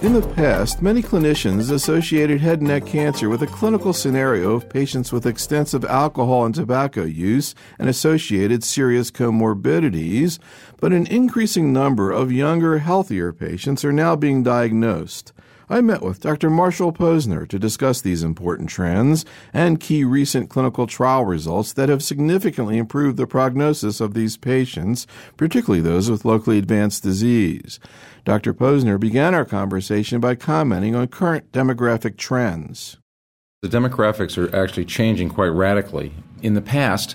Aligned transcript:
In 0.00 0.12
the 0.12 0.32
past, 0.36 0.80
many 0.80 1.02
clinicians 1.02 1.72
associated 1.72 2.40
head 2.40 2.60
and 2.60 2.68
neck 2.68 2.86
cancer 2.86 3.28
with 3.28 3.42
a 3.42 3.48
clinical 3.48 3.92
scenario 3.92 4.52
of 4.52 4.68
patients 4.68 5.10
with 5.10 5.26
extensive 5.26 5.84
alcohol 5.84 6.46
and 6.46 6.54
tobacco 6.54 7.02
use 7.02 7.56
and 7.80 7.88
associated 7.88 8.62
serious 8.62 9.10
comorbidities, 9.10 10.38
but 10.80 10.92
an 10.92 11.06
increasing 11.08 11.72
number 11.72 12.12
of 12.12 12.30
younger, 12.30 12.78
healthier 12.78 13.32
patients 13.32 13.84
are 13.84 13.92
now 13.92 14.14
being 14.14 14.44
diagnosed. 14.44 15.32
I 15.70 15.82
met 15.82 16.00
with 16.00 16.20
Dr. 16.20 16.48
Marshall 16.48 16.94
Posner 16.94 17.46
to 17.46 17.58
discuss 17.58 18.00
these 18.00 18.22
important 18.22 18.70
trends 18.70 19.26
and 19.52 19.78
key 19.78 20.02
recent 20.02 20.48
clinical 20.48 20.86
trial 20.86 21.26
results 21.26 21.74
that 21.74 21.90
have 21.90 22.02
significantly 22.02 22.78
improved 22.78 23.18
the 23.18 23.26
prognosis 23.26 24.00
of 24.00 24.14
these 24.14 24.38
patients, 24.38 25.06
particularly 25.36 25.82
those 25.82 26.10
with 26.10 26.24
locally 26.24 26.56
advanced 26.56 27.02
disease. 27.02 27.78
Dr. 28.24 28.54
Posner 28.54 28.98
began 28.98 29.34
our 29.34 29.44
conversation 29.44 30.20
by 30.20 30.36
commenting 30.36 30.94
on 30.94 31.08
current 31.08 31.52
demographic 31.52 32.16
trends. 32.16 32.96
The 33.60 33.68
demographics 33.68 34.38
are 34.38 34.54
actually 34.56 34.86
changing 34.86 35.28
quite 35.28 35.48
radically. 35.48 36.12
In 36.40 36.54
the 36.54 36.62
past, 36.62 37.14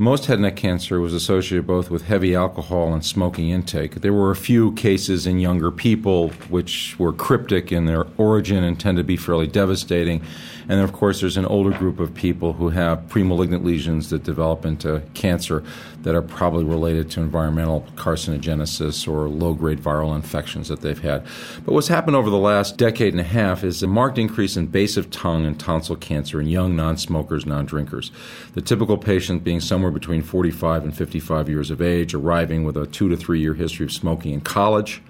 most 0.00 0.24
head 0.26 0.34
and 0.34 0.42
neck 0.44 0.56
cancer 0.56 0.98
was 0.98 1.12
associated 1.12 1.66
both 1.66 1.90
with 1.90 2.06
heavy 2.06 2.34
alcohol 2.34 2.94
and 2.94 3.04
smoking 3.04 3.50
intake. 3.50 3.96
There 3.96 4.14
were 4.14 4.30
a 4.30 4.36
few 4.36 4.72
cases 4.72 5.26
in 5.26 5.40
younger 5.40 5.70
people 5.70 6.30
which 6.48 6.98
were 6.98 7.12
cryptic 7.12 7.70
in 7.70 7.84
their 7.84 8.06
origin 8.16 8.64
and 8.64 8.80
tend 8.80 8.96
to 8.96 9.04
be 9.04 9.18
fairly 9.18 9.46
devastating. 9.46 10.22
And 10.62 10.70
then, 10.70 10.80
of 10.80 10.92
course, 10.92 11.20
there's 11.20 11.36
an 11.36 11.46
older 11.46 11.70
group 11.70 12.00
of 12.00 12.14
people 12.14 12.52
who 12.52 12.70
have 12.70 13.00
premalignant 13.08 13.64
lesions 13.64 14.10
that 14.10 14.24
develop 14.24 14.64
into 14.64 15.02
cancer 15.14 15.64
that 16.02 16.14
are 16.14 16.22
probably 16.22 16.64
related 16.64 17.10
to 17.10 17.20
environmental 17.20 17.86
carcinogenesis 17.94 19.06
or 19.06 19.28
low 19.28 19.54
grade 19.54 19.80
viral 19.80 20.14
infections 20.14 20.68
that 20.68 20.80
they've 20.80 21.00
had. 21.00 21.24
But 21.64 21.74
what's 21.74 21.88
happened 21.88 22.16
over 22.16 22.30
the 22.30 22.38
last 22.38 22.76
decade 22.76 23.12
and 23.12 23.20
a 23.20 23.24
half 23.24 23.64
is 23.64 23.82
a 23.82 23.86
marked 23.86 24.18
increase 24.18 24.56
in 24.56 24.66
base 24.66 24.96
of 24.96 25.10
tongue 25.10 25.44
and 25.44 25.58
tonsil 25.58 25.96
cancer 25.96 26.40
in 26.40 26.46
young 26.46 26.74
non 26.74 26.96
smokers, 26.96 27.44
non 27.44 27.66
drinkers. 27.66 28.10
The 28.54 28.62
typical 28.62 28.96
patient 28.96 29.44
being 29.44 29.60
somewhere 29.60 29.90
between 29.90 30.22
45 30.22 30.84
and 30.84 30.96
55 30.96 31.48
years 31.48 31.70
of 31.70 31.82
age, 31.82 32.14
arriving 32.14 32.64
with 32.64 32.76
a 32.76 32.86
two 32.86 33.08
to 33.08 33.16
three 33.16 33.40
year 33.40 33.54
history 33.54 33.84
of 33.84 33.92
smoking 33.92 34.32
in 34.32 34.40
college, 34.40 35.02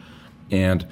and 0.50 0.86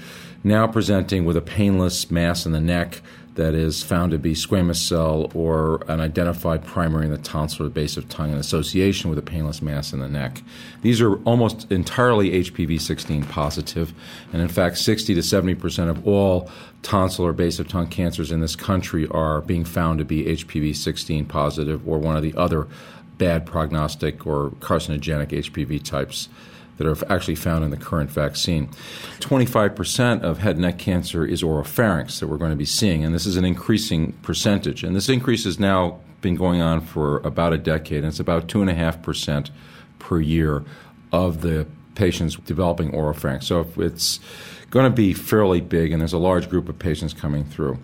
now 0.45 0.67
presenting 0.67 1.25
with 1.25 1.37
a 1.37 1.43
painless 1.43 2.11
mass 2.11 2.47
in 2.47 2.53
the 2.53 2.61
neck 2.61 3.03
that 3.39 3.55
is 3.55 3.85
found 3.85 4.11
to 4.11 4.19
be 4.19 4.35
squamous 4.35 4.77
cell 4.77 5.31
or 5.33 5.85
an 5.87 6.01
identified 6.01 6.65
primary 6.65 7.07
in 7.07 7.13
the 7.13 7.19
tonsil 7.19 7.67
or 7.67 7.71
base 7.71 7.97
of 7.97 8.09
tongue 8.09 8.33
in 8.33 8.37
association 8.37 9.09
with 9.09 9.19
a 9.19 9.23
painless 9.23 9.63
mass 9.63 9.93
in 9.93 10.01
the 10.01 10.09
neck. 10.09 10.43
These 10.83 11.01
are 11.01 11.15
almost 11.23 11.71
entirely 11.71 12.31
HPV 12.43 12.81
16 12.81 13.23
positive, 13.27 13.95
and 14.33 14.43
in 14.43 14.49
fact, 14.49 14.79
60 14.79 15.15
to 15.15 15.23
70 15.23 15.55
percent 15.55 15.89
of 15.89 16.07
all 16.07 16.51
tonsil 16.83 17.25
or 17.25 17.33
base 17.33 17.61
of 17.61 17.69
tongue 17.69 17.87
cancers 17.87 18.33
in 18.33 18.41
this 18.41 18.57
country 18.57 19.07
are 19.13 19.41
being 19.43 19.65
found 19.65 20.01
to 20.01 20.05
be 20.05 20.25
HPV 20.25 20.75
16 20.75 21.25
positive 21.27 21.89
or 21.89 21.99
one 21.99 22.17
of 22.17 22.25
the 22.25 22.35
other 22.37 22.67
bad 23.19 23.47
prognostic 23.47 24.27
or 24.27 24.51
carcinogenic 24.59 25.29
HPV 25.29 25.83
types 25.83 26.29
that 26.79 26.87
are 26.87 27.13
actually 27.13 27.35
found 27.35 27.65
in 27.65 27.71
the 27.71 27.77
current 27.77 28.11
vaccine. 28.11 28.69
25% 29.21 30.23
of 30.23 30.39
head 30.39 30.57
and 30.57 30.63
neck 30.63 30.79
cancer 30.79 31.25
is 31.25 31.43
oropharynx 31.43 32.21
that 32.21 32.29
we're 32.29 32.39
going 32.39 32.51
to 32.51 32.57
be 32.57 32.65
seeing, 32.65 33.05
and 33.05 33.15
this 33.15 33.27
is 33.27 33.37
an 33.37 33.45
increasing 33.45 34.13
percentage. 34.23 34.83
And 34.83 34.97
this 34.97 35.09
increase 35.09 35.45
has 35.45 35.59
now 35.59 36.01
been 36.21 36.35
going 36.35 36.61
on 36.63 36.81
for 36.81 37.19
about 37.19 37.53
a 37.53 37.59
decade, 37.59 37.99
and 37.99 38.07
it's 38.07 38.21
about 38.21 38.49
2.5% 38.49 39.51
per 39.99 40.21
year 40.21 40.65
of 41.13 41.43
the 41.43 41.67
patients 41.95 42.37
developing 42.37 42.93
oropharynx. 42.93 43.45
So 43.45 43.61
if 43.61 43.77
it's 43.79 44.21
going 44.71 44.91
to 44.91 44.95
be 44.95 45.15
fairly 45.15 45.61
big, 45.61 45.93
and 45.93 46.01
there's 46.01 46.13
a 46.13 46.19
large 46.19 46.51
group 46.51 46.69
of 46.69 46.79
patients 46.79 47.15
coming 47.15 47.45
through. 47.45 47.79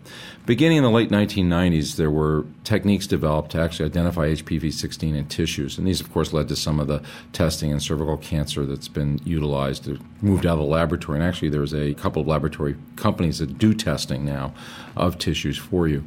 Beginning 0.44 0.78
in 0.78 0.84
the 0.84 0.90
late 0.90 1.08
1990s, 1.08 1.96
there 1.96 2.10
were 2.10 2.44
techniques 2.64 3.06
developed 3.06 3.52
to 3.52 3.58
actually 3.58 3.86
identify 3.86 4.28
HPV 4.28 4.72
16 4.72 5.14
in 5.14 5.27
tissues, 5.27 5.78
and 5.78 5.86
these, 5.86 6.00
of 6.00 6.12
course, 6.12 6.34
led 6.34 6.48
to 6.48 6.56
some 6.56 6.78
of 6.78 6.86
the 6.86 7.02
testing 7.33 7.70
in 7.70 7.80
cervical 7.80 8.18
cancer 8.18 8.67
that's 8.67 8.89
been 8.89 9.18
utilized, 9.24 9.90
uh, 9.90 9.96
moved 10.20 10.45
out 10.45 10.55
of 10.55 10.58
the 10.58 10.64
laboratory. 10.64 11.18
And 11.18 11.27
actually, 11.27 11.48
there's 11.48 11.72
a 11.72 11.95
couple 11.95 12.20
of 12.20 12.28
laboratory 12.28 12.77
companies 12.96 13.39
that 13.39 13.56
do 13.56 13.72
testing 13.72 14.24
now 14.24 14.52
of 14.96 15.18
tissues 15.18 15.56
for 15.56 15.89
you. 15.89 16.05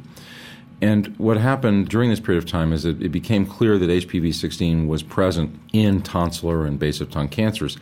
And 0.80 1.16
what 1.18 1.36
happened 1.38 1.88
during 1.88 2.08
this 2.10 2.20
period 2.20 2.42
of 2.42 2.48
time 2.48 2.72
is 2.72 2.84
that 2.84 3.02
it 3.02 3.08
became 3.08 3.44
clear 3.46 3.78
that 3.78 3.90
HPV 3.90 4.32
16 4.32 4.86
was 4.86 5.02
present 5.02 5.58
in 5.72 6.02
tonsillar 6.02 6.66
and 6.66 6.78
base 6.78 7.00
of 7.00 7.10
tongue 7.10 7.28
cancers. 7.28 7.76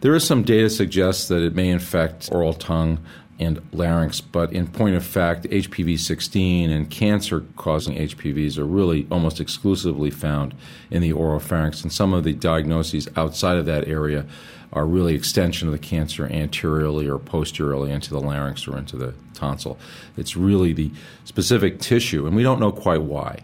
There 0.00 0.14
is 0.14 0.24
some 0.24 0.44
data 0.44 0.70
suggests 0.70 1.26
that 1.26 1.42
it 1.42 1.56
may 1.56 1.70
infect 1.70 2.28
oral 2.30 2.54
tongue 2.54 3.04
and 3.40 3.60
larynx, 3.72 4.20
but 4.20 4.52
in 4.52 4.68
point 4.68 4.94
of 4.94 5.04
fact, 5.04 5.44
HPV 5.44 5.98
16 5.98 6.70
and 6.70 6.88
cancer 6.88 7.44
causing 7.56 7.96
HPVs 7.96 8.58
are 8.58 8.64
really 8.64 9.08
almost 9.10 9.40
exclusively 9.40 10.10
found 10.10 10.54
in 10.90 11.02
the 11.02 11.12
oropharynx, 11.12 11.82
and 11.82 11.92
some 11.92 12.14
of 12.14 12.22
the 12.22 12.32
diagnoses 12.32 13.08
outside 13.16 13.56
of 13.56 13.66
that 13.66 13.88
area 13.88 14.24
are 14.72 14.86
really 14.86 15.14
extension 15.14 15.66
of 15.66 15.72
the 15.72 15.78
cancer 15.78 16.26
anteriorly 16.26 17.08
or 17.08 17.18
posteriorly 17.18 17.90
into 17.90 18.10
the 18.10 18.20
larynx 18.20 18.68
or 18.68 18.76
into 18.76 18.96
the 18.96 19.14
tonsil. 19.34 19.78
It's 20.16 20.36
really 20.36 20.72
the 20.72 20.92
specific 21.24 21.80
tissue, 21.80 22.26
and 22.26 22.36
we 22.36 22.42
don't 22.44 22.60
know 22.60 22.72
quite 22.72 23.02
why. 23.02 23.40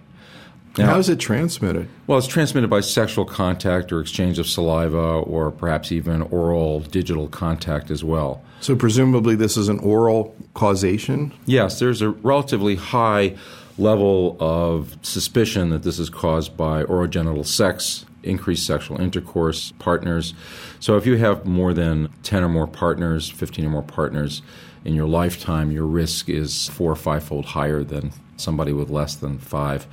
Now, 0.76 0.86
How 0.86 0.98
is 0.98 1.08
it 1.08 1.20
transmitted? 1.20 1.88
Well, 2.06 2.18
it's 2.18 2.26
transmitted 2.26 2.68
by 2.68 2.80
sexual 2.80 3.24
contact 3.24 3.92
or 3.92 4.00
exchange 4.00 4.38
of 4.38 4.46
saliva 4.46 4.98
or 4.98 5.50
perhaps 5.50 5.92
even 5.92 6.22
oral 6.22 6.80
digital 6.80 7.28
contact 7.28 7.90
as 7.90 8.02
well. 8.02 8.42
So, 8.60 8.74
presumably, 8.74 9.36
this 9.36 9.56
is 9.56 9.68
an 9.68 9.78
oral 9.80 10.34
causation? 10.54 11.32
Yes, 11.46 11.78
there's 11.78 12.02
a 12.02 12.10
relatively 12.10 12.74
high 12.74 13.36
level 13.78 14.36
of 14.40 14.96
suspicion 15.02 15.70
that 15.70 15.82
this 15.82 15.98
is 15.98 16.10
caused 16.10 16.56
by 16.56 16.84
orogenital 16.84 17.46
sex 17.46 18.06
increased 18.24 18.66
sexual 18.66 19.00
intercourse, 19.00 19.72
partners. 19.78 20.34
So 20.80 20.96
if 20.96 21.06
you 21.06 21.16
have 21.16 21.44
more 21.44 21.72
than 21.74 22.08
10 22.22 22.42
or 22.42 22.48
more 22.48 22.66
partners, 22.66 23.28
15 23.28 23.66
or 23.66 23.70
more 23.70 23.82
partners 23.82 24.42
in 24.84 24.94
your 24.94 25.06
lifetime, 25.06 25.70
your 25.70 25.86
risk 25.86 26.28
is 26.28 26.68
four 26.68 26.90
or 26.90 26.96
five 26.96 27.22
fold 27.24 27.46
higher 27.46 27.84
than 27.84 28.12
somebody 28.36 28.72
with 28.72 28.90
less 28.90 29.14
than 29.14 29.38
five. 29.38 29.86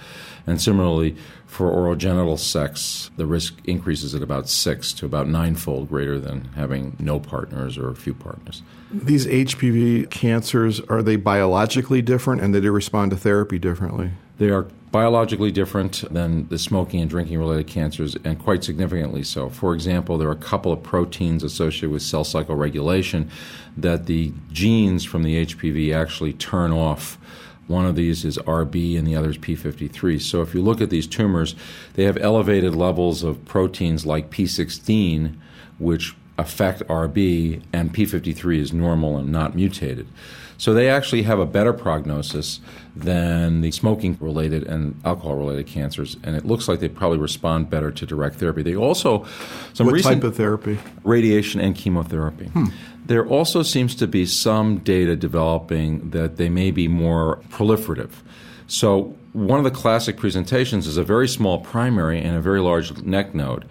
And 0.47 0.61
similarly, 0.61 1.15
for 1.45 1.69
oral 1.69 1.95
genital 1.95 2.37
sex, 2.37 3.11
the 3.17 3.25
risk 3.25 3.59
increases 3.65 4.15
at 4.15 4.23
about 4.23 4.49
six 4.49 4.91
to 4.93 5.05
about 5.05 5.27
ninefold 5.27 5.89
greater 5.89 6.19
than 6.19 6.45
having 6.55 6.95
no 6.99 7.19
partners 7.19 7.77
or 7.77 7.89
a 7.89 7.95
few 7.95 8.13
partners. 8.13 8.63
These 8.91 9.27
HPV 9.27 10.09
cancers, 10.09 10.79
are 10.81 11.03
they 11.03 11.15
biologically 11.15 12.01
different 12.01 12.41
and 12.41 12.55
they 12.55 12.59
do 12.59 12.63
they 12.63 12.69
respond 12.69 13.11
to 13.11 13.17
therapy 13.17 13.59
differently? 13.59 14.11
They 14.37 14.49
are 14.49 14.67
biologically 14.91 15.51
different 15.51 16.03
than 16.11 16.47
the 16.49 16.57
smoking 16.57 17.01
and 17.01 17.09
drinking 17.09 17.39
related 17.39 17.67
cancers, 17.67 18.15
and 18.23 18.37
quite 18.37 18.63
significantly 18.63 19.23
so. 19.23 19.49
For 19.49 19.73
example, 19.73 20.17
there 20.17 20.27
are 20.27 20.33
a 20.33 20.35
couple 20.35 20.71
of 20.71 20.83
proteins 20.83 21.43
associated 21.43 21.91
with 21.91 22.01
cell 22.01 22.23
cycle 22.23 22.55
regulation 22.55 23.29
that 23.77 24.05
the 24.05 24.33
genes 24.51 25.05
from 25.05 25.23
the 25.23 25.45
HPV 25.45 25.95
actually 25.95 26.33
turn 26.33 26.71
off. 26.71 27.17
One 27.71 27.85
of 27.85 27.95
these 27.95 28.25
is 28.25 28.37
RB 28.37 28.97
and 28.97 29.07
the 29.07 29.15
other 29.15 29.29
is 29.29 29.37
P53. 29.37 30.21
So 30.21 30.41
if 30.41 30.53
you 30.53 30.61
look 30.61 30.81
at 30.81 30.89
these 30.89 31.07
tumors, 31.07 31.55
they 31.93 32.03
have 32.03 32.17
elevated 32.17 32.75
levels 32.75 33.23
of 33.23 33.43
proteins 33.45 34.05
like 34.05 34.29
P16, 34.29 35.35
which 35.79 36.15
affect 36.37 36.81
RB, 36.87 37.61
and 37.71 37.93
P53 37.93 38.57
is 38.57 38.73
normal 38.73 39.17
and 39.17 39.31
not 39.31 39.55
mutated. 39.55 40.07
So 40.61 40.75
they 40.75 40.89
actually 40.89 41.23
have 41.23 41.39
a 41.39 41.45
better 41.47 41.73
prognosis 41.73 42.59
than 42.95 43.61
the 43.61 43.71
smoking 43.71 44.15
related 44.19 44.63
and 44.67 44.99
alcohol 45.03 45.35
related 45.35 45.65
cancers, 45.65 46.17
and 46.23 46.35
it 46.35 46.45
looks 46.45 46.67
like 46.67 46.79
they 46.79 46.87
probably 46.87 47.17
respond 47.17 47.71
better 47.71 47.89
to 47.89 48.05
direct 48.05 48.35
therapy. 48.35 48.61
They 48.61 48.75
also 48.75 49.25
some 49.73 49.87
what 49.87 49.93
recent 49.93 50.21
type 50.21 50.23
of 50.23 50.35
therapy? 50.35 50.77
Radiation 51.03 51.61
and 51.61 51.75
chemotherapy. 51.75 52.45
Hmm. 52.45 52.65
There 53.05 53.25
also 53.25 53.63
seems 53.63 53.95
to 53.95 54.07
be 54.07 54.25
some 54.25 54.77
data 54.77 55.15
developing 55.15 56.11
that 56.11 56.37
they 56.37 56.49
may 56.49 56.71
be 56.71 56.87
more 56.87 57.41
proliferative. 57.49 58.11
So 58.67 59.15
one 59.33 59.59
of 59.59 59.63
the 59.65 59.71
classic 59.71 60.17
presentations 60.17 60.87
is 60.87 60.97
a 60.97 61.03
very 61.03 61.27
small 61.27 61.59
primary 61.59 62.21
and 62.21 62.35
a 62.35 62.41
very 62.41 62.61
large 62.61 63.01
neck 63.01 63.33
node. 63.33 63.65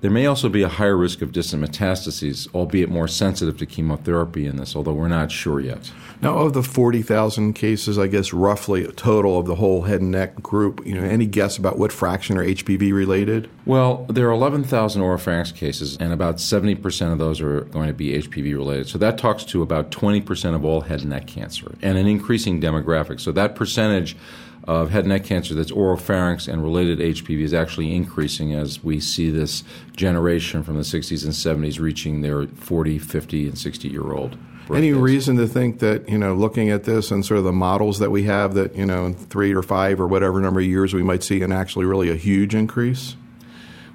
There 0.00 0.10
may 0.10 0.26
also 0.26 0.48
be 0.48 0.62
a 0.62 0.68
higher 0.68 0.96
risk 0.96 1.22
of 1.22 1.32
distant 1.32 1.62
metastases, 1.62 2.52
albeit 2.54 2.88
more 2.88 3.06
sensitive 3.06 3.58
to 3.58 3.66
chemotherapy 3.66 4.46
in 4.46 4.56
this, 4.56 4.74
although 4.74 4.94
we're 4.94 5.08
not 5.08 5.30
sure 5.30 5.60
yet. 5.60 5.92
Now, 6.20 6.38
of 6.38 6.52
the 6.54 6.62
40,000 6.62 7.52
cases, 7.52 7.98
I 7.98 8.06
guess 8.06 8.32
roughly 8.32 8.86
total 8.92 9.38
of 9.38 9.46
the 9.46 9.56
whole 9.56 9.82
head 9.82 10.00
and 10.00 10.10
neck 10.10 10.42
group, 10.42 10.84
you 10.86 10.94
know, 10.94 11.02
any 11.02 11.26
guess 11.26 11.58
about 11.58 11.78
what 11.78 11.92
fraction 11.92 12.38
are 12.38 12.44
HPV 12.44 12.92
related? 12.92 13.50
Well, 13.66 14.06
there 14.08 14.28
are 14.28 14.32
11,000 14.32 15.02
oropharynx 15.02 15.54
cases, 15.54 15.96
and 15.98 16.12
about 16.12 16.36
70% 16.36 17.12
of 17.12 17.18
those 17.18 17.40
are 17.40 17.62
going 17.62 17.88
to 17.88 17.94
be 17.94 18.12
HPV 18.18 18.54
related. 18.54 18.88
So 18.88 18.98
that 18.98 19.18
talks 19.18 19.44
to 19.44 19.62
about 19.62 19.90
20% 19.90 20.54
of 20.54 20.64
all 20.64 20.82
head 20.82 21.00
and 21.00 21.10
neck 21.10 21.26
cancer, 21.26 21.74
and 21.82 21.98
an 21.98 22.06
increasing 22.06 22.60
demographic. 22.60 23.20
So 23.20 23.32
that 23.32 23.54
percentage 23.54 24.16
of 24.64 24.90
head 24.90 25.00
and 25.00 25.08
neck 25.08 25.24
cancer 25.24 25.54
that's 25.54 25.72
oropharynx 25.72 26.46
and 26.46 26.62
related 26.62 26.98
HPV 26.98 27.40
is 27.40 27.52
actually 27.52 27.94
increasing 27.94 28.54
as 28.54 28.82
we 28.82 29.00
see 29.00 29.30
this 29.30 29.64
generation 29.96 30.62
from 30.62 30.76
the 30.76 30.82
60s 30.82 31.24
and 31.24 31.32
70s 31.32 31.80
reaching 31.80 32.20
their 32.20 32.46
40, 32.46 32.98
50, 32.98 33.48
and 33.48 33.58
60 33.58 33.88
year 33.88 34.12
old. 34.12 34.36
Any 34.72 34.92
reason 34.92 35.36
to 35.36 35.46
think 35.46 35.80
that, 35.80 36.08
you 36.08 36.16
know, 36.16 36.34
looking 36.34 36.70
at 36.70 36.84
this 36.84 37.10
and 37.10 37.26
sort 37.26 37.38
of 37.38 37.44
the 37.44 37.52
models 37.52 37.98
that 37.98 38.10
we 38.10 38.22
have, 38.22 38.54
that, 38.54 38.74
you 38.74 38.86
know, 38.86 39.04
in 39.06 39.14
three 39.14 39.52
or 39.52 39.62
five 39.62 40.00
or 40.00 40.06
whatever 40.06 40.40
number 40.40 40.60
of 40.60 40.66
years 40.66 40.94
we 40.94 41.02
might 41.02 41.22
see 41.22 41.42
an 41.42 41.52
actually 41.52 41.84
really 41.84 42.08
a 42.08 42.14
huge 42.14 42.54
increase? 42.54 43.16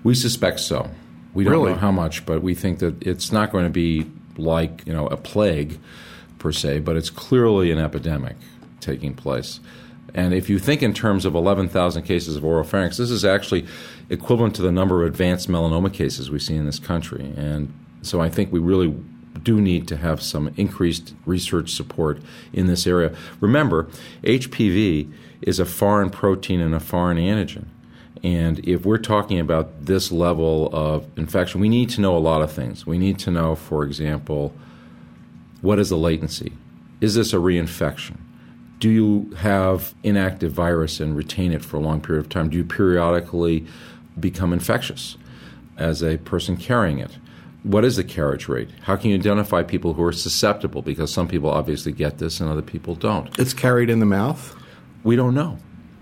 We 0.04 0.14
suspect 0.14 0.60
so. 0.60 0.92
We 1.34 1.46
don't 1.46 1.54
really? 1.54 1.72
know 1.72 1.78
how 1.78 1.92
much, 1.92 2.26
but 2.26 2.44
we 2.44 2.54
think 2.54 2.80
that 2.80 3.02
it's 3.02 3.32
not 3.32 3.52
going 3.52 3.64
to 3.64 3.72
be 3.72 4.12
like, 4.38 4.86
you 4.86 4.94
know, 4.94 5.08
a 5.08 5.18
plague 5.18 5.80
per 6.38 6.52
se, 6.52 6.80
but 6.80 6.96
it's 6.96 7.10
clearly 7.10 7.72
an 7.72 7.80
epidemic 7.80 8.36
taking 8.80 9.16
place. 9.16 9.60
And 10.14 10.34
if 10.34 10.50
you 10.50 10.58
think 10.58 10.82
in 10.82 10.94
terms 10.94 11.26
of 11.26 11.36
11,000 11.36 12.04
cases 12.04 12.36
of 12.36 12.44
oropharynx, 12.44 12.98
this 12.98 13.12
is 13.12 13.26
actually 13.26 13.66
equivalent 14.10 14.56
to 14.56 14.62
the 14.62 14.72
number 14.72 15.04
of 15.04 15.12
advanced 15.12 15.50
melanoma 15.50 15.94
cases 15.94 16.32
we 16.32 16.40
see 16.40 16.56
in 16.56 16.66
this 16.66 16.80
country. 16.80 17.34
And 17.36 17.74
so 18.02 18.22
I 18.22 18.30
think 18.30 18.52
we 18.52 18.60
really 18.60 18.96
do 19.44 19.62
need 19.62 19.88
to 19.90 19.98
have 19.98 20.22
some 20.22 20.54
increased 20.58 21.14
research 21.26 21.72
support 21.72 22.20
in 22.54 22.68
this 22.68 22.88
area. 22.88 23.16
Remember, 23.40 23.88
HPV 24.24 25.12
is 25.42 25.60
a 25.60 25.66
foreign 25.66 26.10
protein 26.10 26.62
and 26.62 26.74
a 26.74 26.80
foreign 26.80 27.18
antigen. 27.18 27.66
And 28.24 28.60
if 28.68 28.86
we're 28.86 28.98
talking 28.98 29.40
about 29.40 29.86
this 29.86 30.12
level 30.12 30.70
of 30.74 31.06
infection, 31.18 31.62
we 31.62 31.70
need 31.70 31.90
to 31.92 32.02
know 32.02 32.18
a 32.18 32.20
lot 32.20 32.42
of 32.42 32.52
things. 32.52 32.86
We 32.86 32.98
need 32.98 33.20
to 33.20 33.32
know, 33.32 33.56
for 33.56 33.84
example, 33.84 34.54
what 35.62 35.80
is 35.80 35.90
the 35.90 35.98
latency? 35.98 36.54
Is 37.00 37.14
this 37.14 37.34
a 37.34 37.38
reinfection? 37.38 38.18
Do 38.80 38.90
you 38.90 39.32
have 39.38 39.96
inactive 40.04 40.52
virus 40.52 41.00
and 41.00 41.16
retain 41.16 41.52
it 41.52 41.64
for 41.66 41.78
a 41.78 41.80
long 41.80 42.02
period 42.02 42.24
of 42.24 42.30
time? 42.30 42.50
Do 42.50 42.58
you 42.58 42.64
periodically 42.64 43.66
become 44.20 44.54
infectious 44.54 45.18
as 45.78 46.04
a 46.04 46.18
person 46.18 46.58
carrying 46.58 47.00
it? 47.00 47.18
What 47.64 47.84
is 47.84 47.96
the 47.96 48.04
carriage 48.04 48.48
rate? 48.48 48.70
How 48.82 48.96
can 48.96 49.10
you 49.10 49.18
identify 49.18 49.64
people 49.64 49.94
who 49.94 50.04
are 50.04 50.12
susceptible? 50.12 50.82
Because 50.82 51.12
some 51.12 51.28
people 51.28 51.50
obviously 51.50 51.92
get 51.92 52.20
this 52.20 52.40
and 52.40 52.50
other 52.50 52.62
people 52.62 52.96
don't. 52.96 53.38
It's 53.40 53.54
carried 53.54 53.90
in 53.90 54.00
the 54.00 54.06
mouth? 54.06 54.56
We 55.04 55.16
don't 55.16 55.34
know. 55.34 55.58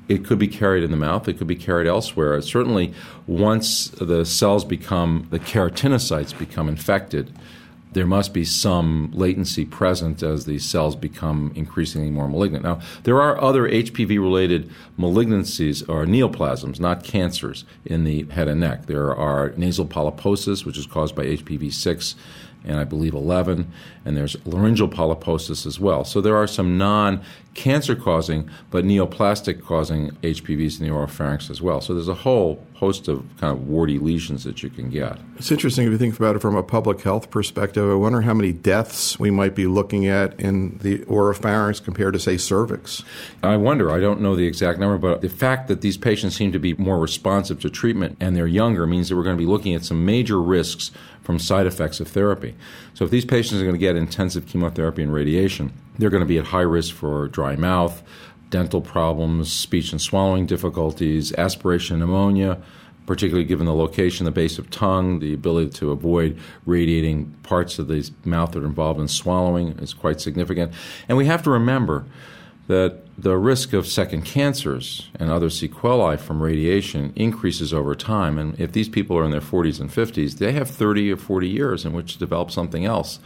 It 0.07 0.23
could 0.23 0.37
be 0.37 0.47
carried 0.47 0.83
in 0.83 0.91
the 0.91 0.97
mouth, 0.97 1.27
it 1.27 1.37
could 1.39 1.47
be 1.47 1.55
carried 1.55 1.87
elsewhere. 1.87 2.39
Certainly, 2.41 2.93
once 3.25 3.87
the 3.87 4.23
cells 4.23 4.63
become, 4.63 5.27
the 5.31 5.39
keratinocytes 5.39 6.37
become 6.37 6.69
infected, 6.69 7.33
there 7.95 8.05
must 8.05 8.33
be 8.33 8.43
some 8.43 9.09
latency 9.13 9.63
present 9.63 10.21
as 10.21 10.45
these 10.45 10.69
cells 10.69 10.97
become 10.97 11.53
increasingly 11.55 12.11
more 12.11 12.27
malignant. 12.27 12.65
Now, 12.65 12.81
there 13.03 13.21
are 13.21 13.41
other 13.41 13.69
HPV 13.69 14.19
related 14.19 14.69
malignancies 14.99 15.81
or 15.87 16.05
neoplasms, 16.05 16.77
not 16.77 17.05
cancers, 17.05 17.63
in 17.85 18.03
the 18.03 18.23
head 18.25 18.49
and 18.49 18.59
neck. 18.59 18.87
There 18.87 19.15
are 19.15 19.53
nasal 19.55 19.85
polyposis, 19.85 20.65
which 20.65 20.77
is 20.77 20.85
caused 20.85 21.15
by 21.15 21.23
HPV 21.23 21.73
6 21.73 22.15
and 22.65 22.79
I 22.79 22.83
believe 22.83 23.13
11, 23.13 23.71
and 24.03 24.17
there's 24.17 24.35
laryngeal 24.45 24.89
polyposis 24.89 25.65
as 25.65 25.79
well. 25.79 26.03
So 26.03 26.19
there 26.19 26.35
are 26.35 26.47
some 26.47 26.77
non 26.77 27.21
cancer 27.53 27.95
causing 27.95 28.49
but 28.71 28.83
neoplastic 28.83 29.63
causing 29.63 30.11
HPVs 30.23 30.81
in 30.81 30.87
the 30.87 30.91
oropharynx 30.91 31.49
as 31.49 31.61
well. 31.61 31.79
So 31.79 31.93
there's 31.93 32.09
a 32.09 32.15
whole 32.15 32.65
host 32.85 33.07
of 33.07 33.25
kind 33.39 33.51
of 33.51 33.67
warty 33.67 33.97
lesions 33.97 34.43
that 34.43 34.61
you 34.61 34.69
can 34.69 34.89
get. 34.89 35.17
It's 35.37 35.51
interesting 35.51 35.85
if 35.85 35.91
you 35.91 35.97
think 35.97 36.17
about 36.17 36.35
it 36.35 36.39
from 36.39 36.55
a 36.55 36.63
public 36.63 37.01
health 37.01 37.31
perspective. 37.31 37.89
I 37.89 37.95
wonder 37.95 38.21
how 38.21 38.33
many 38.33 38.53
deaths 38.53 39.17
we 39.19 39.31
might 39.31 39.55
be 39.55 39.65
looking 39.65 40.07
at 40.07 40.39
in 40.39 40.77
the 40.79 40.99
oropharynx 40.99 41.83
compared 41.83 42.13
to, 42.13 42.19
say, 42.19 42.37
cervix. 42.37 43.03
I 43.41 43.57
wonder. 43.57 43.91
I 43.91 43.99
don't 43.99 44.21
know 44.21 44.35
the 44.35 44.45
exact 44.45 44.79
number, 44.79 44.97
but 44.97 45.21
the 45.21 45.29
fact 45.29 45.67
that 45.67 45.81
these 45.81 45.97
patients 45.97 46.35
seem 46.35 46.51
to 46.51 46.59
be 46.59 46.75
more 46.75 46.99
responsive 46.99 47.59
to 47.61 47.69
treatment 47.69 48.17
and 48.19 48.35
they're 48.35 48.47
younger 48.47 48.85
means 48.85 49.09
that 49.09 49.15
we're 49.15 49.23
going 49.23 49.37
to 49.37 49.43
be 49.43 49.49
looking 49.49 49.73
at 49.73 49.83
some 49.83 50.05
major 50.05 50.41
risks 50.41 50.91
from 51.23 51.39
side 51.39 51.65
effects 51.65 51.99
of 51.99 52.07
therapy. 52.07 52.53
So 52.93 53.03
if 53.03 53.11
these 53.11 53.25
patients 53.25 53.59
are 53.59 53.63
going 53.63 53.75
to 53.75 53.79
get 53.79 53.95
intensive 53.95 54.45
chemotherapy 54.45 55.01
and 55.01 55.11
radiation, 55.11 55.73
they're 55.97 56.11
going 56.11 56.21
to 56.21 56.27
be 56.27 56.37
at 56.37 56.45
high 56.45 56.61
risk 56.61 56.93
for 56.93 57.27
dry 57.29 57.55
mouth, 57.55 58.03
dental 58.49 58.81
problems, 58.81 59.51
speech 59.51 59.91
and 59.91 60.01
swallowing 60.01 60.45
difficulties, 60.45 61.33
aspiration 61.33 61.99
pneumonia, 61.99 62.61
particularly 63.05 63.45
given 63.45 63.65
the 63.65 63.73
location, 63.73 64.25
the 64.25 64.31
base 64.31 64.57
of 64.57 64.69
tongue, 64.69 65.19
the 65.19 65.33
ability 65.33 65.69
to 65.69 65.91
avoid 65.91 66.37
radiating 66.65 67.35
parts 67.43 67.77
of 67.79 67.87
the 67.87 68.09
mouth 68.23 68.51
that 68.51 68.63
are 68.63 68.67
involved 68.67 68.99
in 68.99 69.07
swallowing 69.07 69.69
is 69.79 69.93
quite 69.93 70.19
significant. 70.19 70.73
And 71.07 71.17
we 71.17 71.25
have 71.25 71.43
to 71.43 71.49
remember 71.49 72.05
that 72.67 73.01
the 73.17 73.37
risk 73.37 73.73
of 73.73 73.85
second 73.87 74.23
cancers 74.25 75.09
and 75.19 75.29
other 75.29 75.49
sequelae 75.49 76.17
from 76.17 76.41
radiation 76.41 77.13
increases 77.15 77.73
over 77.73 77.93
time. 77.93 78.39
And 78.39 78.59
if 78.59 78.71
these 78.71 78.89
people 78.89 79.17
are 79.17 79.23
in 79.23 79.31
their 79.31 79.39
40s 79.39 79.79
and 79.79 79.89
50s, 79.89 80.39
they 80.39 80.51
have 80.53 80.69
30 80.69 81.11
or 81.11 81.17
40 81.17 81.47
years 81.47 81.85
in 81.85 81.93
which 81.93 82.13
to 82.13 82.19
develop 82.19 82.49
something 82.49 82.83
else. 82.83 83.19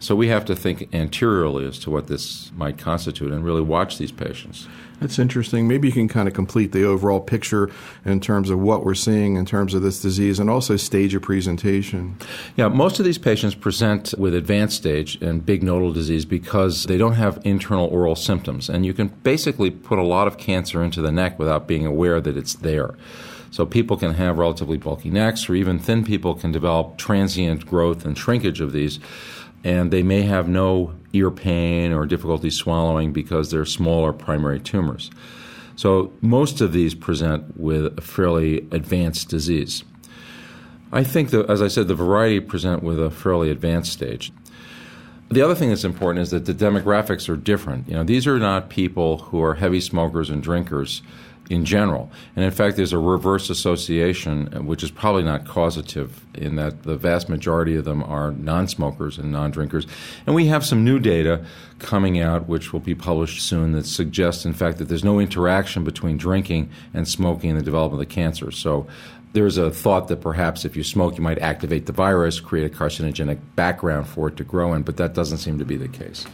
So 0.00 0.14
we 0.14 0.28
have 0.28 0.44
to 0.44 0.54
think 0.54 0.94
anteriorly 0.94 1.66
as 1.66 1.78
to 1.80 1.90
what 1.90 2.06
this 2.06 2.52
might 2.56 2.78
constitute 2.78 3.32
and 3.32 3.44
really 3.44 3.60
watch 3.60 3.98
these 3.98 4.12
patients. 4.12 4.68
That's 5.00 5.18
interesting. 5.18 5.68
Maybe 5.68 5.88
you 5.88 5.94
can 5.94 6.08
kind 6.08 6.28
of 6.28 6.34
complete 6.34 6.72
the 6.72 6.84
overall 6.84 7.20
picture 7.20 7.70
in 8.04 8.20
terms 8.20 8.50
of 8.50 8.60
what 8.60 8.84
we're 8.84 8.94
seeing 8.94 9.36
in 9.36 9.44
terms 9.44 9.74
of 9.74 9.82
this 9.82 10.00
disease 10.00 10.38
and 10.38 10.50
also 10.50 10.76
stage 10.76 11.14
of 11.14 11.22
presentation. 11.22 12.16
Yeah, 12.56 12.68
most 12.68 12.98
of 12.98 13.04
these 13.04 13.18
patients 13.18 13.54
present 13.54 14.14
with 14.18 14.34
advanced 14.34 14.76
stage 14.76 15.20
and 15.22 15.44
big 15.44 15.62
nodal 15.62 15.92
disease 15.92 16.24
because 16.24 16.84
they 16.84 16.96
don't 16.96 17.14
have 17.14 17.40
internal 17.44 17.86
oral 17.86 18.16
symptoms. 18.16 18.68
And 18.68 18.84
you 18.86 18.94
can 18.94 19.08
basically 19.08 19.70
put 19.70 19.98
a 19.98 20.04
lot 20.04 20.26
of 20.26 20.38
cancer 20.38 20.82
into 20.82 21.00
the 21.00 21.12
neck 21.12 21.38
without 21.38 21.68
being 21.68 21.86
aware 21.86 22.20
that 22.20 22.36
it's 22.36 22.54
there. 22.54 22.96
So 23.50 23.64
people 23.64 23.96
can 23.96 24.14
have 24.14 24.36
relatively 24.36 24.76
bulky 24.76 25.10
necks, 25.10 25.48
or 25.48 25.54
even 25.54 25.78
thin 25.78 26.04
people 26.04 26.34
can 26.34 26.52
develop 26.52 26.98
transient 26.98 27.66
growth 27.66 28.04
and 28.04 28.16
shrinkage 28.16 28.60
of 28.60 28.72
these 28.72 29.00
and 29.64 29.90
they 29.90 30.02
may 30.02 30.22
have 30.22 30.48
no 30.48 30.94
ear 31.12 31.30
pain 31.30 31.92
or 31.92 32.06
difficulty 32.06 32.50
swallowing 32.50 33.12
because 33.12 33.50
they're 33.50 33.64
smaller 33.64 34.12
primary 34.12 34.60
tumors. 34.60 35.10
So 35.76 36.12
most 36.20 36.60
of 36.60 36.72
these 36.72 36.94
present 36.94 37.58
with 37.58 37.98
a 37.98 38.00
fairly 38.00 38.66
advanced 38.72 39.28
disease. 39.28 39.84
I 40.90 41.04
think 41.04 41.30
that, 41.30 41.48
as 41.50 41.60
I 41.60 41.68
said, 41.68 41.86
the 41.86 41.94
variety 41.94 42.40
present 42.40 42.82
with 42.82 43.00
a 43.00 43.10
fairly 43.10 43.50
advanced 43.50 43.92
stage. 43.92 44.32
The 45.30 45.42
other 45.42 45.54
thing 45.54 45.68
that's 45.68 45.84
important 45.84 46.22
is 46.22 46.30
that 46.30 46.46
the 46.46 46.54
demographics 46.54 47.28
are 47.28 47.36
different. 47.36 47.88
You 47.88 47.94
know, 47.94 48.04
these 48.04 48.26
are 48.26 48.38
not 48.38 48.70
people 48.70 49.18
who 49.18 49.42
are 49.42 49.54
heavy 49.54 49.80
smokers 49.80 50.30
and 50.30 50.42
drinkers 50.42 51.02
in 51.50 51.64
general. 51.64 52.10
And 52.36 52.44
in 52.44 52.50
fact, 52.50 52.76
there's 52.76 52.92
a 52.92 52.98
reverse 52.98 53.50
association, 53.50 54.52
uh, 54.54 54.62
which 54.62 54.82
is 54.82 54.90
probably 54.90 55.22
not 55.22 55.46
causative, 55.46 56.24
in 56.34 56.56
that 56.56 56.82
the 56.82 56.96
vast 56.96 57.28
majority 57.28 57.74
of 57.76 57.84
them 57.84 58.02
are 58.02 58.32
non 58.32 58.68
smokers 58.68 59.18
and 59.18 59.32
non 59.32 59.50
drinkers. 59.50 59.86
And 60.26 60.34
we 60.34 60.46
have 60.46 60.64
some 60.64 60.84
new 60.84 60.98
data 60.98 61.44
coming 61.78 62.20
out, 62.20 62.48
which 62.48 62.72
will 62.72 62.80
be 62.80 62.94
published 62.94 63.42
soon, 63.42 63.72
that 63.72 63.86
suggests, 63.86 64.44
in 64.44 64.52
fact, 64.52 64.78
that 64.78 64.84
there's 64.88 65.04
no 65.04 65.20
interaction 65.20 65.84
between 65.84 66.16
drinking 66.16 66.70
and 66.92 67.08
smoking 67.08 67.50
in 67.50 67.56
the 67.56 67.62
development 67.62 68.02
of 68.02 68.08
the 68.08 68.14
cancer. 68.14 68.50
So 68.50 68.86
there's 69.32 69.58
a 69.58 69.70
thought 69.70 70.08
that 70.08 70.20
perhaps 70.20 70.64
if 70.64 70.76
you 70.76 70.82
smoke, 70.82 71.16
you 71.16 71.22
might 71.22 71.38
activate 71.38 71.86
the 71.86 71.92
virus, 71.92 72.40
create 72.40 72.70
a 72.70 72.74
carcinogenic 72.74 73.38
background 73.54 74.08
for 74.08 74.28
it 74.28 74.36
to 74.36 74.44
grow 74.44 74.72
in, 74.74 74.82
but 74.82 74.96
that 74.96 75.14
doesn't 75.14 75.38
seem 75.38 75.58
to 75.58 75.64
be 75.64 75.76
the 75.76 75.88
case. 75.88 76.26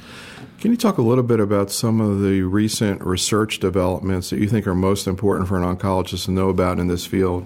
Can 0.64 0.70
you 0.70 0.78
talk 0.78 0.96
a 0.96 1.02
little 1.02 1.24
bit 1.24 1.40
about 1.40 1.70
some 1.70 2.00
of 2.00 2.22
the 2.22 2.40
recent 2.40 3.02
research 3.02 3.60
developments 3.60 4.30
that 4.30 4.38
you 4.38 4.48
think 4.48 4.66
are 4.66 4.74
most 4.74 5.06
important 5.06 5.46
for 5.46 5.58
an 5.58 5.62
oncologist 5.62 6.24
to 6.24 6.30
know 6.30 6.48
about 6.48 6.78
in 6.78 6.88
this 6.88 7.04
field? 7.04 7.44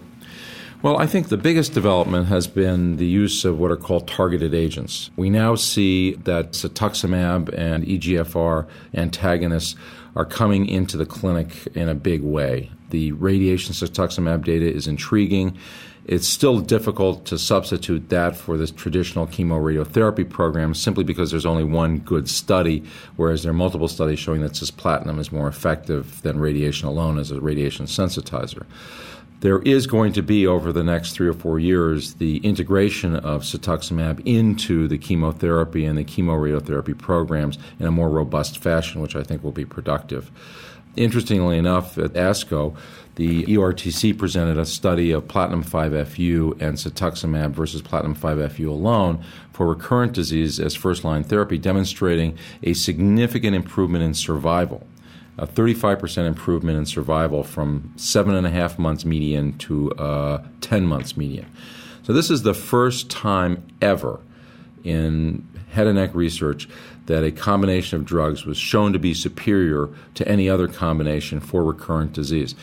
Well, 0.83 0.99
I 0.99 1.09
think 1.09 1.29
the 1.29 1.37
biggest 1.37 1.73
development 1.73 2.29
has 2.29 2.47
been 2.47 2.97
the 2.97 3.07
use 3.07 3.45
of 3.45 3.59
what 3.59 3.73
are 3.73 3.77
called 3.77 4.07
targeted 4.07 4.55
agents. 4.55 5.11
We 5.17 5.31
now 5.31 5.57
see 5.57 6.13
that 6.13 6.53
cetuximab 6.53 7.53
and 7.59 7.85
EGFR 7.85 8.69
antagonists 8.95 9.75
are 10.15 10.25
coming 10.25 10.67
into 10.69 10.97
the 10.97 11.05
clinic 11.05 11.67
in 11.75 11.89
a 11.89 11.97
big 11.97 12.23
way. 12.23 12.71
The 12.91 13.11
radiation 13.11 13.75
cetuximab 13.75 14.45
data 14.45 14.73
is 14.73 14.87
intriguing. 14.87 15.59
It's 16.09 16.27
still 16.27 16.61
difficult 16.61 17.27
to 17.27 17.39
substitute 17.39 18.09
that 18.09 18.35
for 18.35 18.57
the 18.57 18.67
traditional 18.67 19.27
chemoradiotherapy 19.27 20.29
program 20.29 20.75
simply 20.75 21.05
because 21.05 21.31
there's 21.31 21.45
only 21.45 21.65
one 21.65 21.99
good 21.99 22.31
study, 22.31 22.83
whereas 23.17 23.43
there 23.43 23.51
are 23.51 23.55
multiple 23.55 23.89
studies 23.89 24.19
showing 24.19 24.41
that 24.41 24.53
cisplatin 24.53 25.19
is 25.19 25.31
more 25.31 25.49
effective 25.49 26.23
than 26.23 26.41
radiation 26.41 26.89
alone 26.89 27.19
as 27.19 27.31
a 27.31 27.39
radiation 27.39 27.85
sensitizer. 27.85 28.65
There 29.41 29.61
is 29.61 29.87
going 29.87 30.15
to 30.15 30.23
be, 30.23 30.47
over 30.47 30.73
the 30.73 30.83
next 30.83 31.13
three 31.13 31.29
or 31.29 31.35
four 31.35 31.59
years, 31.59 32.15
the 32.15 32.39
integration 32.39 33.15
of 33.15 33.43
cetuximab 33.43 34.23
into 34.25 34.89
the 34.89 34.97
chemotherapy 34.97 35.85
and 35.85 35.99
the 35.99 36.05
chemoradiotherapy 36.05 36.97
programs 36.97 37.59
in 37.79 37.87
a 37.87 37.93
more 37.93 38.09
robust 38.09 38.59
fashion, 38.59 39.03
which 39.03 39.15
I 39.15 39.23
think 39.23 39.45
will 39.45 39.53
be 39.53 39.67
productive. 39.67 40.31
Interestingly 40.97 41.59
enough, 41.59 41.99
at 41.99 42.15
ASCO, 42.15 42.75
the 43.19 43.43
EORTC 43.47 44.17
presented 44.17 44.59
a 44.59 44.65
study 44.65 45.11
of 45.11 45.27
platinum 45.27 45.65
5FU 45.65 46.53
and 46.63 46.77
cetuximab 46.77 47.51
versus 47.51 47.83
platinum 47.83 48.15
5FU 48.15 48.69
alone 48.69 49.25
for 49.51 49.67
recurrent 49.67 50.13
disease 50.13 50.61
as 50.61 50.77
first 50.77 51.03
line 51.03 51.25
therapy, 51.25 51.59
demonstrating 51.59 52.39
a 52.63 52.75
significant 52.75 53.57
improvement 53.57 54.05
in 54.05 54.15
survival. 54.15 54.87
a 55.37 55.49
35% 55.49 56.29
improvement 56.29 56.79
in 56.79 56.87
survival 56.87 57.43
from 57.43 57.93
seven 57.97 58.37
and 58.37 58.47
a 58.47 58.51
half 58.51 58.79
months 58.79 59.05
median 59.05 59.59
to 59.59 59.91
uh, 59.95 60.45
10 60.61 60.87
months 60.87 61.17
median. 61.17 61.47
So, 62.05 62.13
this 62.13 62.31
is 62.31 62.43
the 62.43 62.55
first 62.55 63.11
time 63.11 63.65
ever 63.83 64.21
in 64.85 65.47
head 65.71 65.87
and 65.87 65.97
neck 65.97 66.15
research 66.15 66.69
that 67.07 67.25
a 67.25 67.33
combination 67.33 67.99
of 67.99 68.05
drugs 68.05 68.45
was 68.45 68.57
shown 68.57 68.93
to 68.93 68.99
be 68.99 69.15
superior 69.15 69.89
to 70.15 70.27
any 70.29 70.49
other 70.49 70.69
combination 70.69 71.41
for 71.41 71.65
recurrent 71.65 72.13
disease. 72.13 72.55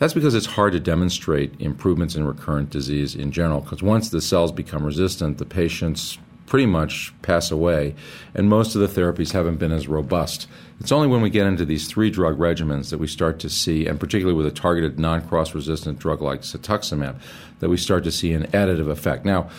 That's 0.00 0.14
because 0.14 0.34
it's 0.34 0.46
hard 0.46 0.72
to 0.72 0.80
demonstrate 0.80 1.60
improvements 1.60 2.16
in 2.16 2.24
recurrent 2.24 2.70
disease 2.70 3.14
in 3.14 3.32
general, 3.32 3.60
because 3.60 3.82
once 3.82 4.08
the 4.08 4.22
cells 4.22 4.50
become 4.50 4.82
resistant, 4.82 5.36
the 5.36 5.44
patients 5.44 6.16
pretty 6.46 6.64
much 6.64 7.12
pass 7.20 7.50
away, 7.50 7.94
and 8.34 8.48
most 8.48 8.74
of 8.74 8.80
the 8.80 9.00
therapies 9.00 9.32
haven't 9.32 9.58
been 9.58 9.70
as 9.70 9.86
robust. 9.86 10.48
It's 10.80 10.90
only 10.90 11.06
when 11.06 11.20
we 11.20 11.28
get 11.28 11.46
into 11.46 11.66
these 11.66 11.86
three 11.86 12.08
drug 12.08 12.38
regimens 12.38 12.88
that 12.88 12.98
we 12.98 13.06
start 13.06 13.38
to 13.40 13.50
see, 13.50 13.86
and 13.86 14.00
particularly 14.00 14.36
with 14.36 14.46
a 14.46 14.50
targeted 14.50 14.98
non 14.98 15.20
cross 15.28 15.54
resistant 15.54 15.98
drug 15.98 16.22
like 16.22 16.40
cetuximab, 16.40 17.20
that 17.58 17.68
we 17.68 17.76
start 17.76 18.02
to 18.04 18.10
see 18.10 18.32
an 18.32 18.46
additive 18.52 18.88
effect. 18.88 19.26
Now, 19.26 19.50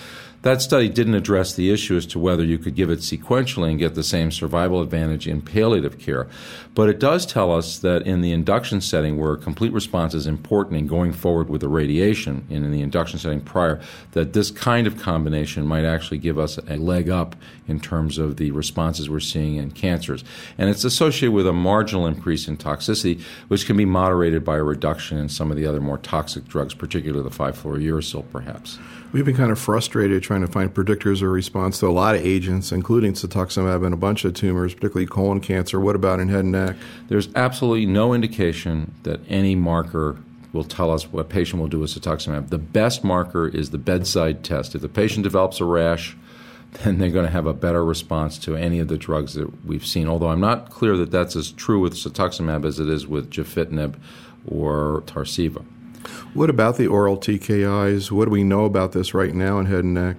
that 0.44 0.62
study 0.62 0.90
didn't 0.90 1.14
address 1.14 1.54
the 1.54 1.72
issue 1.72 1.96
as 1.96 2.06
to 2.08 2.20
whether 2.20 2.44
you 2.44 2.58
could 2.58 2.76
give 2.76 2.90
it 2.90 3.00
sequentially 3.00 3.70
and 3.70 3.80
get 3.80 3.94
the 3.94 4.04
same 4.04 4.32
survival 4.32 4.82
advantage 4.82 5.28
in 5.28 5.42
palliative 5.42 6.00
care. 6.00 6.28
But 6.74 6.90
it 6.90 7.00
does 7.00 7.26
tell 7.26 7.54
us 7.54 7.78
that 7.80 8.04
in 8.04 8.22
the 8.22 8.32
induction 8.32 8.82
setting, 8.82 9.20
where 9.20 9.36
complete 9.36 9.72
response 9.72 10.14
is 10.16 10.26
important 10.26 10.78
in 10.78 10.88
going 10.88 11.14
forward 11.14 11.50
with 11.50 11.62
the 11.62 11.68
radiation, 11.68 12.46
and 12.50 12.66
in 12.66 12.72
the 12.72 12.82
induction 12.82 13.20
setting 13.20 13.42
prior, 13.42 13.80
that 14.14 14.34
this 14.34 14.50
kind 14.50 14.88
of 14.88 14.98
combination 14.98 15.68
might 15.68 15.86
actually 15.86 16.18
give 16.18 16.40
us 16.40 16.58
a 16.58 16.78
leg 16.78 17.10
up 17.10 17.36
in 17.68 17.80
terms 17.80 18.18
of 18.18 18.38
the 18.38 18.52
responses 18.52 19.10
we're 19.10 19.20
seeing 19.20 19.58
in 19.58 19.72
cancers. 19.72 20.24
And 20.58 20.70
it's 20.70 20.84
associated 20.84 21.34
with 21.34 21.46
a 21.46 21.54
marginal 21.54 22.08
increase 22.08 22.48
in 22.48 22.58
toxicity, 22.58 23.22
which 23.48 23.66
can 23.66 23.78
be 23.78 23.86
moderated 23.86 24.44
by 24.44 24.58
a 24.58 24.64
reduction 24.64 25.18
in 25.18 25.30
some 25.30 25.52
of 25.52 25.58
the 25.58 25.68
other 25.68 25.82
more 25.82 25.98
toxic 25.98 26.48
drugs, 26.48 26.74
particularly 26.74 27.28
the 27.28 27.36
5-fluorouracil, 27.36 28.26
perhaps. 28.32 28.80
We've 29.12 29.26
been 29.26 29.36
kind 29.36 29.52
of 29.52 29.60
frustrated 29.60 30.24
trying 30.24 30.40
to 30.40 30.48
find 30.48 30.74
predictors 30.74 31.22
of 31.22 31.32
response 31.32 31.80
to 31.80 31.88
a 31.88 31.92
lot 31.92 32.16
of 32.16 32.26
agents, 32.26 32.72
including 32.72 33.12
cetuximab 33.12 33.86
and 33.86 33.94
a 33.94 33.98
bunch 33.98 34.24
of 34.24 34.34
tumors, 34.34 34.74
particularly 34.74 35.06
colon 35.06 35.42
cancer. 35.42 35.82
What 35.82 35.98
about 35.98 36.22
in 36.22 36.30
head 36.30 36.46
and 36.46 36.54
neck? 36.54 36.78
There's 37.10 37.28
absolutely 37.36 37.88
no 37.88 38.14
indication 38.14 38.96
that 39.04 39.20
any 39.28 39.54
marker 39.54 40.18
will 40.54 40.64
tell 40.64 40.92
us 40.92 41.12
what 41.12 41.20
a 41.20 41.26
patient 41.26 41.62
will 41.62 41.68
do 41.68 41.80
with 41.80 41.90
cetuximab. 41.90 42.52
The 42.52 42.58
best 42.58 43.04
marker 43.04 43.50
is 43.50 43.72
the 43.72 43.78
bedside 43.78 44.46
test. 44.46 44.76
If 44.76 44.82
the 44.82 44.88
patient 44.88 45.24
develops 45.24 45.60
a 45.60 45.66
rash, 45.66 46.16
then 46.84 46.98
they're 46.98 47.10
going 47.10 47.26
to 47.26 47.32
have 47.32 47.48
a 47.48 47.54
better 47.54 47.84
response 47.84 48.38
to 48.40 48.56
any 48.56 48.80
of 48.80 48.88
the 48.88 48.98
drugs 48.98 49.34
that 49.34 49.66
we've 49.66 49.86
seen. 49.86 50.08
Although 50.08 50.30
I'm 50.30 50.40
not 50.40 50.70
clear 50.70 50.96
that 50.96 51.12
that's 51.12 51.36
as 51.36 51.52
true 51.52 51.82
with 51.82 51.96
cetuximab 51.96 52.64
as 52.64 52.80
it 52.80 52.88
is 52.88 53.08
with 53.08 53.30
gefitinib 53.30 53.96
or 54.48 55.04
Tarceva. 55.06 55.66
What 56.34 56.50
about 56.50 56.78
the 56.78 56.88
oral 56.88 57.18
TKIs? 57.18 58.12
What 58.12 58.26
do 58.26 58.32
we 58.32 58.44
know 58.44 58.66
about 58.66 58.92
this 58.94 59.14
right 59.14 59.34
now 59.34 59.60
in 59.60 59.66
head 59.66 59.84
and 59.84 59.94
neck? 59.94 60.18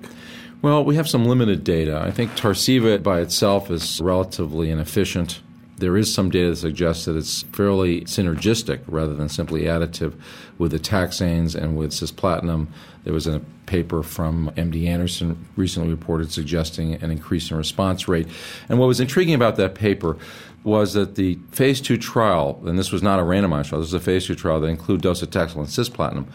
Well, 0.60 0.84
we 0.84 0.94
have 0.96 1.08
some 1.08 1.24
limited 1.24 1.64
data. 1.64 2.00
I 2.00 2.10
think 2.10 2.32
Tarceva 2.32 3.02
by 3.02 3.20
itself 3.20 3.70
is 3.70 4.00
relatively 4.00 4.70
inefficient. 4.70 5.40
There 5.78 5.96
is 5.96 6.14
some 6.14 6.30
data 6.30 6.50
that 6.50 6.56
suggests 6.56 7.06
that 7.06 7.16
it's 7.16 7.42
fairly 7.42 8.02
synergistic 8.02 8.80
rather 8.86 9.14
than 9.14 9.28
simply 9.28 9.62
additive 9.62 10.14
with 10.58 10.70
the 10.70 10.78
taxanes 10.78 11.56
and 11.56 11.76
with 11.76 11.90
cisplatin. 11.90 12.68
There 13.02 13.12
was 13.12 13.26
a 13.26 13.40
paper 13.66 14.04
from 14.04 14.52
MD 14.56 14.86
Anderson 14.86 15.48
recently 15.56 15.90
reported 15.90 16.30
suggesting 16.30 16.94
an 16.94 17.10
increase 17.10 17.50
in 17.50 17.56
response 17.56 18.06
rate. 18.06 18.28
And 18.68 18.78
what 18.78 18.86
was 18.86 19.00
intriguing 19.00 19.34
about 19.34 19.56
that 19.56 19.74
paper 19.74 20.16
was 20.64 20.94
that 20.94 21.16
the 21.16 21.38
phase 21.50 21.80
two 21.80 21.98
trial, 21.98 22.62
and 22.64 22.78
this 22.78 22.92
was 22.92 23.02
not 23.02 23.18
a 23.18 23.22
randomized 23.22 23.68
trial, 23.68 23.80
this 23.80 23.92
was 23.92 23.94
a 23.94 24.00
phase 24.00 24.26
two 24.26 24.34
trial 24.34 24.60
that 24.60 24.68
included 24.68 25.06
docetaxel 25.06 25.56
and 25.56 25.66
cisplatin 25.66 26.26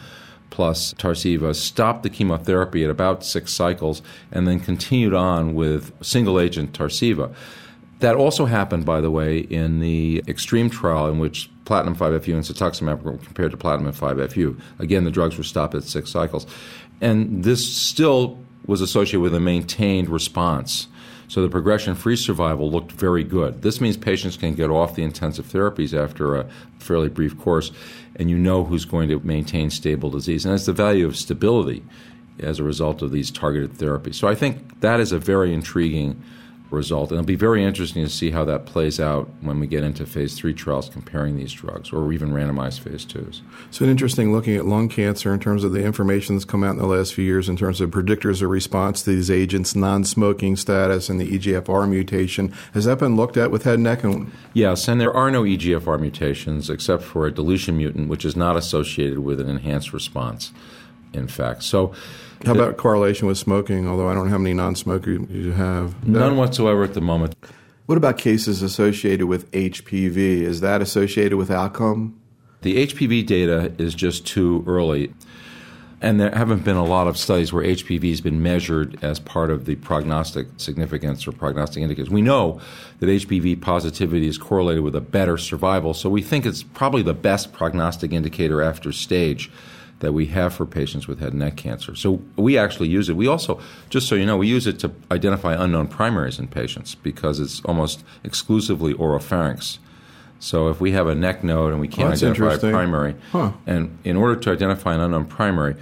plus 0.49 0.93
Tarceva, 0.93 1.55
stopped 1.55 2.03
the 2.03 2.09
chemotherapy 2.09 2.83
at 2.83 2.89
about 2.89 3.23
six 3.23 3.53
cycles 3.53 4.01
and 4.31 4.47
then 4.47 4.59
continued 4.59 5.13
on 5.13 5.53
with 5.53 5.91
single 6.03 6.39
agent 6.39 6.73
Tarceva. 6.73 7.33
That 7.99 8.15
also 8.15 8.45
happened, 8.45 8.85
by 8.85 9.01
the 9.01 9.09
way, 9.09 9.39
in 9.39 9.79
the 9.79 10.23
extreme 10.27 10.69
trial 10.69 11.09
in 11.09 11.19
which 11.19 11.49
platinum 11.65 11.95
5-FU 11.95 12.33
and 12.33 12.43
cetuximab 12.43 13.01
were 13.01 13.17
compared 13.17 13.51
to 13.51 13.57
platinum 13.57 13.91
5-FU. 13.91 14.57
Again, 14.79 15.03
the 15.03 15.11
drugs 15.11 15.37
were 15.37 15.43
stopped 15.43 15.73
at 15.73 15.83
six 15.83 16.11
cycles. 16.11 16.45
And 17.01 17.43
this 17.43 17.75
still 17.75 18.39
was 18.67 18.81
associated 18.81 19.21
with 19.21 19.33
a 19.33 19.39
maintained 19.39 20.09
response. 20.09 20.87
So 21.27 21.41
the 21.41 21.49
progression 21.49 21.93
free 21.95 22.15
survival 22.15 22.71
looked 22.71 22.91
very 22.93 23.23
good. 23.23 23.61
This 23.61 23.81
means 23.81 23.97
patients 23.97 24.37
can 24.37 24.53
get 24.53 24.69
off 24.69 24.95
the 24.95 25.03
intensive 25.03 25.45
therapies 25.45 25.93
after 25.97 26.35
a 26.35 26.47
fairly 26.79 27.09
brief 27.09 27.37
course, 27.37 27.71
and 28.15 28.29
you 28.29 28.37
know 28.37 28.63
who's 28.63 28.85
going 28.85 29.09
to 29.09 29.19
maintain 29.19 29.69
stable 29.69 30.09
disease. 30.09 30.45
And 30.45 30.53
that's 30.53 30.65
the 30.65 30.73
value 30.73 31.05
of 31.05 31.17
stability 31.17 31.83
as 32.39 32.59
a 32.59 32.63
result 32.63 33.01
of 33.01 33.11
these 33.11 33.29
targeted 33.31 33.73
therapies. 33.73 34.15
So 34.15 34.27
I 34.27 34.35
think 34.35 34.79
that 34.81 34.99
is 34.99 35.11
a 35.11 35.19
very 35.19 35.53
intriguing 35.53 36.21
result. 36.69 37.11
And 37.11 37.19
it'll 37.19 37.27
be 37.27 37.35
very 37.35 37.63
interesting 37.63 38.03
to 38.03 38.09
see 38.09 38.31
how 38.31 38.43
that 38.45 38.65
plays 38.65 38.99
out 38.99 39.29
when 39.41 39.59
we 39.59 39.67
get 39.67 39.83
into 39.83 40.05
phase 40.05 40.37
three 40.37 40.53
trials 40.53 40.89
comparing 40.89 41.37
these 41.37 41.53
drugs 41.53 41.91
or 41.91 42.11
even 42.11 42.31
randomized 42.31 42.79
phase 42.79 43.05
twos. 43.05 43.41
So, 43.71 43.85
an 43.85 43.91
interesting 43.91 44.33
looking 44.33 44.55
at 44.55 44.65
lung 44.65 44.89
cancer 44.89 45.33
in 45.33 45.39
terms 45.39 45.63
of 45.63 45.71
the 45.71 45.83
information 45.83 46.35
that's 46.35 46.45
come 46.45 46.63
out 46.63 46.71
in 46.71 46.77
the 46.77 46.85
last 46.85 47.13
few 47.13 47.25
years 47.25 47.49
in 47.49 47.57
terms 47.57 47.81
of 47.81 47.89
predictors 47.91 48.41
of 48.41 48.49
response 48.49 49.03
to 49.03 49.11
these 49.11 49.31
agents, 49.31 49.75
non 49.75 50.03
smoking 50.03 50.55
status, 50.55 51.09
and 51.09 51.19
the 51.19 51.37
EGFR 51.37 51.89
mutation. 51.89 52.53
Has 52.73 52.85
that 52.85 52.99
been 52.99 53.15
looked 53.15 53.37
at 53.37 53.51
with 53.51 53.63
head 53.63 53.75
and 53.75 53.83
neck? 53.83 53.97
Yes, 54.53 54.87
and 54.87 55.01
there 55.01 55.13
are 55.13 55.31
no 55.31 55.43
EGFR 55.43 55.99
mutations 55.99 56.69
except 56.69 57.03
for 57.03 57.25
a 57.25 57.31
deletion 57.31 57.77
mutant, 57.77 58.09
which 58.09 58.25
is 58.25 58.35
not 58.35 58.55
associated 58.55 59.19
with 59.19 59.39
an 59.39 59.49
enhanced 59.49 59.93
response, 59.93 60.51
in 61.13 61.27
fact. 61.27 61.63
So, 61.63 61.93
how 62.45 62.53
about 62.53 62.77
correlation 62.77 63.27
with 63.27 63.37
smoking? 63.37 63.87
Although 63.87 64.09
I 64.09 64.13
don't 64.13 64.25
know 64.25 64.31
how 64.31 64.37
many 64.37 64.53
non-smokers 64.53 65.29
you 65.29 65.51
have. 65.51 66.07
None 66.07 66.37
whatsoever 66.37 66.83
at 66.83 66.93
the 66.93 67.01
moment. 67.01 67.35
What 67.87 67.97
about 67.97 68.17
cases 68.17 68.61
associated 68.61 69.27
with 69.27 69.49
HPV? 69.51 70.41
Is 70.41 70.59
that 70.61 70.81
associated 70.81 71.37
with 71.37 71.49
outcome? 71.49 72.19
The 72.61 72.85
HPV 72.85 73.25
data 73.25 73.71
is 73.77 73.95
just 73.95 74.27
too 74.27 74.63
early. 74.67 75.13
And 75.99 76.19
there 76.19 76.29
haven't 76.29 76.63
been 76.63 76.75
a 76.75 76.85
lot 76.85 77.07
of 77.07 77.17
studies 77.17 77.51
where 77.51 77.63
HPV 77.63 78.09
has 78.11 78.21
been 78.21 78.43
measured 78.43 79.03
as 79.03 79.19
part 79.19 79.49
of 79.49 79.65
the 79.65 79.75
prognostic 79.75 80.47
significance 80.57 81.27
or 81.27 81.31
prognostic 81.31 81.81
indicators. 81.81 82.09
We 82.09 82.21
know 82.21 82.61
that 82.99 83.07
HPV 83.07 83.61
positivity 83.61 84.27
is 84.27 84.37
correlated 84.37 84.83
with 84.83 84.95
a 84.95 85.01
better 85.01 85.37
survival, 85.37 85.95
so 85.95 86.07
we 86.09 86.21
think 86.21 86.45
it's 86.45 86.61
probably 86.61 87.01
the 87.01 87.15
best 87.15 87.51
prognostic 87.51 88.11
indicator 88.11 88.61
after 88.61 88.91
stage 88.91 89.49
that 89.99 90.13
we 90.13 90.27
have 90.27 90.53
for 90.53 90.65
patients 90.65 91.07
with 91.07 91.19
head 91.19 91.29
and 91.29 91.39
neck 91.39 91.55
cancer. 91.55 91.95
So 91.95 92.21
we 92.35 92.57
actually 92.57 92.89
use 92.89 93.09
it. 93.09 93.15
We 93.15 93.27
also, 93.27 93.59
just 93.89 94.07
so 94.07 94.15
you 94.15 94.25
know, 94.25 94.37
we 94.37 94.47
use 94.47 94.67
it 94.67 94.79
to 94.79 94.91
identify 95.11 95.53
unknown 95.53 95.87
primaries 95.87 96.37
in 96.37 96.47
patients 96.47 96.95
because 96.95 97.39
it's 97.39 97.61
almost 97.61 98.03
exclusively 98.23 98.93
oropharynx. 98.93 99.79
So 100.39 100.69
if 100.69 100.79
we 100.79 100.91
have 100.91 101.07
a 101.07 101.15
neck 101.15 101.43
node 101.43 101.71
and 101.71 101.81
we 101.81 101.87
can't 101.87 102.09
oh, 102.09 102.13
identify 102.13 102.53
a 102.53 102.71
primary, 102.71 103.15
huh. 103.31 103.53
and 103.65 103.97
in 104.03 104.15
order 104.15 104.35
to 104.35 104.51
identify 104.51 104.93
an 104.93 105.01
unknown 105.01 105.25
primary, 105.25 105.75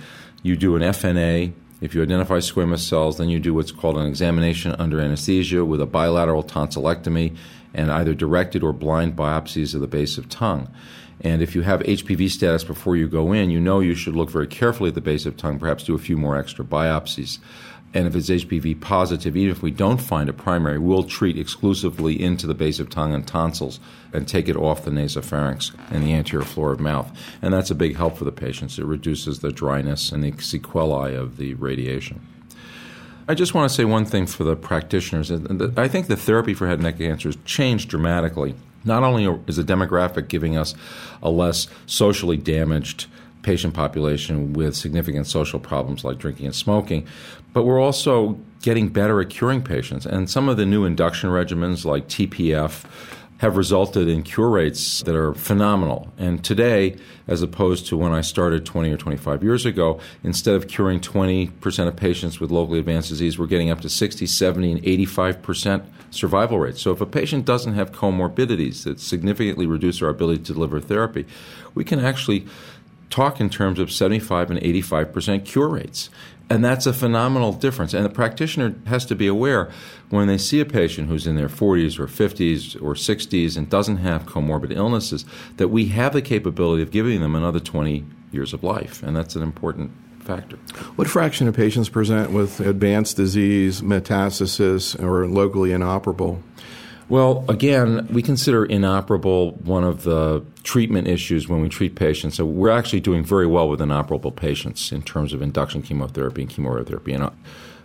you 0.44 0.56
do 0.56 0.76
an 0.76 0.82
FNA. 0.82 1.54
If 1.86 1.94
you 1.94 2.02
identify 2.02 2.40
squamous 2.40 2.80
cells, 2.80 3.20
then 3.20 3.30
you 3.30 3.40
do 3.40 3.54
what's 3.54 3.72
called 3.72 3.98
an 3.98 4.08
examination 4.08 4.76
under 4.80 5.00
anesthesia 5.00 5.64
with 5.64 5.80
a 5.80 5.86
bilateral 5.86 6.44
tonsillectomy 6.44 7.38
and 7.76 7.92
either 7.92 8.16
directed 8.16 8.64
or 8.64 8.74
blind 8.74 9.16
biopsies 9.16 9.76
of 9.76 9.82
the 9.82 9.88
base 9.88 10.18
of 10.18 10.28
tongue. 10.28 10.68
And 11.22 11.44
if 11.44 11.54
you 11.54 11.62
have 11.62 11.82
HPV 11.82 12.32
status 12.32 12.64
before 12.64 12.96
you 12.96 13.08
go 13.08 13.34
in, 13.34 13.52
you 13.52 13.60
know 13.60 13.82
you 13.82 13.94
should 13.94 14.16
look 14.16 14.32
very 14.32 14.48
carefully 14.48 14.88
at 14.88 14.96
the 14.96 15.02
base 15.02 15.28
of 15.28 15.38
tongue, 15.38 15.60
perhaps 15.60 15.84
do 15.84 15.94
a 15.94 16.00
few 16.00 16.18
more 16.18 16.36
extra 16.36 16.66
biopsies. 16.66 17.38
And 17.96 18.08
if 18.08 18.16
it's 18.16 18.30
HPV 18.30 18.82
positive, 18.82 19.38
even 19.38 19.56
if 19.56 19.64
we 19.64 19.72
don't 19.72 20.02
find 20.02 20.28
a 20.28 20.34
primary, 20.34 20.78
we'll 20.78 21.06
treat 21.06 21.38
exclusively 21.38 22.22
into 22.22 22.46
the 22.46 22.54
base 22.54 22.80
of 22.80 22.90
tongue 22.90 23.14
and 23.14 23.26
tonsils 23.26 23.80
and 24.12 24.28
take 24.28 24.50
it 24.50 24.58
off 24.58 24.84
the 24.84 24.92
nasopharynx 24.92 25.74
and 25.90 26.04
the 26.04 26.14
anterior 26.14 26.44
floor 26.44 26.74
of 26.74 26.82
mouth. 26.82 27.18
And 27.42 27.54
that's 27.54 27.72
a 27.72 27.76
big 27.76 27.96
help 27.96 28.18
for 28.18 28.26
the 28.26 28.34
patients. 28.34 28.78
It 28.78 28.86
reduces 28.86 29.40
the 29.40 29.54
dryness 29.54 30.12
and 30.12 30.22
the 30.22 30.34
sequelae 30.44 31.16
of 31.16 31.38
the 31.38 31.54
radiation. 31.54 32.20
I 33.30 33.34
just 33.34 33.54
want 33.54 33.70
to 33.70 33.76
say 33.76 33.86
one 33.86 34.06
thing 34.06 34.28
for 34.28 34.44
the 34.44 34.58
practitioners. 34.58 35.32
I 35.32 35.88
think 35.88 36.08
the 36.08 36.18
therapy 36.18 36.54
for 36.54 36.68
head 36.68 36.76
and 36.80 36.84
neck 36.84 36.98
cancer 36.98 37.30
has 37.30 37.38
changed 37.46 37.90
dramatically 37.90 38.56
not 38.86 39.04
only 39.04 39.26
is 39.48 39.58
the 39.58 39.64
demographic 39.64 40.28
giving 40.28 40.56
us 40.56 40.76
a 41.22 41.30
less 41.30 41.68
socially 41.88 42.38
damaged 42.38 43.08
patient 43.46 43.76
population 43.76 44.54
with 44.54 44.76
significant 44.76 45.28
social 45.28 45.60
problems 45.60 46.04
like 46.04 46.18
drinking 46.18 46.48
and 46.48 46.56
smoking, 46.56 47.08
but 47.54 47.64
we're 47.64 47.80
also 47.80 48.40
getting 48.64 48.90
better 48.90 49.22
at 49.22 49.30
curing 49.30 49.62
patients. 49.62 50.06
And 50.08 50.28
some 50.28 50.50
of 50.50 50.58
the 50.58 50.66
new 50.66 50.84
induction 50.84 51.30
regimens 51.30 51.86
like 51.86 52.08
TPF 52.08 52.84
have 53.38 53.58
resulted 53.58 54.08
in 54.08 54.24
cure 54.24 54.50
rates 54.50 55.04
that 55.04 55.16
are 55.16 55.34
phenomenal. 55.36 56.12
And 56.18 56.44
today, 56.44 56.98
as 57.28 57.44
opposed 57.44 57.86
to 57.88 57.98
when 57.98 58.14
I 58.14 58.22
started 58.22 58.66
20 58.66 58.92
or 58.92 58.98
25 58.98 59.44
years 59.44 59.66
ago, 59.66 60.00
instead 60.24 60.56
of 60.56 60.68
curing 60.68 61.00
20% 61.00 61.88
of 61.88 61.96
patients 61.96 62.40
with 62.40 62.50
locally 62.50 62.80
advanced 62.80 63.10
disease, 63.10 63.38
we're 63.38 63.46
getting 63.46 63.70
up 63.70 63.82
to 63.82 63.90
60, 63.90 64.26
70, 64.26 64.72
and 64.72 64.82
85% 64.82 65.86
survival 66.12 66.60
rates. 66.60 66.82
So 66.82 66.92
if 66.92 67.02
a 67.02 67.06
patient 67.06 67.46
doesn't 67.46 67.74
have 67.74 67.92
comorbidities 67.92 68.86
that 68.86 69.00
significantly 69.00 69.68
reduce 69.68 70.02
our 70.02 70.10
ability 70.10 70.44
to 70.44 70.54
deliver 70.54 70.80
therapy, 70.80 71.26
we 71.76 71.84
can 71.84 72.00
actually 72.00 72.48
talk 73.10 73.40
in 73.40 73.50
terms 73.50 73.80
of 73.80 73.92
75 73.92 74.52
and 74.52 74.60
85% 74.60 75.46
cure 75.46 75.68
rates. 75.68 76.10
And 76.50 76.64
that's 76.64 76.86
a 76.86 76.94
phenomenal 76.94 77.54
difference. 77.54 77.94
And 77.94 78.06
the 78.06 78.10
practitioner 78.10 78.76
has 78.86 79.06
to 79.06 79.16
be 79.16 79.26
aware 79.26 79.72
when 80.10 80.28
they 80.28 80.38
see 80.38 80.60
a 80.60 80.66
patient 80.66 81.08
who's 81.10 81.26
in 81.26 81.36
their 81.36 81.50
40s 81.50 81.98
or 81.98 82.06
50s 82.06 82.76
or 82.82 82.94
60s 82.94 83.58
and 83.58 83.70
doesn't 83.70 83.98
have 83.98 84.26
comorbid 84.26 84.76
illnesses 84.76 85.26
that 85.58 85.70
we 85.70 85.88
have 85.88 86.14
the 86.14 86.22
capability 86.22 86.84
of 86.84 86.92
giving 86.92 87.22
them 87.22 87.36
another 87.36 87.60
20 87.60 88.06
years 88.32 88.54
of 88.54 88.64
life. 88.64 89.02
And 89.02 89.16
that's 89.16 89.36
an 89.36 89.42
important 89.42 89.92
factor. 90.20 90.58
What 90.96 91.08
fraction 91.08 91.48
of 91.48 91.56
patients 91.56 91.90
present 91.90 92.32
with 92.32 92.60
advanced 92.60 93.16
disease, 93.18 93.82
metastasis, 93.82 95.02
or 95.02 95.28
locally 95.28 95.72
inoperable? 95.72 96.44
Well, 97.08 97.46
again, 97.48 98.08
we 98.12 98.24
consider 98.24 98.66
inoperable 98.66 99.52
one 99.64 99.84
of 99.84 100.04
the 100.04 100.44
treatment 100.64 101.08
issues 101.08 101.48
when 101.48 101.62
we 101.62 101.70
treat 101.70 101.96
patients. 101.96 102.38
So 102.38 102.46
we're 102.46 102.72
actually 102.72 103.02
doing 103.02 103.24
very 103.24 103.46
well 103.46 103.70
with 103.70 103.80
inoperable 103.80 104.32
patients 104.32 104.92
in 104.92 105.04
terms 105.04 105.32
of 105.32 105.42
induction 105.42 105.84
chemotherapy 105.84 106.42
and 106.42 106.50
chemotherapy. 106.50 107.14
And 107.14 107.26
uh, 107.26 107.30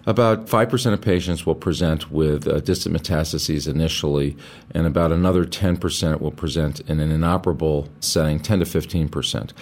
about 0.07 0.47
5% 0.47 0.93
of 0.95 1.03
patients 1.03 1.45
will 1.45 1.55
present 1.55 2.11
with 2.11 2.49
uh, 2.49 2.61
distant 2.61 2.97
metastases 2.97 3.69
initially, 3.69 4.35
and 4.71 4.87
about 4.87 5.12
another 5.12 5.45
10% 5.45 6.21
will 6.23 6.31
present 6.31 6.81
in 6.81 7.00
an 7.00 7.11
inoperable 7.11 7.91
setting, 8.00 8.41
10 8.41 8.61
to 8.61 8.65
15%. 8.65 9.53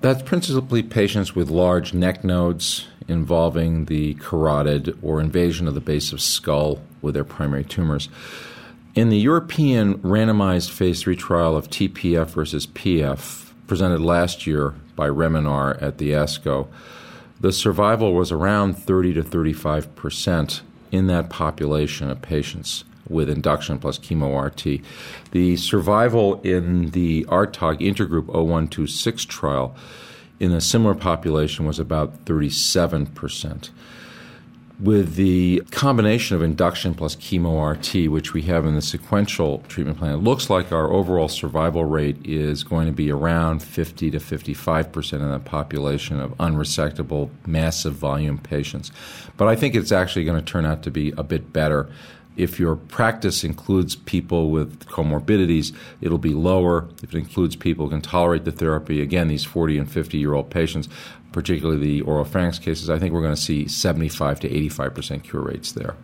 That's 0.00 0.22
principally 0.22 0.82
patients 0.82 1.36
with 1.36 1.48
large 1.48 1.94
neck 1.94 2.24
nodes 2.24 2.88
involving 3.06 3.84
the 3.84 4.14
carotid 4.14 4.98
or 5.00 5.20
invasion 5.20 5.68
of 5.68 5.74
the 5.74 5.80
base 5.80 6.12
of 6.12 6.20
skull 6.20 6.82
with 7.00 7.14
their 7.14 7.24
primary 7.24 7.64
tumors. 7.64 8.08
In 8.94 9.08
the 9.08 9.18
European 9.18 9.98
randomized 9.98 10.70
phase 10.70 11.02
3 11.02 11.16
trial 11.16 11.56
of 11.56 11.68
TPF 11.68 12.28
versus 12.28 12.68
PF, 12.68 13.50
presented 13.66 14.00
last 14.00 14.46
year 14.46 14.76
by 14.94 15.08
Remenar 15.08 15.82
at 15.82 15.98
the 15.98 16.12
ASCO, 16.12 16.68
the 17.40 17.50
survival 17.50 18.14
was 18.14 18.30
around 18.30 18.74
30 18.74 19.14
to 19.14 19.22
35 19.24 19.96
percent 19.96 20.62
in 20.92 21.08
that 21.08 21.28
population 21.28 22.08
of 22.08 22.22
patients 22.22 22.84
with 23.08 23.28
induction 23.28 23.80
plus 23.80 23.98
chemo 23.98 24.40
RT. 24.40 24.84
The 25.32 25.56
survival 25.56 26.40
in 26.42 26.90
the 26.90 27.24
RTOG 27.24 27.80
intergroup 27.80 28.26
0126 28.26 29.24
trial 29.24 29.74
in 30.38 30.52
a 30.52 30.60
similar 30.60 30.94
population 30.94 31.66
was 31.66 31.80
about 31.80 32.14
37 32.26 33.06
percent 33.06 33.70
with 34.80 35.14
the 35.14 35.62
combination 35.70 36.34
of 36.34 36.42
induction 36.42 36.94
plus 36.94 37.14
chemo 37.14 37.70
RT, 37.70 38.10
which 38.10 38.32
we 38.32 38.42
have 38.42 38.66
in 38.66 38.74
the 38.74 38.82
sequential 38.82 39.58
treatment 39.68 39.98
plan, 39.98 40.14
it 40.14 40.18
looks 40.18 40.50
like 40.50 40.72
our 40.72 40.90
overall 40.90 41.28
survival 41.28 41.84
rate 41.84 42.16
is 42.24 42.64
going 42.64 42.86
to 42.86 42.92
be 42.92 43.10
around 43.10 43.62
50 43.62 44.10
to 44.10 44.18
55 44.18 44.92
percent 44.92 45.22
in 45.22 45.30
that 45.30 45.44
population 45.44 46.18
of 46.18 46.32
unresectable, 46.38 47.30
massive 47.46 47.94
volume 47.94 48.38
patients. 48.38 48.90
But 49.36 49.48
I 49.48 49.54
think 49.54 49.74
it's 49.74 49.92
actually 49.92 50.24
going 50.24 50.42
to 50.42 50.52
turn 50.52 50.66
out 50.66 50.82
to 50.82 50.90
be 50.90 51.12
a 51.16 51.22
bit 51.22 51.52
better. 51.52 51.88
If 52.36 52.58
your 52.58 52.74
practice 52.74 53.44
includes 53.44 53.94
people 53.94 54.50
with 54.50 54.86
comorbidities, 54.86 55.72
it'll 56.00 56.18
be 56.18 56.34
lower. 56.34 56.88
If 57.00 57.14
it 57.14 57.18
includes 57.18 57.54
people 57.54 57.84
who 57.84 57.90
can 57.92 58.02
tolerate 58.02 58.44
the 58.44 58.50
therapy, 58.50 59.00
again, 59.00 59.28
these 59.28 59.44
40 59.44 59.78
and 59.78 59.90
50 59.90 60.18
year 60.18 60.34
old 60.34 60.50
patients, 60.50 60.88
particularly 61.34 61.80
the 61.80 62.02
oropharynx 62.02 62.62
cases, 62.62 62.88
I 62.88 62.98
think 62.98 63.12
we're 63.12 63.20
going 63.20 63.34
to 63.34 63.40
see 63.40 63.66
75 63.66 64.40
to 64.40 64.48
85 64.48 64.94
percent 64.94 65.24
cure 65.24 65.42
rates 65.42 65.72
there. 65.72 65.96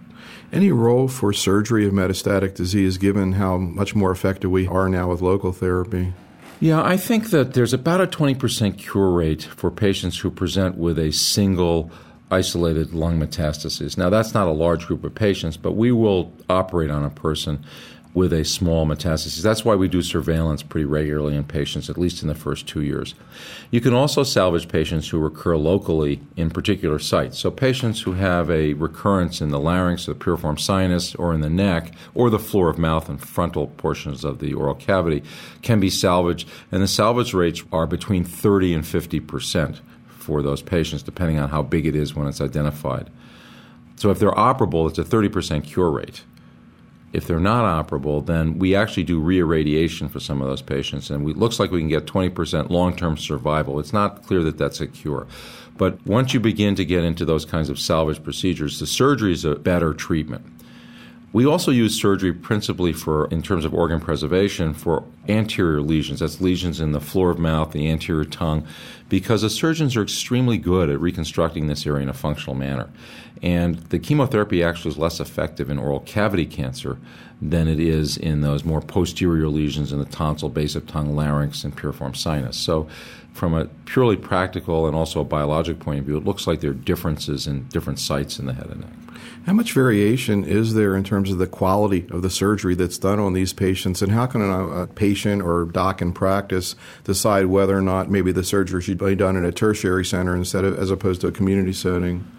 Any 0.52 0.72
role 0.72 1.06
for 1.06 1.32
surgery 1.32 1.86
of 1.86 1.92
metastatic 1.92 2.54
disease 2.54 2.98
given 2.98 3.32
how 3.32 3.56
much 3.56 3.94
more 3.94 4.10
effective 4.10 4.50
we 4.50 4.66
are 4.66 4.88
now 4.88 5.08
with 5.08 5.22
local 5.22 5.52
therapy? 5.52 6.12
Yeah, 6.58 6.82
I 6.82 6.96
think 6.96 7.30
that 7.30 7.54
there's 7.54 7.72
about 7.72 8.00
a 8.00 8.06
20% 8.06 8.76
cure 8.76 9.12
rate 9.12 9.44
for 9.44 9.70
patients 9.70 10.18
who 10.18 10.30
present 10.30 10.76
with 10.76 10.98
a 10.98 11.12
single 11.12 11.90
isolated 12.30 12.92
lung 12.92 13.18
metastasis. 13.18 13.96
Now, 13.96 14.10
that's 14.10 14.34
not 14.34 14.46
a 14.46 14.52
large 14.52 14.86
group 14.86 15.04
of 15.04 15.14
patients, 15.14 15.56
but 15.56 15.72
we 15.72 15.92
will 15.92 16.32
operate 16.50 16.90
on 16.90 17.04
a 17.04 17.10
person 17.10 17.64
with 18.12 18.32
a 18.32 18.44
small 18.44 18.86
metastasis. 18.86 19.42
That's 19.42 19.64
why 19.64 19.76
we 19.76 19.86
do 19.86 20.02
surveillance 20.02 20.62
pretty 20.62 20.84
regularly 20.84 21.36
in 21.36 21.44
patients, 21.44 21.88
at 21.88 21.96
least 21.96 22.22
in 22.22 22.28
the 22.28 22.34
first 22.34 22.66
two 22.66 22.82
years. 22.82 23.14
You 23.70 23.80
can 23.80 23.94
also 23.94 24.24
salvage 24.24 24.68
patients 24.68 25.08
who 25.08 25.18
recur 25.18 25.56
locally 25.56 26.20
in 26.36 26.50
particular 26.50 26.98
sites. 26.98 27.38
So, 27.38 27.50
patients 27.50 28.02
who 28.02 28.14
have 28.14 28.50
a 28.50 28.74
recurrence 28.74 29.40
in 29.40 29.50
the 29.50 29.60
larynx, 29.60 30.06
the 30.06 30.14
piriform 30.14 30.58
sinus, 30.58 31.14
or 31.14 31.32
in 31.32 31.40
the 31.40 31.50
neck, 31.50 31.92
or 32.14 32.30
the 32.30 32.38
floor 32.38 32.68
of 32.68 32.78
mouth 32.78 33.08
and 33.08 33.20
frontal 33.20 33.68
portions 33.68 34.24
of 34.24 34.40
the 34.40 34.54
oral 34.54 34.74
cavity 34.74 35.22
can 35.62 35.78
be 35.78 35.90
salvaged, 35.90 36.48
and 36.72 36.82
the 36.82 36.88
salvage 36.88 37.32
rates 37.32 37.62
are 37.72 37.86
between 37.86 38.24
30 38.24 38.74
and 38.74 38.86
50 38.86 39.20
percent 39.20 39.80
for 40.08 40.42
those 40.42 40.62
patients, 40.62 41.02
depending 41.02 41.38
on 41.38 41.48
how 41.48 41.62
big 41.62 41.86
it 41.86 41.94
is 41.94 42.14
when 42.14 42.26
it's 42.26 42.40
identified. 42.40 43.08
So, 43.94 44.10
if 44.10 44.18
they're 44.18 44.32
operable, 44.32 44.88
it's 44.88 44.98
a 44.98 45.04
30 45.04 45.28
percent 45.28 45.64
cure 45.64 45.92
rate. 45.92 46.24
If 47.12 47.26
they're 47.26 47.40
not 47.40 47.88
operable, 47.88 48.24
then 48.24 48.58
we 48.58 48.76
actually 48.76 49.02
do 49.02 49.20
reirradiation 49.20 50.10
for 50.10 50.20
some 50.20 50.40
of 50.40 50.48
those 50.48 50.62
patients, 50.62 51.10
and 51.10 51.28
it 51.28 51.36
looks 51.36 51.58
like 51.58 51.72
we 51.72 51.80
can 51.80 51.88
get 51.88 52.06
20% 52.06 52.70
long 52.70 52.94
term 52.94 53.16
survival. 53.16 53.80
It's 53.80 53.92
not 53.92 54.24
clear 54.24 54.42
that 54.44 54.58
that's 54.58 54.80
a 54.80 54.86
cure. 54.86 55.26
But 55.76 56.04
once 56.06 56.34
you 56.34 56.40
begin 56.40 56.74
to 56.76 56.84
get 56.84 57.04
into 57.04 57.24
those 57.24 57.44
kinds 57.44 57.68
of 57.68 57.80
salvage 57.80 58.22
procedures, 58.22 58.78
the 58.78 58.86
surgery 58.86 59.32
is 59.32 59.44
a 59.44 59.56
better 59.56 59.94
treatment. 59.94 60.46
We 61.32 61.46
also 61.46 61.70
use 61.70 62.00
surgery 62.00 62.32
principally 62.32 62.92
for, 62.92 63.26
in 63.26 63.42
terms 63.42 63.64
of 63.64 63.72
organ 63.72 64.00
preservation, 64.00 64.74
for 64.74 65.04
anterior 65.28 65.80
lesions. 65.80 66.20
That's 66.20 66.40
lesions 66.40 66.80
in 66.80 66.90
the 66.90 67.00
floor 67.00 67.30
of 67.30 67.38
mouth, 67.38 67.70
the 67.70 67.88
anterior 67.88 68.24
tongue, 68.24 68.66
because 69.08 69.42
the 69.42 69.50
surgeons 69.50 69.96
are 69.96 70.02
extremely 70.02 70.58
good 70.58 70.90
at 70.90 70.98
reconstructing 71.00 71.68
this 71.68 71.86
area 71.86 72.02
in 72.02 72.08
a 72.08 72.14
functional 72.14 72.56
manner. 72.56 72.90
And 73.42 73.76
the 73.90 74.00
chemotherapy 74.00 74.62
actually 74.64 74.90
is 74.90 74.98
less 74.98 75.20
effective 75.20 75.70
in 75.70 75.78
oral 75.78 76.00
cavity 76.00 76.46
cancer 76.46 76.98
than 77.40 77.68
it 77.68 77.78
is 77.78 78.16
in 78.16 78.40
those 78.40 78.64
more 78.64 78.80
posterior 78.80 79.48
lesions 79.48 79.92
in 79.92 80.00
the 80.00 80.04
tonsil, 80.06 80.48
base 80.48 80.74
of 80.74 80.86
tongue, 80.86 81.14
larynx, 81.14 81.62
and 81.62 81.76
piriform 81.76 82.14
sinus. 82.16 82.56
So, 82.56 82.88
from 83.40 83.54
a 83.54 83.64
purely 83.86 84.18
practical 84.18 84.86
and 84.86 84.94
also 84.94 85.22
a 85.22 85.24
biologic 85.24 85.78
point 85.78 85.98
of 85.98 86.04
view, 86.04 86.18
it 86.18 86.26
looks 86.26 86.46
like 86.46 86.60
there 86.60 86.72
are 86.72 86.74
differences 86.74 87.46
in 87.46 87.66
different 87.68 87.98
sites 87.98 88.38
in 88.38 88.44
the 88.44 88.52
head 88.52 88.66
and 88.66 88.82
neck. 88.82 88.92
How 89.46 89.54
much 89.54 89.72
variation 89.72 90.44
is 90.44 90.74
there 90.74 90.94
in 90.94 91.04
terms 91.04 91.30
of 91.30 91.38
the 91.38 91.46
quality 91.46 92.06
of 92.10 92.20
the 92.20 92.28
surgery 92.28 92.74
that's 92.74 92.98
done 92.98 93.18
on 93.18 93.32
these 93.32 93.54
patients, 93.54 94.02
and 94.02 94.12
how 94.12 94.26
can 94.26 94.42
a, 94.42 94.82
a 94.82 94.86
patient 94.86 95.40
or 95.40 95.64
doc 95.64 96.02
in 96.02 96.12
practice 96.12 96.76
decide 97.04 97.46
whether 97.46 97.78
or 97.78 97.80
not 97.80 98.10
maybe 98.10 98.30
the 98.30 98.44
surgery 98.44 98.82
should 98.82 98.98
be 98.98 99.14
done 99.14 99.36
in 99.36 99.46
a 99.46 99.52
tertiary 99.52 100.04
center 100.04 100.36
instead 100.36 100.66
of 100.66 100.78
as 100.78 100.90
opposed 100.90 101.22
to 101.22 101.26
a 101.26 101.32
community 101.32 101.72
setting? 101.72 102.30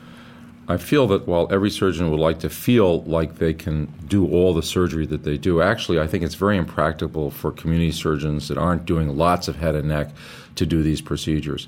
I 0.68 0.78
feel 0.78 1.08
that 1.08 1.28
while 1.28 1.48
every 1.52 1.72
surgeon 1.72 2.12
would 2.12 2.20
like 2.20 2.40
to 2.42 2.50
feel 2.50 3.02
like 3.04 3.40
they 3.40 3.54
can 3.54 3.92
do 4.08 4.30
all 4.30 4.54
the 4.54 4.62
surgery 4.62 5.08
that 5.08 5.24
they 5.24 5.38
do, 5.38 5.62
actually, 5.62 6.00
I 6.00 6.06
think 6.06 6.24
it's 6.24 6.36
very 6.36 6.58
impractical 6.58 7.32
for 7.32 7.52
community 7.52 7.92
surgeons 7.92 8.48
that 8.48 8.60
aren't 8.60 8.86
doing 8.86 9.18
lots 9.18 9.48
of 9.48 9.56
head 9.56 9.74
and 9.74 9.90
neck 9.90 10.12
to 10.62 10.66
do 10.68 10.84
these 10.84 11.02
procedures. 11.02 11.68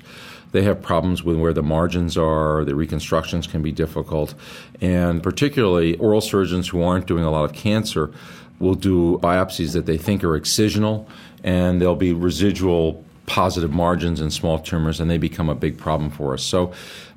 They 0.52 0.62
have 0.62 0.80
problems 0.80 1.24
with 1.24 1.36
where 1.36 1.52
the 1.52 1.64
margins 1.64 2.16
are, 2.16 2.64
the 2.64 2.76
reconstructions 2.76 3.48
can 3.48 3.60
be 3.60 3.72
difficult, 3.72 4.34
and 4.80 5.20
particularly 5.20 5.96
oral 5.96 6.20
surgeons 6.20 6.68
who 6.68 6.80
aren't 6.80 7.06
doing 7.06 7.24
a 7.24 7.30
lot 7.30 7.44
of 7.44 7.52
cancer 7.52 8.12
will 8.60 8.76
do 8.76 9.18
biopsies 9.18 9.72
that 9.72 9.86
they 9.86 9.98
think 9.98 10.22
are 10.22 10.38
excisional, 10.38 11.06
and 11.42 11.80
there'll 11.80 11.96
be 11.96 12.12
residual 12.12 13.04
positive 13.26 13.72
margins 13.72 14.20
and 14.20 14.32
small 14.32 14.58
tumors, 14.58 15.00
and 15.00 15.10
they 15.10 15.18
become 15.18 15.48
a 15.48 15.54
big 15.54 15.78
problem 15.78 16.10
for 16.10 16.34
us. 16.34 16.42
So 16.42 16.72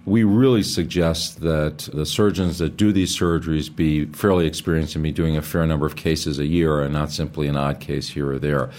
we 0.06 0.24
really 0.24 0.64
suggest 0.64 1.42
that 1.42 1.90
the 1.94 2.06
surgeons 2.06 2.60
that 2.60 2.78
do 2.78 2.94
these 2.94 3.18
surgeries 3.18 3.74
be 3.74 4.06
fairly 4.06 4.48
experienced 4.48 4.96
and 4.96 5.04
be 5.04 5.12
doing 5.12 5.36
a 5.36 5.42
fair 5.42 5.66
number 5.68 5.86
of 5.86 5.98
cases 5.98 6.40
a 6.40 6.46
year 6.46 6.82
and 6.82 6.94
not 6.94 7.12
simply 7.12 7.48
an 7.48 7.58
odd 7.58 7.82
case 7.82 8.10
here 8.10 8.32
or 8.32 8.40
there. 8.40 8.70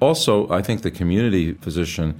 Also, 0.00 0.48
I 0.50 0.62
think 0.62 0.80
the 0.80 0.90
community 0.90 1.52
physician 1.52 2.18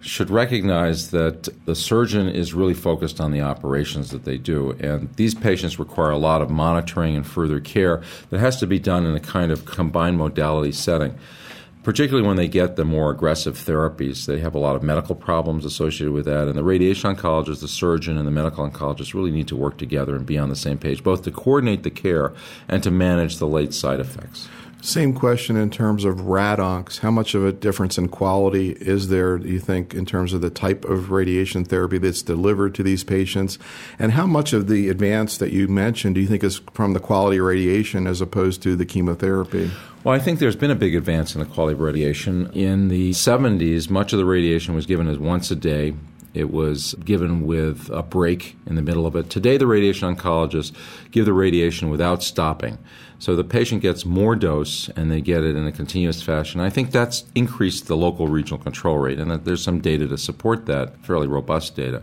should 0.00 0.30
recognize 0.30 1.10
that 1.10 1.48
the 1.66 1.74
surgeon 1.76 2.28
is 2.28 2.54
really 2.54 2.74
focused 2.74 3.20
on 3.20 3.30
the 3.30 3.42
operations 3.42 4.10
that 4.10 4.24
they 4.24 4.38
do. 4.38 4.72
And 4.80 5.12
these 5.14 5.34
patients 5.34 5.78
require 5.78 6.10
a 6.10 6.18
lot 6.18 6.42
of 6.42 6.50
monitoring 6.50 7.14
and 7.14 7.26
further 7.26 7.60
care 7.60 8.02
that 8.30 8.40
has 8.40 8.58
to 8.60 8.66
be 8.66 8.78
done 8.78 9.04
in 9.04 9.14
a 9.14 9.20
kind 9.20 9.52
of 9.52 9.66
combined 9.66 10.16
modality 10.16 10.72
setting. 10.72 11.16
Particularly 11.82 12.26
when 12.28 12.36
they 12.36 12.46
get 12.46 12.76
the 12.76 12.84
more 12.84 13.10
aggressive 13.10 13.56
therapies, 13.56 14.26
they 14.26 14.38
have 14.40 14.54
a 14.54 14.58
lot 14.58 14.76
of 14.76 14.82
medical 14.82 15.14
problems 15.14 15.64
associated 15.64 16.12
with 16.12 16.26
that. 16.26 16.46
And 16.46 16.56
the 16.56 16.62
radiation 16.62 17.14
oncologist, 17.14 17.60
the 17.60 17.68
surgeon, 17.68 18.18
and 18.18 18.26
the 18.26 18.32
medical 18.32 18.68
oncologist 18.68 19.14
really 19.14 19.30
need 19.30 19.48
to 19.48 19.56
work 19.56 19.78
together 19.78 20.14
and 20.14 20.26
be 20.26 20.36
on 20.36 20.50
the 20.50 20.56
same 20.56 20.76
page, 20.76 21.02
both 21.02 21.22
to 21.22 21.30
coordinate 21.30 21.82
the 21.82 21.90
care 21.90 22.34
and 22.68 22.82
to 22.82 22.90
manage 22.90 23.38
the 23.38 23.46
late 23.46 23.72
side 23.72 23.98
effects. 23.98 24.46
Same 24.82 25.12
question 25.12 25.56
in 25.56 25.70
terms 25.70 26.04
of 26.04 26.22
rad 26.22 26.58
onc. 26.58 26.96
How 26.96 27.10
much 27.10 27.34
of 27.34 27.44
a 27.44 27.52
difference 27.52 27.98
in 27.98 28.08
quality 28.08 28.70
is 28.72 29.08
there, 29.08 29.38
do 29.38 29.48
you 29.48 29.60
think, 29.60 29.94
in 29.94 30.06
terms 30.06 30.32
of 30.32 30.40
the 30.40 30.50
type 30.50 30.84
of 30.86 31.10
radiation 31.10 31.64
therapy 31.64 31.98
that's 31.98 32.22
delivered 32.22 32.74
to 32.76 32.82
these 32.82 33.04
patients? 33.04 33.58
And 33.98 34.12
how 34.12 34.26
much 34.26 34.52
of 34.52 34.68
the 34.68 34.88
advance 34.88 35.36
that 35.38 35.52
you 35.52 35.68
mentioned 35.68 36.14
do 36.14 36.20
you 36.20 36.26
think 36.26 36.42
is 36.42 36.62
from 36.72 36.94
the 36.94 37.00
quality 37.00 37.36
of 37.36 37.44
radiation 37.44 38.06
as 38.06 38.22
opposed 38.22 38.62
to 38.62 38.74
the 38.74 38.86
chemotherapy? 38.86 39.70
Well, 40.02 40.14
I 40.14 40.18
think 40.18 40.38
there's 40.38 40.56
been 40.56 40.70
a 40.70 40.76
big 40.76 40.94
advance 40.94 41.34
in 41.34 41.40
the 41.40 41.46
quality 41.46 41.74
of 41.74 41.80
radiation. 41.80 42.50
In 42.52 42.88
the 42.88 43.10
70s, 43.10 43.90
much 43.90 44.14
of 44.14 44.18
the 44.18 44.24
radiation 44.24 44.74
was 44.74 44.86
given 44.86 45.08
as 45.08 45.18
once 45.18 45.50
a 45.50 45.56
day 45.56 45.94
it 46.32 46.50
was 46.50 46.94
given 47.04 47.44
with 47.44 47.90
a 47.90 48.02
break 48.02 48.56
in 48.66 48.76
the 48.76 48.82
middle 48.82 49.06
of 49.06 49.16
it. 49.16 49.30
Today, 49.30 49.56
the 49.56 49.66
radiation 49.66 50.14
oncologists 50.14 50.72
give 51.10 51.24
the 51.24 51.32
radiation 51.32 51.90
without 51.90 52.22
stopping. 52.22 52.78
So 53.20 53.36
the 53.36 53.44
patient 53.44 53.82
gets 53.82 54.06
more 54.06 54.34
dose 54.34 54.88
and 54.96 55.10
they 55.10 55.20
get 55.20 55.44
it 55.44 55.54
in 55.54 55.66
a 55.66 55.72
continuous 55.72 56.22
fashion. 56.22 56.58
I 56.60 56.70
think 56.70 56.90
that's 56.90 57.24
increased 57.34 57.86
the 57.86 57.96
local 57.96 58.28
regional 58.28 58.58
control 58.58 58.96
rate, 58.96 59.18
and 59.18 59.30
that 59.30 59.44
there's 59.44 59.62
some 59.62 59.80
data 59.80 60.08
to 60.08 60.16
support 60.18 60.64
that, 60.66 60.96
fairly 61.04 61.26
robust 61.26 61.76
data. 61.76 62.02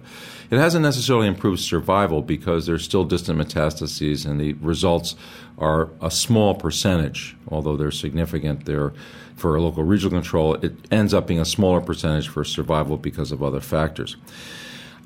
It 0.52 0.60
hasn't 0.60 0.84
necessarily 0.84 1.28
improved 1.28 1.60
survival 1.60 2.22
because 2.22 2.68
there's 2.68 2.86
still 2.86 3.04
distant 3.04 3.40
metastases, 3.40 4.26
and 4.26 4.40
the 4.40 4.54
results 4.54 5.16
are 5.58 5.90
a 6.02 6.12
small 6.12 6.54
percentage, 6.54 7.36
although 7.50 7.76
they're 7.76 7.92
significant. 7.92 8.66
They're 8.66 8.94
for 9.38 9.60
local 9.60 9.84
regional 9.84 10.20
control, 10.20 10.56
it 10.56 10.74
ends 10.92 11.14
up 11.14 11.28
being 11.28 11.40
a 11.40 11.46
smaller 11.46 11.80
percentage 11.80 12.28
for 12.28 12.44
survival 12.44 12.98
because 12.98 13.32
of 13.32 13.44
other 13.44 13.62
factors. 13.62 14.18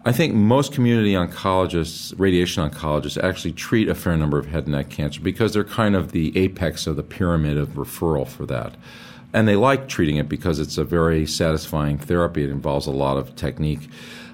I 0.04 0.12
think 0.12 0.34
most 0.34 0.74
community 0.74 1.14
oncologists, 1.14 2.14
radiation 2.18 2.68
oncologists, 2.68 3.24
actually 3.24 3.52
treat 3.52 3.88
a 3.88 3.94
fair 3.94 4.18
number 4.18 4.40
of 4.40 4.48
head 4.48 4.64
and 4.64 4.72
neck 4.72 4.90
cancer 4.90 5.22
because 5.22 5.54
they're 5.54 5.64
kind 5.64 5.96
of 5.96 6.12
the 6.12 6.36
apex 6.36 6.88
of 6.88 6.96
the 6.96 7.04
pyramid 7.04 7.56
of 7.58 7.70
referral 7.70 8.28
for 8.28 8.48
that. 8.48 8.74
And 9.32 9.48
they 9.48 9.56
like 9.56 9.88
treating 9.88 10.18
it 10.18 10.28
because 10.28 10.60
it's 10.60 10.80
a 10.80 10.84
very 10.84 11.28
satisfying 11.28 12.00
therapy. 12.00 12.44
It 12.44 12.50
involves 12.50 12.88
a 12.88 12.92
lot 12.92 13.18
of 13.18 13.36
technique. 13.36 13.90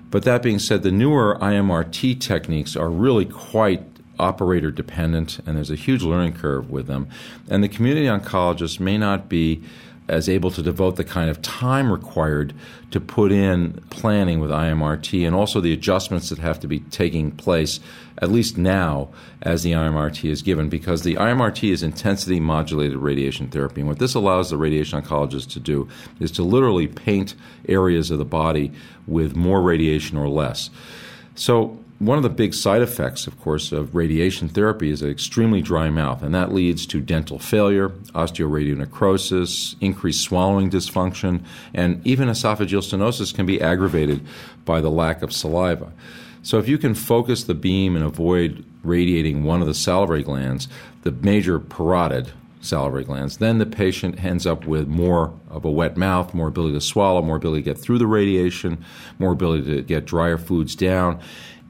But 0.10 0.24
that 0.24 0.42
being 0.42 0.58
said, 0.58 0.84
the 0.84 0.92
newer 0.92 1.38
IMRT 1.42 2.22
techniques 2.22 2.78
are 2.78 2.90
really 2.90 3.26
quite 3.26 3.84
operator 4.20 4.72
dependent, 4.72 5.40
and 5.46 5.58
there's 5.58 5.70
a 5.70 5.76
huge 5.76 6.02
learning 6.02 6.34
curve 6.34 6.72
with 6.72 6.88
them. 6.88 7.10
And 7.50 7.62
the 7.62 7.70
community 7.70 8.08
oncologist 8.08 8.80
may 8.80 8.98
not 8.98 9.28
be 9.28 9.62
as 10.08 10.30
able 10.30 10.50
to 10.52 10.62
devote 10.62 10.96
the 10.96 11.04
kind 11.04 11.30
of 11.30 11.42
time 11.42 11.92
required 11.92 12.54
to 12.92 13.00
put 13.00 13.32
in 13.32 13.74
planning 13.90 14.40
with 14.40 14.50
IMRT 14.50 15.26
and 15.26 15.36
also 15.36 15.60
the 15.60 15.74
adjustments 15.74 16.30
that 16.30 16.40
have 16.40 16.60
to 16.62 16.68
be 16.68 16.80
taking 16.80 17.32
place, 17.32 17.80
at 18.20 18.32
least 18.32 18.58
now, 18.58 19.10
as 19.42 19.64
the 19.64 19.74
IMRT 19.74 20.30
is 20.30 20.42
given, 20.42 20.70
because 20.70 21.04
the 21.04 21.16
IMRT 21.16 21.72
is 21.72 21.84
intensity 21.84 22.40
modulated 22.40 22.98
radiation 22.98 23.50
therapy. 23.50 23.82
And 23.82 23.90
what 23.90 24.00
this 24.00 24.14
allows 24.14 24.50
the 24.50 24.58
radiation 24.58 25.02
oncologist 25.02 25.52
to 25.52 25.60
do 25.60 25.90
is 26.20 26.32
to 26.32 26.44
literally 26.44 26.88
paint 26.88 27.36
areas 27.68 28.10
of 28.10 28.18
the 28.18 28.26
body 28.26 28.72
with 29.06 29.36
more 29.36 29.62
radiation 29.62 30.18
or 30.18 30.30
less. 30.30 30.70
So 31.36 31.78
one 32.00 32.18
of 32.18 32.24
the 32.24 32.30
big 32.30 32.54
side 32.54 32.84
effects, 32.84 33.26
of 33.26 33.40
course, 33.42 33.72
of 33.72 33.96
radiation 33.96 34.48
therapy 34.48 34.92
is 34.92 35.02
an 35.02 35.10
extremely 35.10 35.64
dry 35.64 35.90
mouth, 35.90 36.22
and 36.22 36.34
that 36.36 36.54
leads 36.54 36.86
to 36.86 37.02
dental 37.02 37.40
failure, 37.40 37.90
osteoradionecrosis, 37.90 39.76
increased 39.82 40.24
swallowing 40.24 40.70
dysfunction, 40.70 41.44
and 41.74 42.06
even 42.06 42.28
esophageal 42.28 42.84
stenosis 42.84 43.34
can 43.34 43.48
be 43.48 43.60
aggravated 43.60 44.24
by 44.64 44.80
the 44.80 44.92
lack 44.92 45.24
of 45.24 45.34
saliva. 45.34 45.92
So, 46.44 46.60
if 46.60 46.68
you 46.68 46.78
can 46.78 46.94
focus 46.94 47.44
the 47.44 47.56
beam 47.56 47.96
and 47.96 48.06
avoid 48.06 48.64
radiating 48.84 49.44
one 49.44 49.62
of 49.62 49.68
the 49.68 49.74
salivary 49.74 50.22
glands, 50.22 50.68
the 51.02 51.12
major 51.12 51.60
parotid 51.60 52.30
salivary 52.62 53.06
glands, 53.06 53.38
then 53.38 53.58
the 53.58 53.66
patient 53.66 54.24
ends 54.24 54.46
up 54.46 54.66
with 54.68 54.88
more 54.88 55.34
of 55.50 55.66
a 55.66 55.72
wet 55.72 55.98
mouth, 55.98 56.34
more 56.34 56.48
ability 56.48 56.74
to 56.74 56.82
swallow, 56.82 57.22
more 57.22 57.38
ability 57.38 57.64
to 57.64 57.74
get 57.74 57.78
through 57.78 57.98
the 57.98 58.08
radiation, 58.08 58.84
more 59.18 59.32
ability 59.32 59.64
to 59.64 59.82
get 59.82 60.06
drier 60.06 60.38
foods 60.38 60.76
down 60.76 61.20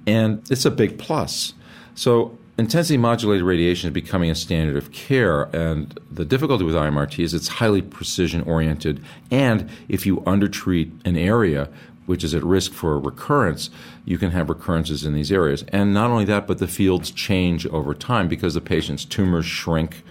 and 0.08 0.41
it's 0.50 0.65
a 0.65 0.72
big 0.72 0.98
plus. 0.98 1.54
So 1.93 2.38
intensity 2.58 2.98
modulated 2.98 3.46
radiation 3.46 3.89
is 3.89 3.93
becoming 3.93 4.32
a 4.32 4.36
standard 4.36 4.76
of 4.76 4.91
care, 4.91 5.43
and 5.56 6.00
the 6.10 6.26
difficulty 6.26 6.63
with 6.63 6.76
IMRT 6.76 7.24
is 7.24 7.34
it's 7.34 7.48
highly 7.48 7.82
precision 7.82 8.41
oriented, 8.41 9.04
and 9.30 9.70
if 9.88 10.06
you 10.06 10.24
undertreat 10.26 10.91
an 11.06 11.17
area 11.17 11.70
which 12.08 12.24
is 12.24 12.34
at 12.34 12.41
risk 12.41 12.72
for 12.72 12.98
recurrence, 12.98 13.70
you 14.06 14.17
can 14.17 14.32
have 14.32 14.48
recurrences 14.48 15.04
in 15.04 15.13
these 15.13 15.30
areas. 15.30 15.65
And 15.67 15.93
not 15.93 16.10
only 16.10 16.24
that, 16.26 16.48
but 16.48 16.58
the 16.58 16.67
fields 16.67 17.12
change 17.12 17.67
over 17.67 17.93
time 17.93 18.30
because 18.30 18.54
the 18.54 18.62
patient's 18.62 19.04
tumors 19.04 19.46
shrink 19.46 20.04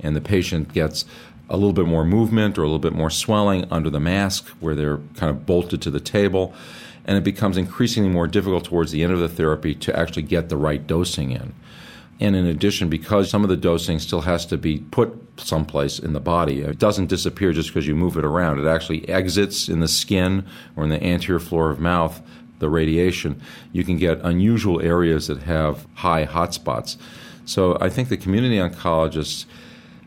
and 0.00 0.16
the 0.16 0.20
patient 0.22 0.72
gets 0.72 1.04
a 1.50 1.56
little 1.56 1.74
bit 1.74 1.84
more 1.84 2.06
movement 2.06 2.56
or 2.56 2.62
a 2.62 2.64
little 2.64 2.78
bit 2.78 2.94
more 2.94 3.10
swelling 3.10 3.66
under 3.70 3.90
the 3.90 4.00
mask 4.00 4.48
where 4.60 4.74
they're 4.74 4.96
kind 5.16 5.28
of 5.28 5.44
bolted 5.44 5.82
to 5.82 5.90
the 5.90 6.00
table 6.00 6.54
and 7.04 7.16
it 7.16 7.24
becomes 7.24 7.56
increasingly 7.56 8.08
more 8.08 8.26
difficult 8.26 8.64
towards 8.64 8.92
the 8.92 9.02
end 9.02 9.12
of 9.12 9.18
the 9.18 9.28
therapy 9.28 9.74
to 9.74 9.96
actually 9.98 10.22
get 10.22 10.48
the 10.48 10.56
right 10.56 10.86
dosing 10.86 11.30
in. 11.32 11.54
And 12.20 12.36
in 12.36 12.46
addition, 12.46 12.88
because 12.88 13.28
some 13.28 13.42
of 13.42 13.50
the 13.50 13.56
dosing 13.56 13.98
still 13.98 14.20
has 14.20 14.46
to 14.46 14.56
be 14.56 14.78
put 14.78 15.12
someplace 15.38 15.98
in 15.98 16.12
the 16.12 16.20
body, 16.20 16.60
it 16.60 16.78
doesn't 16.78 17.06
disappear 17.06 17.52
just 17.52 17.70
because 17.70 17.86
you 17.86 17.96
move 17.96 18.16
it 18.16 18.24
around. 18.24 18.60
It 18.60 18.66
actually 18.66 19.08
exits 19.08 19.68
in 19.68 19.80
the 19.80 19.88
skin 19.88 20.46
or 20.76 20.84
in 20.84 20.90
the 20.90 21.02
anterior 21.02 21.40
floor 21.40 21.70
of 21.70 21.80
mouth, 21.80 22.22
the 22.60 22.68
radiation. 22.68 23.40
You 23.72 23.82
can 23.82 23.96
get 23.96 24.20
unusual 24.22 24.80
areas 24.80 25.26
that 25.26 25.42
have 25.42 25.86
high 25.94 26.24
hotspots. 26.26 26.96
So 27.44 27.76
I 27.80 27.88
think 27.88 28.08
the 28.08 28.16
community 28.16 28.56
oncologists 28.56 29.46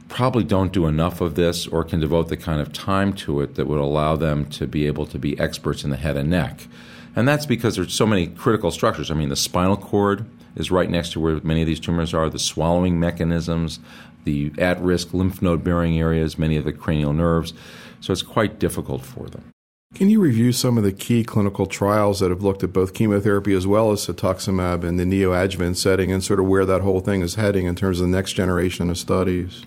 probably 0.07 0.43
don't 0.43 0.71
do 0.71 0.85
enough 0.85 1.21
of 1.21 1.35
this 1.35 1.67
or 1.67 1.83
can 1.83 1.99
devote 1.99 2.29
the 2.29 2.37
kind 2.37 2.61
of 2.61 2.71
time 2.71 3.13
to 3.13 3.41
it 3.41 3.55
that 3.55 3.67
would 3.67 3.79
allow 3.79 4.15
them 4.15 4.45
to 4.51 4.67
be 4.67 4.87
able 4.87 5.05
to 5.07 5.19
be 5.19 5.39
experts 5.39 5.83
in 5.83 5.89
the 5.89 5.97
head 5.97 6.17
and 6.17 6.29
neck. 6.29 6.67
And 7.15 7.27
that's 7.27 7.45
because 7.45 7.75
there's 7.75 7.93
so 7.93 8.05
many 8.05 8.27
critical 8.27 8.71
structures. 8.71 9.09
I 9.09 9.13
mean, 9.13 9.29
the 9.29 9.35
spinal 9.35 9.77
cord 9.77 10.25
is 10.55 10.71
right 10.71 10.89
next 10.89 11.13
to 11.13 11.19
where 11.19 11.39
many 11.41 11.61
of 11.61 11.67
these 11.67 11.79
tumors 11.79 12.13
are, 12.13 12.29
the 12.29 12.39
swallowing 12.39 12.99
mechanisms, 12.99 13.79
the 14.25 14.51
at 14.57 14.81
risk 14.81 15.13
lymph 15.13 15.41
node 15.41 15.63
bearing 15.63 15.99
areas, 15.99 16.37
many 16.37 16.57
of 16.57 16.65
the 16.65 16.73
cranial 16.73 17.13
nerves. 17.13 17.53
So 18.01 18.11
it's 18.11 18.21
quite 18.21 18.59
difficult 18.59 19.01
for 19.03 19.27
them. 19.27 19.51
Can 19.93 20.09
you 20.09 20.19
review 20.19 20.51
some 20.51 20.77
of 20.77 20.83
the 20.83 20.91
key 20.91 21.23
clinical 21.23 21.65
trials 21.65 22.19
that 22.19 22.29
have 22.29 22.43
looked 22.43 22.63
at 22.63 22.73
both 22.73 22.93
chemotherapy 22.93 23.53
as 23.53 23.65
well 23.65 23.91
as 23.91 24.05
cetuximab 24.05 24.83
in 24.83 24.97
the 24.97 25.05
neoadjuvant 25.05 25.77
setting 25.77 26.11
and 26.11 26.21
sort 26.21 26.41
of 26.41 26.47
where 26.47 26.65
that 26.65 26.81
whole 26.81 26.99
thing 26.99 27.21
is 27.21 27.35
heading 27.35 27.65
in 27.65 27.75
terms 27.75 28.01
of 28.01 28.07
the 28.07 28.15
next 28.15 28.33
generation 28.33 28.89
of 28.89 28.97
studies? 28.97 29.63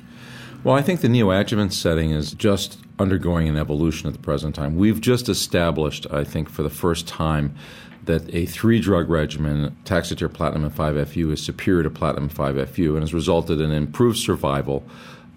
Well, 0.64 0.74
I 0.74 0.82
think 0.82 1.02
the 1.02 1.08
neoadjuvant 1.08 1.72
setting 1.72 2.10
is 2.10 2.32
just 2.32 2.78
undergoing 2.98 3.48
an 3.48 3.56
evolution 3.56 4.08
at 4.08 4.12
the 4.12 4.18
present 4.18 4.56
time. 4.56 4.76
We've 4.76 5.00
just 5.00 5.28
established, 5.28 6.04
I 6.10 6.24
think, 6.24 6.50
for 6.50 6.64
the 6.64 6.70
first 6.70 7.06
time, 7.06 7.54
that 8.06 8.34
a 8.34 8.44
three 8.44 8.80
drug 8.80 9.08
regimen, 9.08 9.76
Taxotere, 9.84 10.32
platinum, 10.32 10.64
and 10.64 10.74
5FU, 10.74 11.32
is 11.32 11.40
superior 11.40 11.84
to 11.84 11.90
platinum 11.90 12.28
5FU 12.28 12.94
and 12.94 13.02
has 13.02 13.14
resulted 13.14 13.60
in 13.60 13.70
improved 13.70 14.18
survival 14.18 14.84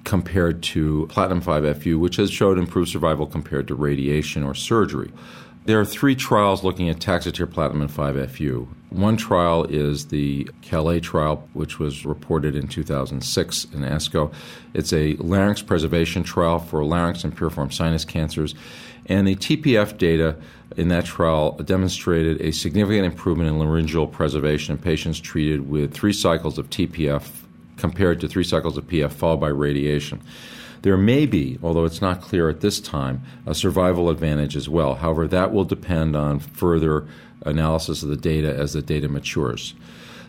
compared 0.05 0.63
to 0.63 1.05
platinum 1.12 1.41
5FU, 1.41 1.99
which 1.99 2.15
has 2.15 2.31
showed 2.31 2.57
improved 2.57 2.89
survival 2.89 3.27
compared 3.27 3.67
to 3.67 3.75
radiation 3.75 4.41
or 4.41 4.55
surgery. 4.55 5.12
There 5.63 5.80
are 5.80 5.86
three 5.86 6.15
trials 6.15 6.63
looking 6.63 6.89
at 6.89 6.97
Taxotere 6.97 7.50
Platinum 7.50 7.84
and 7.84 7.91
5FU. 7.91 8.67
One 8.89 9.15
trial 9.15 9.63
is 9.65 10.08
the 10.08 10.50
Calais 10.63 11.02
trial, 11.02 11.47
which 11.54 11.78
was 11.78 12.04
reported 12.04 12.56
in 12.56 12.67
2006 12.67 13.65
in 13.65 13.82
ASCO. 13.82 14.34
It's 14.74 14.91
a 14.91 15.15
larynx 15.17 15.62
preservation 15.62 16.24
trial 16.24 16.58
for 16.58 16.84
larynx 16.84 17.24
and 17.24 17.38
piriform 17.38 17.71
sinus 17.71 18.06
cancers. 18.06 18.56
And 19.06 19.28
the 19.28 19.36
TPF 19.36 20.00
data 20.00 20.36
in 20.78 20.88
that 20.88 21.06
trial 21.06 21.52
demonstrated 21.52 22.41
a 22.41 22.52
significant 22.52 23.06
improvement 23.06 23.47
in 23.47 23.60
laryngeal 23.60 24.08
preservation 24.08 24.76
in 24.76 24.82
patients 24.82 25.19
treated 25.19 25.69
with 25.69 25.93
three 25.93 26.13
cycles 26.13 26.58
of 26.58 26.71
TPF 26.71 27.30
compared 27.78 28.19
to 28.21 28.28
three 28.28 28.43
cycles 28.43 28.78
of 28.78 28.88
PF 28.88 29.12
followed 29.12 29.39
by 29.39 29.50
radiation. 29.50 30.24
There 30.82 30.98
may 30.98 31.26
be, 31.26 31.60
although 31.62 31.86
it's 31.86 32.02
not 32.02 32.22
clear 32.22 32.50
at 32.50 32.62
this 32.62 32.80
time, 32.80 33.22
a 33.46 33.54
survival 33.54 34.10
advantage 34.10 34.56
as 34.56 34.67
well. 34.67 34.96
However, 34.96 35.28
that 35.28 35.54
will 35.54 35.65
depend 35.65 36.15
on 36.15 36.39
further 36.39 37.08
analysis 37.46 38.04
of 38.04 38.10
the 38.10 38.17
data 38.17 38.54
as 38.54 38.74
the 38.74 38.82
data 38.82 39.08
matures. 39.08 39.76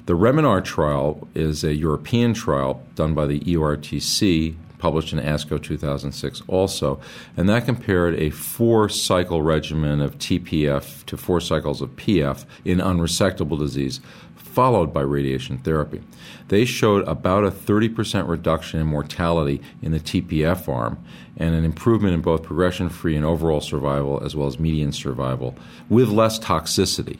The 0.06 0.16
Remenar 0.16 0.64
trial 0.64 1.28
is 1.34 1.64
a 1.64 1.74
European 1.74 2.34
trial 2.34 2.82
done 2.96 3.14
by 3.14 3.26
the 3.26 3.40
EORTC, 3.40 4.56
published 4.78 5.12
in 5.12 5.20
ASCO 5.20 5.62
2006 5.62 6.42
also, 6.48 7.00
and 7.36 7.48
that 7.48 7.64
compared 7.64 8.16
a 8.16 8.30
four 8.30 8.88
cycle 8.88 9.40
regimen 9.40 10.00
of 10.00 10.18
TPF 10.18 11.06
to 11.06 11.16
four 11.16 11.40
cycles 11.40 11.80
of 11.80 11.90
PF 11.90 12.44
in 12.64 12.78
unresectable 12.78 13.56
disease 13.56 14.00
followed 14.52 14.92
by 14.92 15.00
radiation 15.00 15.58
therapy. 15.58 16.02
They 16.48 16.64
showed 16.64 17.08
about 17.08 17.44
a 17.44 17.50
30% 17.50 18.28
reduction 18.28 18.80
in 18.80 18.86
mortality 18.86 19.62
in 19.80 19.92
the 19.92 20.00
TPF 20.00 20.68
arm 20.68 21.02
and 21.36 21.54
an 21.54 21.64
improvement 21.64 22.14
in 22.14 22.20
both 22.20 22.42
progression 22.42 22.90
free 22.90 23.16
and 23.16 23.24
overall 23.24 23.62
survival, 23.62 24.22
as 24.22 24.36
well 24.36 24.46
as 24.46 24.58
median 24.58 24.92
survival, 24.92 25.56
with 25.88 26.08
less 26.08 26.38
toxicity. 26.38 27.18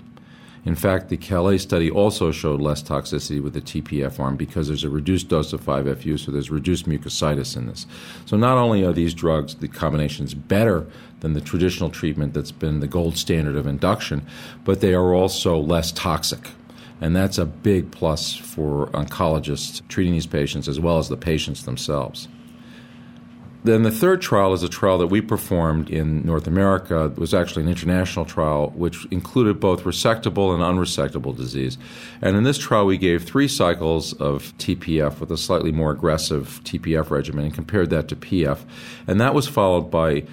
In 0.64 0.76
fact, 0.76 1.08
the 1.08 1.16
Calais 1.16 1.58
study 1.58 1.90
also 1.90 2.30
showed 2.30 2.60
less 2.60 2.82
toxicity 2.82 3.42
with 3.42 3.54
the 3.54 3.60
TPF 3.60 4.20
arm 4.20 4.36
because 4.36 4.68
there's 4.68 4.84
a 4.84 4.90
reduced 4.90 5.28
dose 5.28 5.52
of 5.52 5.60
5FU, 5.60 6.18
so 6.20 6.30
there's 6.30 6.50
reduced 6.50 6.86
mucositis 6.86 7.56
in 7.56 7.66
this. 7.66 7.86
So 8.26 8.36
not 8.36 8.58
only 8.58 8.84
are 8.84 8.92
these 8.92 9.14
drugs, 9.14 9.56
the 9.56 9.66
combinations, 9.66 10.34
better 10.34 10.86
than 11.20 11.32
the 11.32 11.40
traditional 11.40 11.90
treatment 11.90 12.34
that's 12.34 12.52
been 12.52 12.78
the 12.78 12.86
gold 12.86 13.16
standard 13.16 13.56
of 13.56 13.66
induction, 13.66 14.24
but 14.64 14.80
they 14.80 14.94
are 14.94 15.14
also 15.14 15.58
less 15.58 15.90
toxic. 15.90 16.50
And 17.02 17.16
that's 17.16 17.36
a 17.36 17.44
big 17.44 17.90
plus 17.90 18.36
for 18.36 18.86
oncologists 18.92 19.86
treating 19.88 20.12
these 20.12 20.28
patients 20.28 20.68
as 20.68 20.78
well 20.78 20.98
as 20.98 21.08
the 21.08 21.16
patients 21.16 21.64
themselves. 21.64 22.28
Then 23.64 23.82
the 23.82 23.90
third 23.90 24.22
trial 24.22 24.52
is 24.52 24.62
a 24.62 24.68
trial 24.68 24.98
that 24.98 25.08
we 25.08 25.20
performed 25.20 25.90
in 25.90 26.24
North 26.24 26.46
America. 26.46 27.06
It 27.06 27.18
was 27.18 27.34
actually 27.34 27.62
an 27.64 27.68
international 27.68 28.24
trial, 28.24 28.70
which 28.70 29.04
included 29.06 29.58
both 29.58 29.82
resectable 29.82 30.54
and 30.54 30.62
unresectable 30.62 31.36
disease. 31.36 31.76
And 32.20 32.36
in 32.36 32.44
this 32.44 32.58
trial, 32.58 32.86
we 32.86 32.98
gave 32.98 33.24
three 33.24 33.48
cycles 33.48 34.12
of 34.14 34.56
TPF 34.58 35.18
with 35.18 35.30
a 35.32 35.36
slightly 35.36 35.72
more 35.72 35.90
aggressive 35.90 36.60
TPF 36.64 37.10
regimen 37.10 37.44
and 37.44 37.54
compared 37.54 37.90
that 37.90 38.06
to 38.08 38.16
PF. 38.16 38.60
And 39.08 39.20
that 39.20 39.34
was 39.34 39.48
followed 39.48 39.90
by 39.90 40.24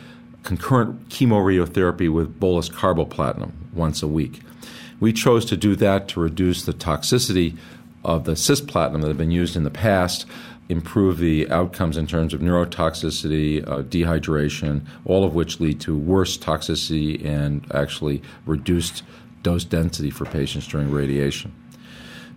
concurrent 0.44 1.10
chemoradiotherapy 1.10 2.12
with 2.12 2.40
bolus 2.40 2.70
carboplatin 2.70 3.52
once 3.74 4.04
a 4.04 4.08
week. 4.08 4.42
We 5.00 5.14
chose 5.14 5.46
to 5.46 5.58
do 5.58 5.76
that 5.78 6.08
to 6.10 6.20
reduce 6.20 6.64
the 6.64 6.74
toxicity 6.74 7.58
of 8.04 8.26
the 8.26 8.34
cisplatin 8.34 9.02
that 9.02 9.08
had 9.08 9.18
been 9.18 9.32
used 9.32 9.56
in 9.56 9.64
the 9.64 9.72
past 9.72 10.26
improve 10.70 11.18
the 11.18 11.50
outcomes 11.50 11.98
in 11.98 12.06
terms 12.06 12.34
of 12.34 12.42
neurotoxicity, 12.42 13.68
uh, 13.68 13.82
dehydration, 13.82 14.86
all 15.04 15.26
of 15.26 15.34
which 15.34 15.60
lead 15.60 15.82
to 15.82 15.98
worse 15.98 16.38
toxicity 16.38 17.26
and 17.26 17.66
actually 17.74 18.22
reduced 18.46 19.04
dose 19.42 19.64
density 19.64 20.12
for 20.12 20.26
patients 20.26 20.68
during 20.68 20.92
radiation. 20.92 21.52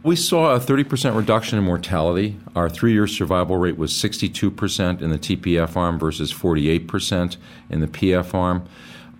We 0.02 0.16
saw 0.16 0.54
a 0.54 0.58
30% 0.58 1.14
reduction 1.14 1.58
in 1.58 1.64
mortality. 1.64 2.36
Our 2.56 2.68
three 2.68 2.92
year 2.92 3.06
survival 3.06 3.56
rate 3.56 3.76
was 3.76 3.92
62% 3.92 5.00
in 5.00 5.10
the 5.10 5.18
TPF 5.18 5.76
arm 5.76 5.98
versus 5.98 6.32
48% 6.32 7.36
in 7.70 7.80
the 7.80 7.86
PF 7.86 8.34
arm. 8.34 8.66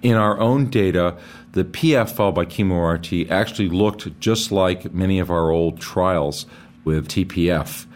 In 0.01 0.15
our 0.15 0.41
own 0.41 0.69
data, 0.71 1.17
the 1.53 1.65
PF 1.65 2.11
followed 2.11 2.35
by 2.35 2.47
chemo 2.47 2.95
RT 2.95 3.31
actually 3.31 3.69
looked 3.69 4.19
just 4.21 4.51
like 4.51 4.93
many 4.93 5.19
of 5.19 5.31
our 5.31 5.51
old 5.51 5.81
trials 5.81 6.47
with 6.85 7.09
TPF 7.09 7.87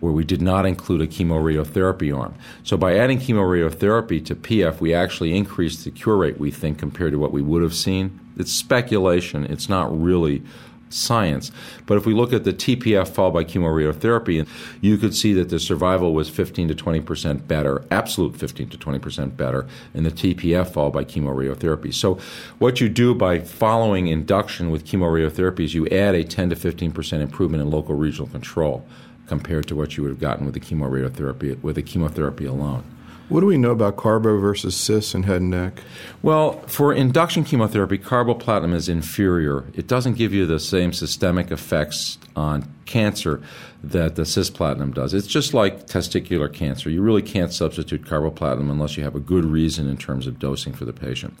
where 0.00 0.12
we 0.12 0.24
did 0.24 0.42
not 0.42 0.66
include 0.66 1.00
a 1.00 1.06
chemoradiotherapy 1.06 2.16
arm. 2.16 2.34
So 2.62 2.76
by 2.76 2.96
adding 2.96 3.18
chemoradiotherapy 3.18 4.24
to 4.26 4.34
PF, 4.34 4.78
we 4.80 4.92
actually 4.92 5.34
increased 5.34 5.84
the 5.84 5.90
cure 5.90 6.16
rate, 6.16 6.38
we 6.38 6.50
think, 6.50 6.78
compared 6.78 7.12
to 7.12 7.18
what 7.18 7.32
we 7.32 7.40
would 7.40 7.62
have 7.62 7.74
seen. 7.74 8.20
It's 8.36 8.52
speculation, 8.52 9.44
it's 9.44 9.68
not 9.68 9.98
really 9.98 10.42
science. 10.90 11.50
But 11.86 11.96
if 11.96 12.06
we 12.06 12.14
look 12.14 12.32
at 12.32 12.44
the 12.44 12.52
TPF 12.52 13.08
followed 13.08 13.32
by 13.32 13.44
chemoradiotherapy, 13.44 14.46
you 14.80 14.96
could 14.96 15.14
see 15.14 15.32
that 15.34 15.48
the 15.48 15.58
survival 15.58 16.14
was 16.14 16.28
15 16.28 16.68
to 16.68 16.74
20 16.74 17.00
percent 17.00 17.48
better, 17.48 17.84
absolute 17.90 18.36
15 18.36 18.68
to 18.70 18.78
20 18.78 18.98
percent 18.98 19.36
better 19.36 19.66
in 19.94 20.04
the 20.04 20.10
TPF 20.10 20.72
followed 20.72 20.92
by 20.92 21.04
chemoradiotherapy. 21.04 21.92
So 21.92 22.18
what 22.58 22.80
you 22.80 22.88
do 22.88 23.14
by 23.14 23.40
following 23.40 24.08
induction 24.08 24.70
with 24.70 24.84
chemoradiotherapy 24.84 25.60
is 25.60 25.74
you 25.74 25.86
add 25.88 26.14
a 26.14 26.24
10 26.24 26.50
to 26.50 26.56
15 26.56 26.92
percent 26.92 27.22
improvement 27.22 27.62
in 27.62 27.70
local 27.70 27.94
regional 27.94 28.28
control 28.28 28.86
compared 29.26 29.66
to 29.66 29.74
what 29.74 29.96
you 29.96 30.02
would 30.02 30.10
have 30.10 30.20
gotten 30.20 30.44
with 30.44 30.54
the 30.54 30.60
chemoradiotherapy 30.60 31.60
with 31.62 31.76
the 31.76 31.82
chemotherapy 31.82 32.46
alone. 32.46 32.84
What 33.28 33.40
do 33.40 33.46
we 33.46 33.58
know 33.58 33.72
about 33.72 33.96
carbo 33.96 34.38
versus 34.38 34.76
cis 34.76 35.12
in 35.12 35.24
head 35.24 35.40
and 35.40 35.50
neck? 35.50 35.82
Well, 36.22 36.60
for 36.68 36.92
induction 36.92 37.42
chemotherapy, 37.42 37.98
carboplatin 37.98 38.72
is 38.72 38.88
inferior. 38.88 39.64
It 39.74 39.88
doesn't 39.88 40.14
give 40.14 40.32
you 40.32 40.46
the 40.46 40.60
same 40.60 40.92
systemic 40.92 41.50
effects 41.50 42.18
on 42.36 42.72
cancer 42.84 43.42
that 43.82 44.14
the 44.14 44.22
cisplatin 44.22 44.94
does. 44.94 45.12
It's 45.12 45.26
just 45.26 45.54
like 45.54 45.88
testicular 45.88 46.52
cancer. 46.52 46.88
You 46.88 47.02
really 47.02 47.22
can't 47.22 47.52
substitute 47.52 48.02
carboplatin 48.04 48.70
unless 48.70 48.96
you 48.96 49.02
have 49.02 49.16
a 49.16 49.20
good 49.20 49.44
reason 49.44 49.88
in 49.88 49.96
terms 49.96 50.28
of 50.28 50.38
dosing 50.38 50.72
for 50.72 50.84
the 50.84 50.92
patient. 50.92 51.36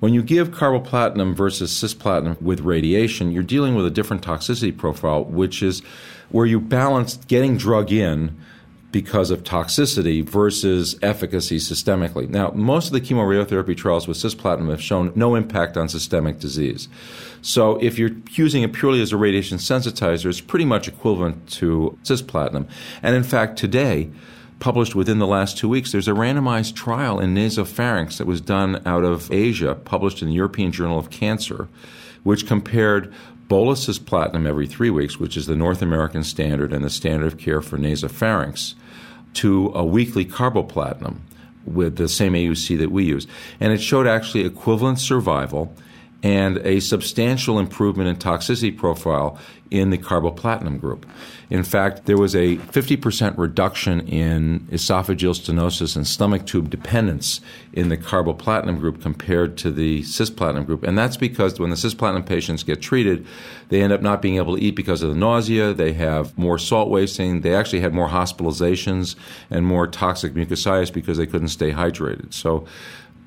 When 0.00 0.12
you 0.12 0.22
give 0.22 0.50
carboplatin 0.50 1.36
versus 1.36 1.70
cisplatin 1.72 2.40
with 2.42 2.60
radiation, 2.60 3.30
you're 3.30 3.44
dealing 3.44 3.76
with 3.76 3.86
a 3.86 3.90
different 3.90 4.24
toxicity 4.24 4.76
profile, 4.76 5.24
which 5.24 5.62
is 5.62 5.80
where 6.30 6.46
you 6.46 6.58
balance 6.58 7.16
getting 7.28 7.56
drug 7.56 7.92
in 7.92 8.36
because 8.92 9.30
of 9.30 9.44
toxicity 9.44 10.24
versus 10.24 10.98
efficacy 11.02 11.58
systemically. 11.58 12.28
Now, 12.28 12.50
most 12.50 12.86
of 12.86 12.92
the 12.92 13.00
chemoradiotherapy 13.00 13.76
trials 13.76 14.08
with 14.08 14.16
cisplatin 14.16 14.68
have 14.70 14.82
shown 14.82 15.12
no 15.14 15.34
impact 15.34 15.76
on 15.76 15.88
systemic 15.88 16.38
disease. 16.40 16.88
So, 17.42 17.76
if 17.76 17.98
you're 17.98 18.16
using 18.32 18.62
it 18.62 18.72
purely 18.72 19.00
as 19.00 19.12
a 19.12 19.16
radiation 19.16 19.58
sensitizer, 19.58 20.26
it's 20.26 20.40
pretty 20.40 20.64
much 20.64 20.88
equivalent 20.88 21.48
to 21.52 21.98
cisplatin. 22.02 22.68
And 23.02 23.14
in 23.14 23.22
fact, 23.22 23.58
today, 23.58 24.10
published 24.58 24.94
within 24.94 25.18
the 25.18 25.26
last 25.26 25.56
two 25.56 25.68
weeks, 25.68 25.92
there's 25.92 26.08
a 26.08 26.12
randomized 26.12 26.74
trial 26.74 27.18
in 27.18 27.34
nasopharynx 27.34 28.18
that 28.18 28.26
was 28.26 28.40
done 28.40 28.82
out 28.86 29.04
of 29.04 29.32
Asia, 29.32 29.74
published 29.74 30.22
in 30.22 30.28
the 30.28 30.34
European 30.34 30.70
Journal 30.70 30.98
of 30.98 31.10
Cancer, 31.10 31.68
which 32.22 32.46
compared 32.46 33.12
bolus 33.50 33.82
cis-platinum 33.82 34.46
every 34.46 34.68
three 34.68 34.90
weeks, 34.90 35.18
which 35.18 35.36
is 35.36 35.46
the 35.46 35.56
North 35.56 35.82
American 35.82 36.22
standard 36.22 36.72
and 36.72 36.84
the 36.84 36.88
standard 36.88 37.26
of 37.26 37.36
care 37.36 37.60
for 37.60 37.76
nasopharynx, 37.76 38.74
to 39.34 39.72
a 39.74 39.84
weekly 39.84 40.24
carboplatin 40.24 41.16
with 41.66 41.96
the 41.96 42.08
same 42.08 42.32
AUC 42.32 42.78
that 42.78 42.92
we 42.92 43.04
use. 43.04 43.26
And 43.58 43.72
it 43.72 43.82
showed 43.82 44.06
actually 44.06 44.44
equivalent 44.44 45.00
survival 45.00 45.74
and 46.22 46.58
a 46.58 46.80
substantial 46.80 47.58
improvement 47.58 48.08
in 48.08 48.16
toxicity 48.16 48.76
profile 48.76 49.38
in 49.70 49.90
the 49.90 49.98
carboplatin 49.98 50.80
group. 50.80 51.06
In 51.48 51.62
fact, 51.62 52.06
there 52.06 52.18
was 52.18 52.34
a 52.34 52.56
50% 52.56 53.38
reduction 53.38 54.06
in 54.08 54.60
esophageal 54.72 55.34
stenosis 55.34 55.96
and 55.96 56.06
stomach 56.06 56.44
tube 56.44 56.70
dependence 56.70 57.40
in 57.72 57.88
the 57.88 57.96
carboplatin 57.96 58.78
group 58.80 59.00
compared 59.00 59.56
to 59.58 59.70
the 59.70 60.02
cisplatin 60.02 60.66
group. 60.66 60.82
And 60.82 60.98
that's 60.98 61.16
because 61.16 61.58
when 61.58 61.70
the 61.70 61.76
cisplatin 61.76 62.26
patients 62.26 62.62
get 62.64 62.82
treated, 62.82 63.26
they 63.68 63.82
end 63.82 63.92
up 63.92 64.02
not 64.02 64.20
being 64.20 64.36
able 64.36 64.56
to 64.56 64.62
eat 64.62 64.74
because 64.74 65.02
of 65.02 65.10
the 65.10 65.16
nausea, 65.16 65.72
they 65.72 65.92
have 65.92 66.36
more 66.36 66.58
salt 66.58 66.88
wasting, 66.88 67.40
they 67.42 67.54
actually 67.54 67.80
had 67.80 67.94
more 67.94 68.08
hospitalizations 68.08 69.14
and 69.50 69.66
more 69.66 69.86
toxic 69.86 70.34
mucositis 70.34 70.92
because 70.92 71.16
they 71.16 71.26
couldn't 71.26 71.48
stay 71.48 71.70
hydrated. 71.70 72.32
So 72.34 72.66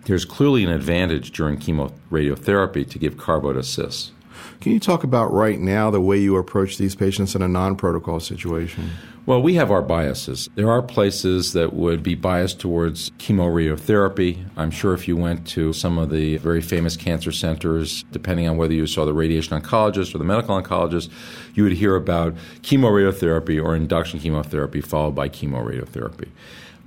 there's 0.05 0.25
clearly 0.25 0.63
an 0.63 0.69
advantage 0.69 1.31
during 1.31 1.57
chemoradiotherapy 1.57 2.89
to 2.89 2.99
give 2.99 3.17
carbo 3.17 3.53
to 3.53 3.63
cis. 3.63 4.11
Can 4.59 4.71
you 4.71 4.79
talk 4.79 5.03
about 5.03 5.31
right 5.33 5.59
now 5.59 5.91
the 5.91 6.01
way 6.01 6.17
you 6.17 6.37
approach 6.37 6.77
these 6.77 6.95
patients 6.95 7.35
in 7.35 7.41
a 7.41 7.47
non 7.47 7.75
protocol 7.75 8.19
situation? 8.19 8.91
Well, 9.25 9.41
we 9.41 9.55
have 9.55 9.71
our 9.71 9.81
biases. 9.81 10.49
There 10.55 10.69
are 10.69 10.81
places 10.81 11.53
that 11.53 11.73
would 11.73 12.03
be 12.03 12.15
biased 12.15 12.59
towards 12.59 13.11
chemoradiotherapy. 13.11 14.45
I'm 14.57 14.71
sure 14.71 14.93
if 14.93 15.07
you 15.07 15.15
went 15.15 15.47
to 15.49 15.71
some 15.71 15.97
of 15.97 16.09
the 16.09 16.37
very 16.37 16.61
famous 16.61 16.97
cancer 16.97 17.31
centers, 17.31 18.03
depending 18.11 18.49
on 18.49 18.57
whether 18.57 18.73
you 18.73 18.85
saw 18.85 19.05
the 19.05 19.13
radiation 19.13 19.59
oncologist 19.59 20.13
or 20.13 20.17
the 20.17 20.25
medical 20.25 20.61
oncologist, 20.61 21.09
you 21.53 21.63
would 21.63 21.73
hear 21.73 21.95
about 21.95 22.35
chemoradiotherapy 22.61 23.63
or 23.63 23.75
induction 23.75 24.19
chemotherapy 24.19 24.81
followed 24.81 25.15
by 25.15 25.29
chemoradiotherapy. 25.29 26.27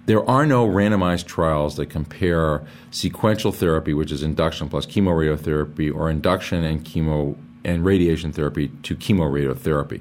There 0.06 0.28
are 0.30 0.46
no 0.46 0.66
randomized 0.66 1.26
trials 1.26 1.76
that 1.76 1.86
compare 1.86 2.64
sequential 2.92 3.50
therapy, 3.50 3.92
which 3.92 4.12
is 4.12 4.22
induction 4.22 4.68
plus 4.68 4.86
chemoradiotherapy, 4.86 5.92
or 5.92 6.08
induction 6.08 6.62
and 6.62 6.84
chemo 6.84 7.36
and 7.64 7.84
radiation 7.84 8.32
therapy 8.32 8.68
to 8.84 8.94
chemoradiotherapy 8.94 10.00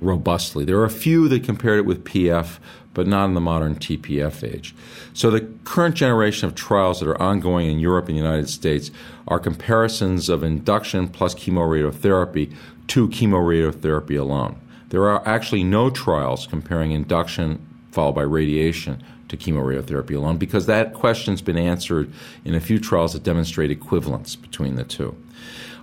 robustly. 0.00 0.64
There 0.64 0.78
are 0.78 0.84
a 0.84 0.90
few 0.90 1.28
that 1.28 1.44
compared 1.44 1.78
it 1.78 1.84
with 1.84 2.02
PF, 2.04 2.58
but 2.94 3.06
not 3.06 3.26
in 3.26 3.34
the 3.34 3.40
modern 3.40 3.76
TPF 3.76 4.42
age. 4.42 4.74
So 5.12 5.30
the 5.30 5.42
current 5.64 5.94
generation 5.96 6.48
of 6.48 6.54
trials 6.54 7.00
that 7.00 7.08
are 7.08 7.20
ongoing 7.20 7.70
in 7.70 7.78
Europe 7.78 8.08
and 8.08 8.16
the 8.16 8.22
United 8.22 8.48
States 8.48 8.90
are 9.28 9.38
comparisons 9.38 10.30
of 10.30 10.42
induction 10.42 11.08
plus 11.08 11.34
chemoradiotherapy 11.34 12.54
to 12.88 13.08
chemoradiotherapy 13.08 14.18
alone. 14.18 14.58
There 14.88 15.08
are 15.08 15.26
actually 15.26 15.64
no 15.64 15.90
trials 15.90 16.46
comparing 16.46 16.92
induction 16.92 17.66
followed 17.92 18.14
by 18.14 18.22
radiation 18.22 19.02
to 19.32 19.36
chemoradiotherapy 19.36 20.14
alone 20.14 20.36
because 20.36 20.66
that 20.66 20.94
question's 20.94 21.42
been 21.42 21.58
answered 21.58 22.12
in 22.44 22.54
a 22.54 22.60
few 22.60 22.78
trials 22.78 23.14
that 23.14 23.22
demonstrate 23.22 23.70
equivalence 23.70 24.36
between 24.36 24.76
the 24.76 24.84
two. 24.84 25.16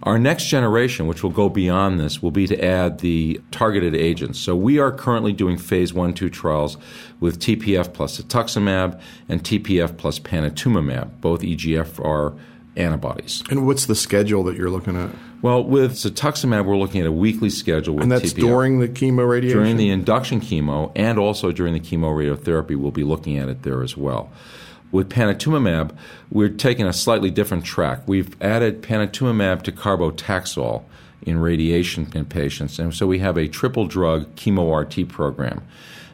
Our 0.04 0.18
next 0.18 0.46
generation, 0.46 1.08
which 1.08 1.24
will 1.24 1.32
go 1.32 1.50
beyond 1.50 2.00
this, 2.00 2.22
will 2.24 2.32
be 2.32 2.48
to 2.48 2.64
add 2.64 3.00
the 3.00 3.42
targeted 3.52 3.94
agents. 3.96 4.40
So 4.40 4.56
we 4.56 4.80
are 4.80 4.92
currently 4.92 5.34
doing 5.34 5.58
phase 5.58 5.94
one, 5.94 6.14
two 6.14 6.30
trials 6.30 6.78
with 7.20 7.40
TPF 7.40 7.92
plus 7.94 8.22
cetuximab 8.22 9.02
and 9.28 9.44
TPF 9.44 9.98
plus 9.98 10.20
panitumumab, 10.20 11.20
both 11.20 11.42
EGFR 11.42 12.40
antibodies. 12.80 13.44
And 13.50 13.68
what's 13.68 13.86
the 13.86 13.96
schedule 13.96 14.44
that 14.46 14.56
you're 14.56 14.70
looking 14.70 14.96
at? 14.96 15.10
Well, 15.42 15.64
with 15.64 15.94
cetuximab, 15.94 16.66
we're 16.66 16.78
looking 16.78 17.02
at 17.02 17.08
a 17.08 17.12
weekly 17.12 17.50
schedule 17.50 17.96
with 17.96 18.04
And 18.04 18.12
that's 18.12 18.34
TPF. 18.34 18.40
during 18.40 18.80
the 18.80 18.88
chemo 18.88 19.28
radiation? 19.28 19.60
During 19.60 19.78
the 19.78 19.90
induction 19.90 20.42
chemo 20.42 20.92
and 20.96 21.18
also 21.18 21.52
during 21.52 21.74
the 21.74 21.80
chemoradiotherapy, 21.80 22.76
we'll 22.76 22.92
be 22.92 23.04
looking 23.04 23.38
at 23.38 23.48
it 23.48 23.64
there 23.64 23.82
as 23.84 23.96
well. 23.96 24.30
With 24.92 25.10
panitumumab, 25.10 25.96
we're 26.32 26.50
taking 26.50 26.88
a 26.88 26.94
slightly 26.94 27.30
different 27.30 27.64
track. 27.64 28.02
We've 28.08 28.36
added 28.42 28.82
panitumumab 28.82 29.62
to 29.64 29.72
carbotaxol 29.72 30.84
in 31.22 31.40
radiation 31.40 32.12
in 32.16 32.26
patients. 32.26 32.80
And 32.80 32.94
so 32.94 33.06
we 33.06 33.20
have 33.20 33.38
a 33.38 33.48
triple 33.48 33.86
drug 33.86 34.36
chemo 34.36 34.76
RT 34.82 35.08
program. 35.08 35.62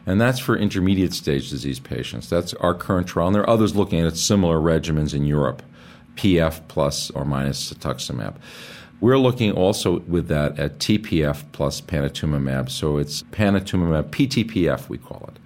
And 0.04 0.20
that's 0.20 0.38
for 0.38 0.56
intermediate 0.56 1.14
stage 1.14 1.50
disease 1.50 1.80
patients. 1.80 2.28
That's 2.30 2.54
our 2.54 2.74
current 2.74 3.08
trial. 3.08 3.28
And 3.28 3.34
there 3.34 3.42
are 3.42 3.50
others 3.50 3.74
looking 3.74 4.00
at 4.00 4.16
similar 4.16 4.58
regimens 4.58 5.14
in 5.14 5.24
Europe, 5.24 5.62
PF 6.16 6.66
plus 6.68 7.10
or 7.10 7.24
minus 7.24 7.72
cetuximab. 7.72 8.36
We're 9.00 9.18
looking 9.18 9.52
also 9.52 10.00
with 10.00 10.28
that 10.28 10.58
at 10.58 10.78
TPF 10.78 11.44
plus 11.52 11.80
panitumumab. 11.80 12.70
So 12.70 12.96
it's 12.96 13.22
panitumumab, 13.24 14.10
PTPF, 14.10 14.88
we 14.88 14.98
call 14.98 15.28
it. 15.28 15.38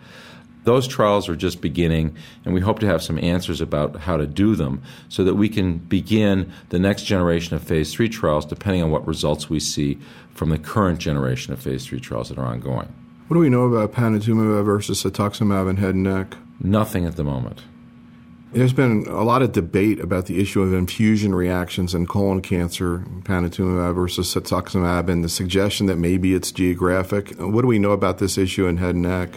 Those 0.64 0.86
trials 0.86 1.28
are 1.28 1.36
just 1.36 1.60
beginning, 1.60 2.14
and 2.44 2.52
we 2.52 2.60
hope 2.60 2.80
to 2.80 2.86
have 2.86 3.02
some 3.02 3.18
answers 3.18 3.60
about 3.60 3.96
how 3.96 4.18
to 4.18 4.26
do 4.26 4.54
them 4.54 4.82
so 5.08 5.24
that 5.24 5.34
we 5.34 5.48
can 5.48 5.78
begin 5.78 6.52
the 6.68 6.78
next 6.78 7.04
generation 7.04 7.56
of 7.56 7.62
phase 7.62 7.94
three 7.94 8.10
trials 8.10 8.44
depending 8.44 8.82
on 8.82 8.90
what 8.90 9.06
results 9.06 9.48
we 9.48 9.58
see 9.58 9.98
from 10.34 10.50
the 10.50 10.58
current 10.58 10.98
generation 10.98 11.52
of 11.52 11.60
phase 11.60 11.86
three 11.86 11.98
trials 11.98 12.28
that 12.28 12.38
are 12.38 12.44
ongoing. 12.44 12.94
What 13.28 13.34
do 13.34 13.40
we 13.40 13.48
know 13.48 13.64
about 13.64 13.92
panitumumab 13.92 14.64
versus 14.64 15.02
cetuximab 15.02 15.68
in 15.70 15.76
head 15.76 15.94
and 15.94 16.04
neck? 16.04 16.36
Nothing 16.60 17.06
at 17.06 17.16
the 17.16 17.24
moment. 17.24 17.62
There's 18.52 18.72
been 18.72 19.06
a 19.06 19.22
lot 19.22 19.42
of 19.42 19.52
debate 19.52 20.00
about 20.00 20.26
the 20.26 20.40
issue 20.40 20.60
of 20.60 20.74
infusion 20.74 21.36
reactions 21.36 21.94
in 21.94 22.08
colon 22.08 22.42
cancer, 22.42 23.04
panitumumab 23.20 23.94
versus 23.94 24.34
cetuximab, 24.34 25.08
and 25.08 25.22
the 25.22 25.28
suggestion 25.28 25.86
that 25.86 25.98
maybe 25.98 26.34
it's 26.34 26.50
geographic. 26.50 27.30
What 27.38 27.62
do 27.62 27.68
we 27.68 27.78
know 27.78 27.92
about 27.92 28.18
this 28.18 28.36
issue 28.36 28.66
in 28.66 28.78
head 28.78 28.96
and 28.96 29.02
neck? 29.02 29.30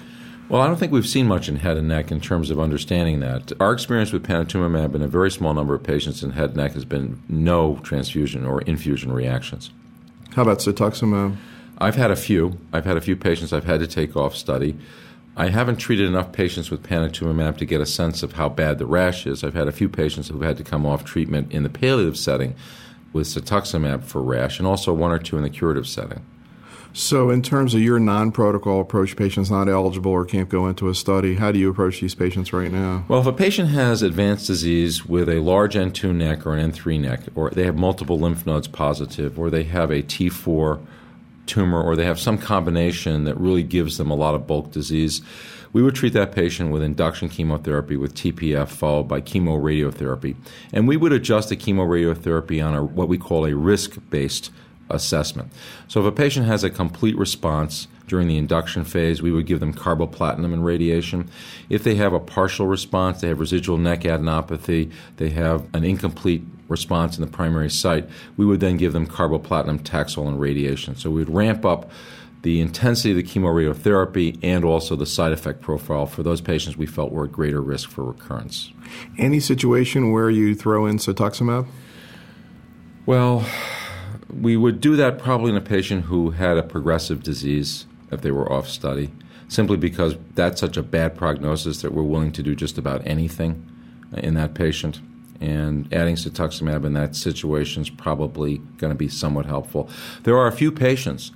Well, 0.49 0.63
I 0.63 0.67
don't 0.67 0.77
think 0.77 0.91
we've 0.91 1.07
seen 1.07 1.27
much 1.27 1.47
in 1.47 1.57
head 1.57 1.77
and 1.77 1.87
neck 1.87 2.11
in 2.11 2.21
terms 2.21 2.49
of 2.49 2.59
understanding 2.59 3.19
that. 3.19 3.51
Our 3.59 3.71
experience 3.71 4.11
with 4.11 4.23
panitumumab 4.23 4.95
in 4.95 5.03
a 5.03 5.07
very 5.07 5.29
small 5.29 5.53
number 5.53 5.75
of 5.75 5.83
patients 5.83 6.23
in 6.23 6.31
head 6.31 6.49
and 6.49 6.57
neck 6.57 6.73
has 6.73 6.83
been 6.83 7.21
no 7.29 7.79
transfusion 7.83 8.47
or 8.47 8.63
infusion 8.63 9.11
reactions. 9.11 9.69
How 10.35 10.41
about 10.41 10.57
cetuximab? 10.57 11.37
I've 11.77 11.95
had 11.95 12.09
a 12.09 12.15
few. 12.15 12.57
I've 12.71 12.85
had 12.85 12.97
a 12.97 13.01
few 13.01 13.15
patients 13.15 13.53
I've 13.53 13.65
had 13.65 13.79
to 13.79 13.87
take 13.87 14.15
off 14.15 14.35
study. 14.35 14.75
I 15.35 15.49
haven't 15.49 15.77
treated 15.77 16.07
enough 16.07 16.31
patients 16.31 16.69
with 16.69 16.83
panitumumab 16.83 17.57
to 17.57 17.65
get 17.65 17.81
a 17.81 17.87
sense 17.87 18.21
of 18.21 18.33
how 18.33 18.49
bad 18.49 18.77
the 18.77 18.85
rash 18.85 19.25
is. 19.25 19.43
I've 19.43 19.55
had 19.55 19.67
a 19.67 19.71
few 19.71 19.89
patients 19.89 20.27
who've 20.27 20.41
had 20.41 20.57
to 20.57 20.63
come 20.63 20.85
off 20.85 21.03
treatment 21.03 21.51
in 21.51 21.63
the 21.63 21.69
palliative 21.69 22.17
setting 22.17 22.55
with 23.13 23.27
cetuximab 23.27 24.03
for 24.03 24.21
rash, 24.21 24.59
and 24.59 24.67
also 24.67 24.93
one 24.93 25.11
or 25.11 25.19
two 25.19 25.37
in 25.37 25.43
the 25.43 25.49
curative 25.49 25.87
setting. 25.87 26.23
So, 26.95 27.31
in 27.31 27.41
terms 27.41 27.73
of 27.73 27.81
your 27.81 27.99
non 27.99 28.31
protocol 28.31 28.79
approach, 28.79 29.15
patients 29.15 29.49
not 29.49 29.67
eligible 29.67 30.11
or 30.11 30.25
can't 30.25 30.47
go 30.47 30.67
into 30.67 30.89
a 30.89 30.95
study, 30.95 31.35
how 31.35 31.51
do 31.51 31.57
you 31.57 31.71
approach 31.71 31.99
these 31.99 32.13
patients 32.13 32.53
right 32.53 32.71
now? 32.71 33.03
Well, 33.07 33.19
if 33.19 33.25
a 33.25 33.33
patient 33.33 33.69
has 33.69 34.03
advanced 34.03 34.45
disease 34.45 35.03
with 35.03 35.27
a 35.27 35.39
large 35.39 35.73
N2 35.73 36.13
neck 36.13 36.45
or 36.45 36.55
an 36.55 36.71
N3 36.71 36.99
neck, 36.99 37.21
or 37.33 37.49
they 37.49 37.63
have 37.63 37.75
multiple 37.75 38.19
lymph 38.19 38.45
nodes 38.45 38.67
positive, 38.67 39.39
or 39.39 39.49
they 39.49 39.63
have 39.63 39.89
a 39.89 40.03
T4 40.03 40.81
tumor 41.45 41.81
or 41.81 41.95
they 41.95 42.05
have 42.05 42.19
some 42.19 42.37
combination 42.37 43.23
that 43.25 43.37
really 43.37 43.63
gives 43.63 43.97
them 43.97 44.09
a 44.09 44.15
lot 44.15 44.35
of 44.35 44.47
bulk 44.47 44.71
disease, 44.71 45.21
we 45.73 45.81
would 45.81 45.95
treat 45.95 46.13
that 46.13 46.31
patient 46.31 46.71
with 46.71 46.83
induction 46.83 47.29
chemotherapy 47.29 47.97
with 47.97 48.13
TPF 48.13 48.67
followed 48.67 49.07
by 49.07 49.19
chemoradiotherapy. 49.21 50.35
And 50.71 50.87
we 50.87 50.97
would 50.97 51.11
adjust 51.11 51.49
the 51.49 51.57
chemoradiotherapy 51.57 52.65
on 52.65 52.75
a, 52.75 52.83
what 52.83 53.07
we 53.07 53.17
call 53.17 53.45
a 53.45 53.55
risk 53.55 53.97
based 54.09 54.51
assessment. 54.89 55.51
So 55.87 55.99
if 55.99 56.05
a 56.05 56.11
patient 56.11 56.45
has 56.45 56.63
a 56.63 56.69
complete 56.69 57.17
response 57.17 57.87
during 58.13 58.27
the 58.27 58.37
induction 58.37 58.83
phase, 58.83 59.23
we 59.23 59.31
would 59.31 59.47
give 59.47 59.59
them 59.59 59.73
carboplatin 59.73 60.45
and 60.45 60.63
radiation. 60.63 61.27
If 61.67 61.83
they 61.83 61.95
have 61.95 62.13
a 62.13 62.19
partial 62.19 62.67
response, 62.67 63.21
they 63.21 63.27
have 63.29 63.39
residual 63.39 63.79
neck 63.79 64.01
adenopathy, 64.01 64.91
they 65.17 65.31
have 65.31 65.65
an 65.73 65.83
incomplete 65.83 66.45
response 66.67 67.17
in 67.17 67.21
the 67.25 67.31
primary 67.31 67.71
site, 67.71 68.07
we 68.37 68.45
would 68.45 68.59
then 68.59 68.77
give 68.77 68.93
them 68.93 69.07
carboplatin, 69.07 69.81
Taxol, 69.81 70.27
and 70.27 70.39
radiation. 70.39 70.95
So 70.95 71.09
we 71.09 71.21
would 71.21 71.33
ramp 71.33 71.65
up 71.65 71.89
the 72.43 72.61
intensity 72.61 73.09
of 73.09 73.17
the 73.17 73.23
chemoradiotherapy 73.23 74.37
and 74.43 74.63
also 74.63 74.95
the 74.95 75.07
side 75.07 75.31
effect 75.31 75.61
profile 75.61 76.05
for 76.05 76.21
those 76.21 76.39
patients 76.39 76.77
we 76.77 76.85
felt 76.85 77.11
were 77.11 77.25
at 77.25 77.31
greater 77.31 77.61
risk 77.61 77.89
for 77.89 78.03
recurrence. 78.03 78.71
Any 79.17 79.39
situation 79.39 80.11
where 80.11 80.29
you 80.29 80.53
throw 80.53 80.85
in 80.85 80.97
cetuximab? 80.97 81.65
Well, 83.07 83.43
we 84.31 84.55
would 84.55 84.81
do 84.81 84.95
that 84.97 85.17
probably 85.17 85.49
in 85.49 85.57
a 85.57 85.61
patient 85.61 86.05
who 86.05 86.29
had 86.29 86.57
a 86.57 86.63
progressive 86.63 87.23
disease 87.23 87.87
if 88.13 88.21
they 88.21 88.31
were 88.31 88.51
off 88.51 88.69
study, 88.69 89.11
simply 89.47 89.77
because 89.77 90.15
that's 90.35 90.59
such 90.59 90.77
a 90.77 90.83
bad 90.83 91.15
prognosis 91.15 91.81
that 91.81 91.93
we're 91.93 92.03
willing 92.03 92.31
to 92.31 92.43
do 92.43 92.55
just 92.55 92.77
about 92.77 93.05
anything 93.05 93.69
in 94.17 94.35
that 94.35 94.53
patient. 94.53 95.01
And 95.41 95.91
adding 95.93 96.15
cetuximab 96.15 96.85
in 96.85 96.93
that 96.93 97.15
situation 97.15 97.81
is 97.81 97.89
probably 97.89 98.59
going 98.77 98.91
to 98.91 98.97
be 98.97 99.09
somewhat 99.09 99.45
helpful. 99.45 99.89
There 100.23 100.37
are 100.37 100.47
a 100.47 100.53
few 100.53 100.71
patients 100.71 101.31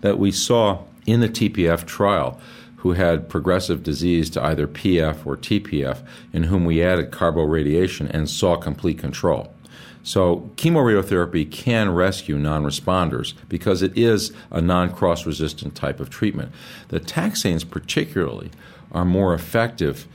that 0.00 0.18
we 0.18 0.32
saw 0.32 0.82
in 1.06 1.20
the 1.20 1.28
TPF 1.28 1.86
trial 1.86 2.40
who 2.82 2.92
had 2.92 3.28
progressive 3.28 3.84
disease 3.84 4.28
to 4.30 4.42
either 4.42 4.66
PF 4.66 5.24
or 5.24 5.36
TPF, 5.36 6.04
in 6.32 6.44
whom 6.44 6.64
we 6.64 6.82
added 6.82 7.12
carboradiation 7.12 8.10
and 8.10 8.28
saw 8.28 8.56
complete 8.56 8.98
control. 8.98 9.54
So, 10.04 10.50
chemoradiotherapy 10.56 11.50
can 11.50 11.94
rescue 11.94 12.36
non 12.36 12.64
responders 12.64 13.34
because 13.48 13.82
it 13.82 13.96
is 13.96 14.32
a 14.50 14.60
non 14.60 14.92
cross 14.92 15.26
resistant 15.26 15.74
type 15.74 16.00
of 16.00 16.10
treatment. 16.10 16.52
The 16.88 17.00
taxanes, 17.00 17.68
particularly, 17.68 18.50
are 18.90 19.04
more 19.04 19.32
effective 19.32 20.08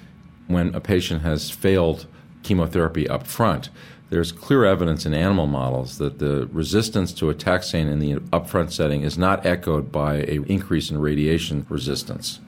when 0.48 0.76
a 0.76 0.82
patient 0.82 1.22
has 1.22 1.50
failed 1.50 2.06
chemotherapy 2.44 3.08
up 3.08 3.26
front. 3.26 3.70
There's 4.10 4.32
clear 4.32 4.64
evidence 4.64 5.06
in 5.06 5.14
animal 5.14 5.48
models 5.48 5.98
that 5.98 6.20
the 6.20 6.48
resistance 6.52 7.12
to 7.14 7.30
a 7.30 7.36
taxane 7.36 7.92
in 7.92 8.00
the 8.00 8.16
upfront 8.32 8.72
setting 8.72 9.02
is 9.02 9.18
not 9.18 9.46
echoed 9.46 9.92
by 9.92 10.16
an 10.16 10.46
increase 10.46 10.90
in 10.90 11.00
radiation 11.00 11.66
resistance 11.70 12.40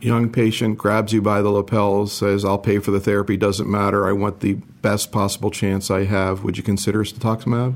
young 0.00 0.30
patient 0.30 0.78
grabs 0.78 1.12
you 1.12 1.22
by 1.22 1.42
the 1.42 1.50
lapels, 1.50 2.12
says, 2.12 2.44
I'll 2.44 2.58
pay 2.58 2.78
for 2.78 2.90
the 2.90 3.00
therapy, 3.00 3.36
doesn't 3.36 3.70
matter, 3.70 4.06
I 4.06 4.12
want 4.12 4.40
the 4.40 4.58
best 4.82 5.12
possible 5.12 5.50
chance 5.50 5.90
I 5.90 6.04
have, 6.04 6.42
would 6.44 6.56
you 6.56 6.62
consider 6.62 7.04
cetuximab? 7.04 7.74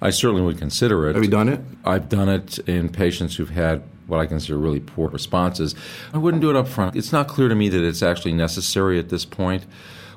I 0.00 0.10
certainly 0.10 0.42
would 0.42 0.58
consider 0.58 1.08
it. 1.08 1.14
Have 1.14 1.24
you 1.24 1.30
done 1.30 1.48
it? 1.48 1.60
I've 1.84 2.08
done 2.08 2.28
it 2.28 2.58
in 2.60 2.90
patients 2.90 3.36
who've 3.36 3.50
had 3.50 3.82
what 4.06 4.20
I 4.20 4.26
consider 4.26 4.58
really 4.58 4.80
poor 4.80 5.08
responses. 5.08 5.74
I 6.12 6.18
wouldn't 6.18 6.40
do 6.40 6.50
it 6.50 6.56
up 6.56 6.68
front. 6.68 6.96
It's 6.96 7.12
not 7.12 7.28
clear 7.28 7.48
to 7.48 7.54
me 7.54 7.68
that 7.70 7.82
it's 7.82 8.02
actually 8.02 8.34
necessary 8.34 8.98
at 8.98 9.08
this 9.08 9.24
point. 9.24 9.64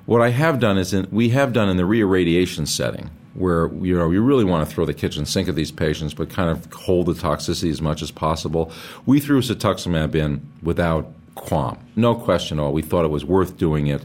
What 0.06 0.22
I 0.22 0.30
have 0.30 0.60
done 0.60 0.78
is 0.78 0.94
in, 0.94 1.08
we 1.12 1.30
have 1.30 1.54
done 1.54 1.70
in 1.70 1.78
the 1.78 1.84
reirradiation 1.84 2.68
setting 2.68 3.10
where 3.36 3.74
you 3.76 3.96
know 3.96 4.10
you 4.10 4.22
really 4.22 4.44
want 4.44 4.68
to 4.68 4.74
throw 4.74 4.86
the 4.86 4.94
kitchen 4.94 5.26
sink 5.26 5.48
at 5.48 5.56
these 5.56 5.72
patients, 5.72 6.14
but 6.14 6.30
kind 6.30 6.50
of 6.50 6.72
hold 6.74 7.06
the 7.06 7.14
toxicity 7.14 7.70
as 7.70 7.82
much 7.82 8.02
as 8.02 8.12
possible. 8.12 8.72
We 9.06 9.20
threw 9.20 9.42
cetuximab 9.42 10.16
in 10.16 10.48
without 10.62 11.14
qualm. 11.36 11.78
No 11.96 12.16
question 12.16 12.60
at 12.60 12.64
all. 12.64 12.74
We 12.74 12.82
thought 12.82 13.06
it 13.06 13.10
was 13.10 13.24
worth 13.24 13.58
doing 13.58 13.88
it. 13.88 14.04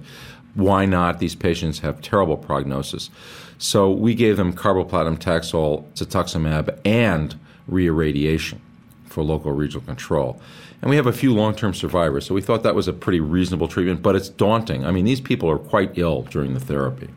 Why 0.55 0.85
not? 0.85 1.19
These 1.19 1.35
patients 1.35 1.81
have 1.81 2.01
terrible 2.01 2.37
prognosis. 2.37 3.11
So 3.59 3.91
we 3.91 4.15
gave 4.15 4.37
them 4.37 4.53
carboplatin, 4.53 5.19
Taxol, 5.19 5.85
cetuximab, 5.95 6.79
and 6.85 7.39
reirradiation 7.71 8.59
for 9.07 9.23
local 9.23 9.53
regional 9.53 9.85
control. 9.85 10.41
And 10.83 10.91
we 10.91 10.97
have 10.97 11.07
a 11.07 11.13
few 11.13 11.33
long 11.33 11.55
term 11.55 11.73
survivors. 11.73 12.27
So 12.27 12.35
we 12.35 12.43
thought 12.43 12.63
that 12.63 12.75
was 12.75 12.89
a 12.89 12.93
pretty 12.93 13.21
reasonable 13.21 13.69
treatment, 13.69 14.03
but 14.03 14.17
it's 14.17 14.29
daunting. 14.29 14.85
I 14.85 14.91
mean, 14.91 15.05
these 15.05 15.21
people 15.21 15.51
are 15.51 15.59
quite 15.59 15.97
ill 15.97 16.23
during 16.23 16.55
the 16.55 16.61
therapy. 16.61 17.09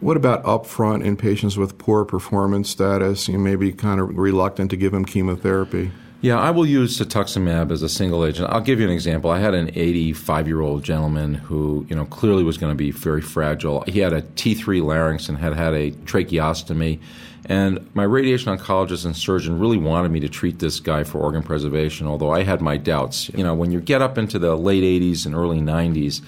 What 0.00 0.16
about 0.16 0.44
upfront 0.44 1.04
in 1.04 1.16
patients 1.16 1.56
with 1.56 1.78
poor 1.78 2.04
performance 2.04 2.68
status? 2.68 3.28
You 3.28 3.38
may 3.38 3.56
be 3.56 3.72
kind 3.72 4.00
of 4.00 4.16
reluctant 4.16 4.70
to 4.70 4.76
give 4.76 4.92
them 4.92 5.04
chemotherapy. 5.04 5.92
Yeah, 6.22 6.38
I 6.40 6.50
will 6.50 6.66
use 6.66 6.98
cetuximab 6.98 7.70
as 7.70 7.82
a 7.82 7.88
single 7.88 8.24
agent. 8.24 8.48
I'll 8.50 8.62
give 8.62 8.80
you 8.80 8.86
an 8.86 8.92
example. 8.92 9.30
I 9.30 9.38
had 9.38 9.54
an 9.54 9.70
85 9.74 10.48
year 10.48 10.60
old 10.60 10.82
gentleman 10.82 11.34
who, 11.34 11.86
you 11.88 11.94
know, 11.94 12.06
clearly 12.06 12.42
was 12.42 12.56
going 12.56 12.72
to 12.72 12.76
be 12.76 12.90
very 12.90 13.20
fragile. 13.20 13.84
He 13.86 14.00
had 14.00 14.12
a 14.12 14.22
T3 14.22 14.82
larynx 14.82 15.28
and 15.28 15.38
had 15.38 15.54
had 15.54 15.74
a 15.74 15.90
tracheostomy. 15.90 17.00
And 17.48 17.88
my 17.94 18.02
radiation 18.02 18.56
oncologist 18.56 19.04
and 19.04 19.16
surgeon 19.16 19.60
really 19.60 19.76
wanted 19.76 20.10
me 20.10 20.18
to 20.20 20.28
treat 20.28 20.58
this 20.58 20.80
guy 20.80 21.04
for 21.04 21.20
organ 21.20 21.42
preservation, 21.42 22.06
although 22.06 22.32
I 22.32 22.42
had 22.42 22.60
my 22.60 22.76
doubts. 22.76 23.28
You 23.34 23.44
know, 23.44 23.54
when 23.54 23.70
you 23.70 23.80
get 23.80 24.02
up 24.02 24.18
into 24.18 24.38
the 24.38 24.56
late 24.56 24.82
80s 24.82 25.26
and 25.26 25.34
early 25.34 25.60
90s, 25.60 26.22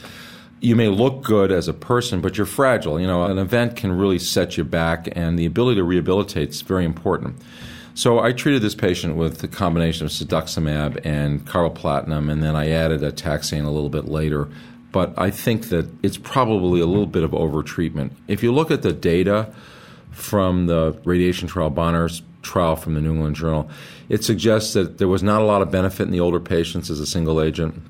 you 0.61 0.77
may 0.77 0.89
look 0.89 1.23
good 1.23 1.51
as 1.51 1.67
a 1.67 1.73
person, 1.73 2.21
but 2.21 2.37
you're 2.37 2.47
fragile. 2.47 3.01
You 3.01 3.07
know, 3.07 3.25
an 3.25 3.39
event 3.39 3.75
can 3.75 3.93
really 3.93 4.19
set 4.19 4.57
you 4.57 4.65
back, 4.65 5.09
and 5.13 5.39
the 5.39 5.47
ability 5.47 5.77
to 5.77 5.85
rehabilitate 5.85 6.51
is 6.51 6.63
very 6.63 6.85
important. 6.85 7.37
So 7.99 8.21
I 8.21 8.31
treated 8.31 8.63
this 8.63 8.77
patient 8.77 9.17
with 9.17 9.43
a 9.43 9.49
combination 9.49 10.07
of 10.07 10.13
cetuximab 10.13 11.05
and 11.05 11.45
carboplatin, 11.45 12.31
and 12.31 12.41
then 12.41 12.55
I 12.55 12.71
added 12.71 13.03
a 13.03 13.11
taxane 13.11 13.65
a 13.65 13.71
little 13.71 13.89
bit 13.89 14.05
later. 14.05 14.49
But 14.93 15.19
I 15.19 15.31
think 15.33 15.71
that 15.71 15.91
it's 16.01 16.17
probably 16.17 16.81
a 16.81 16.87
little 16.87 17.09
bit 17.09 17.25
of 17.25 17.33
overtreatment. 17.33 18.13
If 18.29 18.41
you 18.45 18.53
look 18.53 18.71
at 18.71 18.83
the 18.83 18.93
data 18.93 19.53
from 20.13 20.67
the 20.67 20.97
radiation 21.03 21.49
trial, 21.49 21.71
Bonner's 21.71 22.23
trial 22.43 22.77
from 22.77 22.95
the 22.95 23.01
New 23.01 23.15
England 23.15 23.35
Journal, 23.35 23.69
it 24.09 24.23
suggests 24.23 24.75
that 24.75 24.99
there 24.99 25.09
was 25.09 25.25
not 25.25 25.43
a 25.43 25.45
lot 25.45 25.61
of 25.61 25.73
benefit 25.73 26.05
in 26.05 26.13
the 26.13 26.21
older 26.21 26.39
patients 26.39 26.91
as 26.91 27.01
a 27.01 27.07
single 27.07 27.43
agent. 27.43 27.83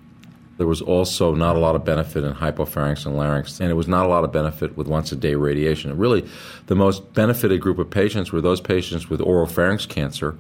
There 0.59 0.67
was 0.67 0.83
also 0.83 1.35
not 1.35 1.57
a 1.57 1.61
lot 1.61 1.77
of 1.77 1.85
benefit 1.85 2.25
in 2.25 2.35
hypopharynx 2.35 3.07
and 3.07 3.17
larynx, 3.17 3.61
and 3.61 3.71
it 3.71 3.75
was 3.75 3.89
not 3.89 4.05
a 4.05 4.09
lot 4.09 4.25
of 4.25 4.33
benefit 4.33 4.77
with 4.77 4.89
once 4.89 5.13
a 5.13 5.17
day 5.17 5.37
radiation. 5.37 5.97
really, 5.97 6.29
the 6.67 6.75
most 6.75 7.15
benefited 7.15 7.61
group 7.61 7.79
of 7.79 7.89
patients 7.89 8.33
were 8.33 8.41
those 8.41 8.61
patients 8.61 9.09
with 9.09 9.21
oropharynx 9.21 9.89
cancer, 9.89 10.37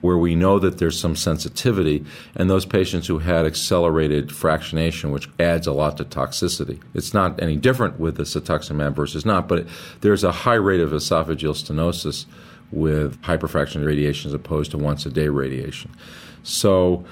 where 0.00 0.18
we 0.18 0.34
know 0.34 0.58
that 0.58 0.78
there's 0.78 0.98
some 0.98 1.14
sensitivity, 1.14 2.04
and 2.34 2.50
those 2.50 2.66
patients 2.66 3.06
who 3.06 3.20
had 3.20 3.46
accelerated 3.46 4.30
fractionation, 4.30 5.12
which 5.12 5.28
adds 5.38 5.68
a 5.68 5.72
lot 5.72 5.96
to 5.96 6.04
toxicity. 6.04 6.82
It's 6.92 7.14
not 7.14 7.40
any 7.40 7.56
different 7.56 8.00
with 8.00 8.16
the 8.16 8.24
cetuximab 8.24 8.94
versus 8.96 9.24
not, 9.24 9.46
but 9.46 9.66
there's 10.00 10.24
a 10.24 10.32
high 10.32 10.54
rate 10.54 10.80
of 10.80 10.90
esophageal 10.90 11.54
stenosis 11.54 12.26
with 12.72 13.20
hyperfractionated 13.22 13.86
radiation 13.86 14.28
as 14.28 14.34
opposed 14.34 14.72
to 14.72 14.78
once 14.78 15.06
a 15.06 15.10
day 15.10 15.28
radiation. 15.28 15.92
So 16.42 17.04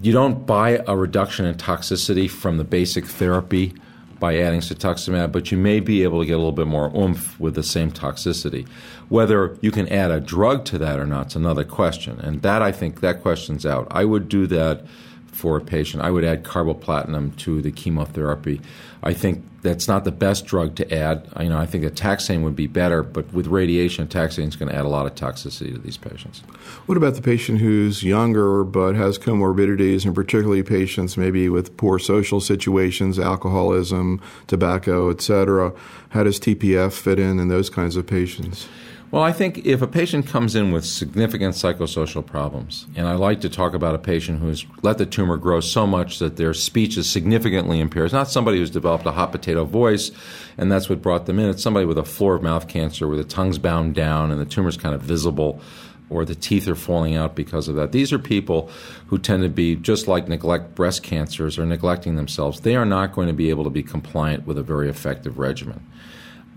you 0.00 0.12
don't 0.12 0.46
buy 0.46 0.82
a 0.86 0.96
reduction 0.96 1.46
in 1.46 1.54
toxicity 1.56 2.30
from 2.30 2.58
the 2.58 2.64
basic 2.64 3.04
therapy 3.06 3.74
by 4.20 4.38
adding 4.38 4.60
cetuximab, 4.60 5.32
but 5.32 5.50
you 5.50 5.56
may 5.56 5.80
be 5.80 6.02
able 6.02 6.20
to 6.20 6.26
get 6.26 6.34
a 6.34 6.36
little 6.36 6.52
bit 6.52 6.66
more 6.66 6.94
oomph 6.94 7.40
with 7.40 7.54
the 7.54 7.62
same 7.62 7.90
toxicity. 7.90 8.68
Whether 9.08 9.56
you 9.62 9.70
can 9.70 9.88
add 9.88 10.10
a 10.10 10.20
drug 10.20 10.64
to 10.66 10.78
that 10.78 11.00
or 11.00 11.06
not 11.06 11.28
is 11.28 11.36
another 11.36 11.64
question, 11.64 12.20
and 12.20 12.42
that 12.42 12.62
I 12.62 12.70
think 12.70 13.00
that 13.00 13.22
question's 13.22 13.64
out. 13.64 13.88
I 13.90 14.04
would 14.04 14.28
do 14.28 14.46
that 14.48 14.84
for 15.32 15.56
a 15.56 15.60
patient. 15.60 16.02
I 16.02 16.10
would 16.10 16.24
add 16.24 16.44
carboplatin 16.44 17.34
to 17.38 17.62
the 17.62 17.72
chemotherapy. 17.72 18.60
I 19.02 19.14
think 19.14 19.44
that's 19.62 19.88
not 19.88 20.04
the 20.04 20.12
best 20.12 20.46
drug 20.46 20.74
to 20.76 20.94
add. 20.94 21.26
You 21.38 21.48
know, 21.48 21.58
I 21.58 21.66
think 21.66 21.84
a 21.84 21.90
taxane 21.90 22.42
would 22.42 22.56
be 22.56 22.66
better, 22.66 23.02
but 23.02 23.32
with 23.32 23.46
radiation, 23.46 24.06
taxane 24.08 24.48
is 24.48 24.56
going 24.56 24.70
to 24.70 24.76
add 24.76 24.84
a 24.84 24.88
lot 24.88 25.06
of 25.06 25.14
toxicity 25.14 25.72
to 25.72 25.78
these 25.78 25.96
patients. 25.96 26.40
What 26.86 26.98
about 26.98 27.14
the 27.14 27.22
patient 27.22 27.60
who's 27.60 28.02
younger 28.02 28.64
but 28.64 28.94
has 28.94 29.18
comorbidities, 29.18 30.04
and 30.04 30.14
particularly 30.14 30.62
patients 30.62 31.16
maybe 31.16 31.48
with 31.48 31.76
poor 31.76 31.98
social 31.98 32.40
situations, 32.40 33.18
alcoholism, 33.18 34.20
tobacco, 34.46 35.10
etc.? 35.10 35.72
How 36.10 36.24
does 36.24 36.38
TPF 36.38 36.92
fit 36.92 37.18
in 37.18 37.38
in 37.38 37.48
those 37.48 37.70
kinds 37.70 37.96
of 37.96 38.06
patients? 38.06 38.68
Well, 39.10 39.24
I 39.24 39.32
think 39.32 39.66
if 39.66 39.82
a 39.82 39.88
patient 39.88 40.28
comes 40.28 40.54
in 40.54 40.70
with 40.70 40.84
significant 40.84 41.56
psychosocial 41.56 42.24
problems, 42.24 42.86
and 42.94 43.08
I 43.08 43.14
like 43.14 43.40
to 43.40 43.48
talk 43.48 43.74
about 43.74 43.96
a 43.96 43.98
patient 43.98 44.38
who's 44.38 44.64
let 44.82 44.98
the 44.98 45.06
tumor 45.06 45.36
grow 45.36 45.58
so 45.58 45.84
much 45.84 46.20
that 46.20 46.36
their 46.36 46.54
speech 46.54 46.96
is 46.96 47.10
significantly 47.10 47.80
impaired. 47.80 48.04
It's 48.04 48.14
not 48.14 48.30
somebody 48.30 48.58
who's 48.58 48.70
developed 48.70 49.04
a 49.06 49.10
hot 49.10 49.32
potato 49.32 49.64
voice, 49.64 50.12
and 50.56 50.70
that's 50.70 50.88
what 50.88 51.02
brought 51.02 51.26
them 51.26 51.40
in. 51.40 51.50
It's 51.50 51.62
somebody 51.62 51.86
with 51.86 51.98
a 51.98 52.04
floor 52.04 52.36
of 52.36 52.44
mouth 52.44 52.68
cancer 52.68 53.08
where 53.08 53.16
the 53.16 53.24
tongue's 53.24 53.58
bound 53.58 53.96
down 53.96 54.30
and 54.30 54.40
the 54.40 54.44
tumor's 54.44 54.76
kind 54.76 54.94
of 54.94 55.02
visible 55.02 55.60
or 56.08 56.24
the 56.24 56.36
teeth 56.36 56.68
are 56.68 56.76
falling 56.76 57.16
out 57.16 57.34
because 57.34 57.66
of 57.66 57.74
that. 57.76 57.90
These 57.90 58.12
are 58.12 58.18
people 58.18 58.70
who 59.06 59.18
tend 59.18 59.42
to 59.42 59.48
be 59.48 59.74
just 59.74 60.06
like 60.06 60.28
neglect 60.28 60.76
breast 60.76 61.02
cancers 61.02 61.58
or 61.58 61.66
neglecting 61.66 62.14
themselves. 62.14 62.60
They 62.60 62.76
are 62.76 62.84
not 62.84 63.12
going 63.12 63.26
to 63.26 63.34
be 63.34 63.50
able 63.50 63.64
to 63.64 63.70
be 63.70 63.82
compliant 63.82 64.46
with 64.46 64.56
a 64.56 64.62
very 64.62 64.88
effective 64.88 65.38
regimen 65.38 65.84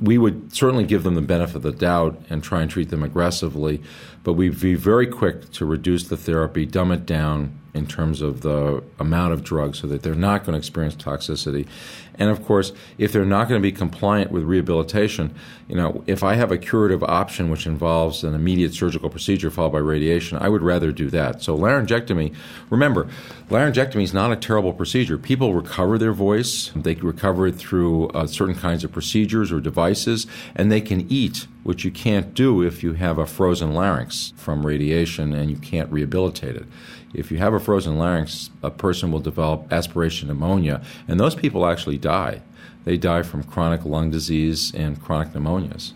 we 0.01 0.17
would 0.17 0.53
certainly 0.53 0.83
give 0.83 1.03
them 1.03 1.15
the 1.15 1.21
benefit 1.21 1.57
of 1.57 1.61
the 1.61 1.71
doubt 1.71 2.21
and 2.29 2.43
try 2.43 2.61
and 2.61 2.69
treat 2.69 2.89
them 2.89 3.03
aggressively, 3.03 3.81
but 4.23 4.33
we'd 4.33 4.59
be 4.59 4.75
very 4.75 5.07
quick 5.07 5.51
to 5.51 5.65
reduce 5.65 6.07
the 6.07 6.17
therapy, 6.17 6.65
dumb 6.65 6.91
it 6.91 7.05
down 7.05 7.59
in 7.73 7.87
terms 7.87 8.21
of 8.21 8.41
the 8.41 8.83
amount 8.99 9.33
of 9.33 9.43
drugs 9.43 9.79
so 9.79 9.87
that 9.87 10.03
they're 10.03 10.13
not 10.13 10.43
going 10.43 10.53
to 10.53 10.57
experience 10.57 10.95
toxicity. 10.95 11.67
And 12.15 12.29
of 12.29 12.45
course, 12.45 12.71
if 12.99 13.11
they're 13.11 13.25
not 13.25 13.49
going 13.49 13.59
to 13.59 13.63
be 13.63 13.71
compliant 13.71 14.31
with 14.31 14.43
rehabilitation, 14.43 15.33
you 15.67 15.75
know, 15.75 16.03
if 16.05 16.23
I 16.23 16.35
have 16.35 16.51
a 16.51 16.57
curative 16.59 17.03
option 17.03 17.49
which 17.49 17.65
involves 17.65 18.23
an 18.23 18.35
immediate 18.35 18.75
surgical 18.75 19.09
procedure 19.09 19.49
followed 19.49 19.71
by 19.71 19.79
radiation, 19.79 20.37
I 20.39 20.49
would 20.49 20.61
rather 20.61 20.91
do 20.91 21.09
that. 21.09 21.41
So 21.41 21.57
laryngectomy, 21.57 22.35
remember, 22.69 23.07
laryngectomy 23.49 24.03
is 24.03 24.13
not 24.13 24.31
a 24.31 24.35
terrible 24.35 24.73
procedure. 24.73 25.17
People 25.17 25.55
recover 25.55 25.97
their 25.97 26.13
voice. 26.13 26.71
They 26.75 26.93
recover 26.93 27.47
it 27.47 27.55
through 27.55 28.09
uh, 28.09 28.27
certain 28.27 28.55
kinds 28.55 28.83
of 28.83 28.91
procedures 28.91 29.51
or 29.51 29.59
devices, 29.59 30.27
and 30.55 30.71
they 30.71 30.81
can 30.81 31.11
eat, 31.11 31.47
which 31.63 31.83
you 31.83 31.89
can't 31.89 32.35
do 32.35 32.61
if 32.61 32.83
you 32.83 32.93
have 32.93 33.17
a 33.17 33.25
frozen 33.25 33.73
larynx 33.73 34.33
from 34.37 34.65
radiation 34.65 35.33
and 35.33 35.49
you 35.49 35.57
can't 35.57 35.91
rehabilitate 35.91 36.55
it. 36.55 36.65
If 37.13 37.31
you 37.31 37.37
have 37.37 37.53
a 37.53 37.59
frozen 37.59 37.97
larynx, 37.97 38.49
a 38.63 38.71
person 38.71 39.11
will 39.11 39.19
develop 39.19 39.71
aspiration 39.71 40.27
pneumonia, 40.27 40.81
and 41.07 41.19
those 41.19 41.35
people 41.35 41.65
actually 41.65 41.97
die. 41.97 42.41
They 42.85 42.97
die 42.97 43.23
from 43.23 43.43
chronic 43.43 43.85
lung 43.85 44.09
disease 44.09 44.73
and 44.73 45.01
chronic 45.01 45.29
pneumonias. 45.33 45.93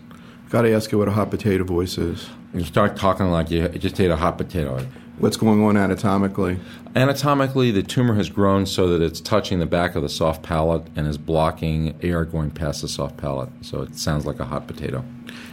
Got 0.48 0.62
to 0.62 0.72
ask 0.72 0.90
you 0.92 0.98
what 0.98 1.08
a 1.08 1.12
hot 1.12 1.30
potato 1.30 1.64
voice 1.64 1.98
is. 1.98 2.30
You 2.54 2.64
start 2.64 2.96
talking 2.96 3.30
like 3.30 3.50
you 3.50 3.68
just 3.68 4.00
ate 4.00 4.10
a 4.10 4.16
hot 4.16 4.38
potato. 4.38 4.86
What's 5.18 5.36
going 5.36 5.62
on 5.64 5.76
anatomically? 5.76 6.60
Anatomically, 6.94 7.72
the 7.72 7.82
tumor 7.82 8.14
has 8.14 8.30
grown 8.30 8.64
so 8.64 8.88
that 8.88 9.04
it's 9.04 9.20
touching 9.20 9.58
the 9.58 9.66
back 9.66 9.96
of 9.96 10.02
the 10.02 10.08
soft 10.08 10.42
palate 10.42 10.86
and 10.94 11.06
is 11.06 11.18
blocking 11.18 11.98
air 12.02 12.24
going 12.24 12.50
past 12.52 12.82
the 12.82 12.88
soft 12.88 13.16
palate. 13.16 13.50
So 13.62 13.82
it 13.82 13.96
sounds 13.96 14.24
like 14.24 14.38
a 14.38 14.44
hot 14.44 14.68
potato. 14.68 15.04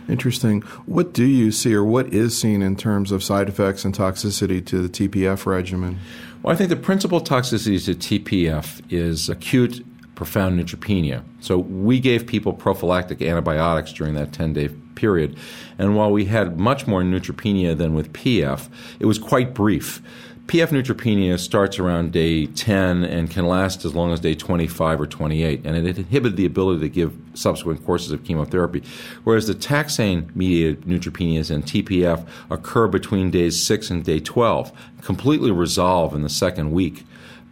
Interesting. 0.08 0.62
What 0.86 1.14
do 1.14 1.26
you 1.26 1.52
see, 1.52 1.74
or 1.74 1.84
what 1.84 2.14
is 2.14 2.38
seen 2.38 2.62
in 2.62 2.76
terms 2.76 3.12
of 3.12 3.24
side 3.24 3.50
effects 3.50 3.86
and 3.86 3.96
toxicity 3.96 4.64
to 4.66 4.88
the 4.88 4.90
TPF 4.90 5.46
regimen? 5.46 6.00
Well, 6.44 6.54
I 6.54 6.58
think 6.58 6.70
the 6.70 6.76
principal 6.76 7.22
toxicity 7.22 7.84
to 7.86 7.96
TPF 7.96 8.82
is 8.92 9.30
acute 9.30 9.84
profound 10.16 10.60
neutropenia. 10.60 11.24
So 11.42 11.58
we 11.58 12.00
gave 12.00 12.26
people 12.26 12.54
prophylactic 12.54 13.22
antibiotics 13.22 13.92
during 13.92 14.14
that 14.16 14.32
10 14.32 14.54
day 14.54 14.70
period. 14.96 15.38
And 15.78 15.96
while 15.96 16.12
we 16.12 16.26
had 16.26 16.58
much 16.58 16.88
more 16.88 17.02
neutropenia 17.02 17.78
than 17.78 17.94
with 17.94 18.14
PF, 18.14 18.70
it 19.00 19.06
was 19.06 19.20
quite 19.20 19.54
brief. 19.54 20.02
PF 20.48 20.68
neutropenia 20.68 21.40
starts 21.40 21.80
around 21.80 22.12
day 22.12 22.46
10 22.46 23.04
and 23.04 23.32
can 23.32 23.48
last 23.48 23.84
as 23.84 23.96
long 23.96 24.14
as 24.14 24.20
day 24.20 24.36
25 24.36 25.02
or 25.02 25.08
28, 25.08 25.66
and 25.66 25.76
it 25.76 25.98
inhibited 25.98 26.38
the 26.38 26.46
ability 26.46 26.82
to 26.82 26.90
give 26.90 27.18
subsequent 27.34 27.84
courses 27.84 28.12
of 28.12 28.24
chemotherapy. 28.24 28.84
Whereas 29.24 29.48
the 29.48 29.56
taxane 29.56 30.36
mediated 30.36 30.82
neutropenias 30.82 31.50
and 31.50 31.64
TPF 31.64 32.28
occur 32.52 32.88
between 32.88 33.32
days 33.32 33.66
6 33.66 33.90
and 33.90 34.04
day 34.04 34.20
12, 34.20 34.72
completely 35.02 35.50
resolve 35.50 36.14
in 36.14 36.22
the 36.22 36.30
second 36.30 36.72
week 36.72 37.06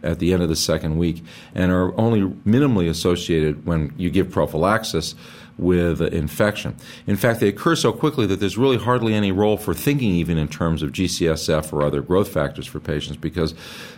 at 0.04 0.20
the 0.20 0.32
end 0.32 0.42
of 0.42 0.48
the 0.48 0.56
second 0.56 0.96
week 0.96 1.24
and 1.54 1.72
are 1.72 1.98
only 1.98 2.20
minimally 2.46 2.88
associated 2.88 3.66
when 3.66 3.92
you 3.96 4.10
give 4.10 4.30
prophylaxis 4.30 5.16
with 5.58 6.00
infection. 6.00 6.76
In 7.06 7.16
fact, 7.16 7.40
they 7.40 7.48
occur 7.48 7.76
so 7.76 7.92
quickly 7.92 8.26
that 8.26 8.40
there's 8.40 8.58
really 8.58 8.78
hardly 8.78 9.14
any 9.14 9.32
role 9.32 9.56
for 9.56 9.74
thinking 9.74 10.10
even 10.10 10.36
in 10.36 10.48
terms 10.48 10.82
of 10.82 10.92
GCSF 10.92 11.72
or 11.72 11.82
other 11.82 12.02
growth 12.02 12.28
factors 12.28 12.66
for 12.66 12.80
patients 12.80 13.16
because 13.16 13.54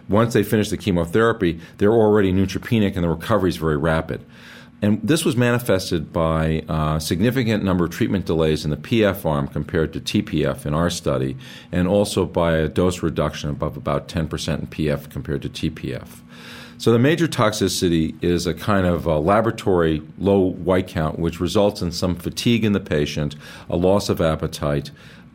once 0.08 0.34
they 0.34 0.42
finish 0.42 0.70
the 0.70 0.76
chemotherapy, 0.76 1.60
they're 1.78 1.92
already 1.92 2.32
neutropenic 2.32 2.94
and 2.94 3.04
the 3.04 3.08
recovery 3.08 3.50
is 3.50 3.56
very 3.56 3.76
rapid. 3.76 4.24
And 4.82 5.00
this 5.02 5.24
was 5.24 5.36
manifested 5.36 6.12
by 6.12 6.62
a 6.68 7.00
significant 7.00 7.64
number 7.64 7.86
of 7.86 7.90
treatment 7.90 8.26
delays 8.26 8.64
in 8.64 8.70
the 8.70 8.76
PF 8.76 9.24
arm 9.24 9.48
compared 9.48 9.92
to 9.94 10.00
TPF 10.00 10.66
in 10.66 10.74
our 10.74 10.90
study, 10.90 11.36
and 11.72 11.88
also 11.88 12.26
by 12.26 12.56
a 12.56 12.68
dose 12.68 13.02
reduction 13.02 13.48
above 13.48 13.78
about 13.78 14.06
10% 14.06 14.58
in 14.60 14.66
PF 14.66 15.08
compared 15.08 15.40
to 15.42 15.48
TPF. 15.48 16.20
So 16.78 16.92
the 16.92 16.98
major 16.98 17.26
toxicity 17.26 18.22
is 18.22 18.46
a 18.46 18.52
kind 18.52 18.86
of 18.86 19.06
a 19.06 19.18
laboratory 19.18 20.02
low 20.18 20.40
white 20.40 20.88
count, 20.88 21.18
which 21.18 21.40
results 21.40 21.80
in 21.80 21.90
some 21.90 22.14
fatigue 22.14 22.64
in 22.64 22.72
the 22.72 22.80
patient, 22.80 23.34
a 23.70 23.76
loss 23.76 24.08
of 24.08 24.20
appetite, 24.20 24.90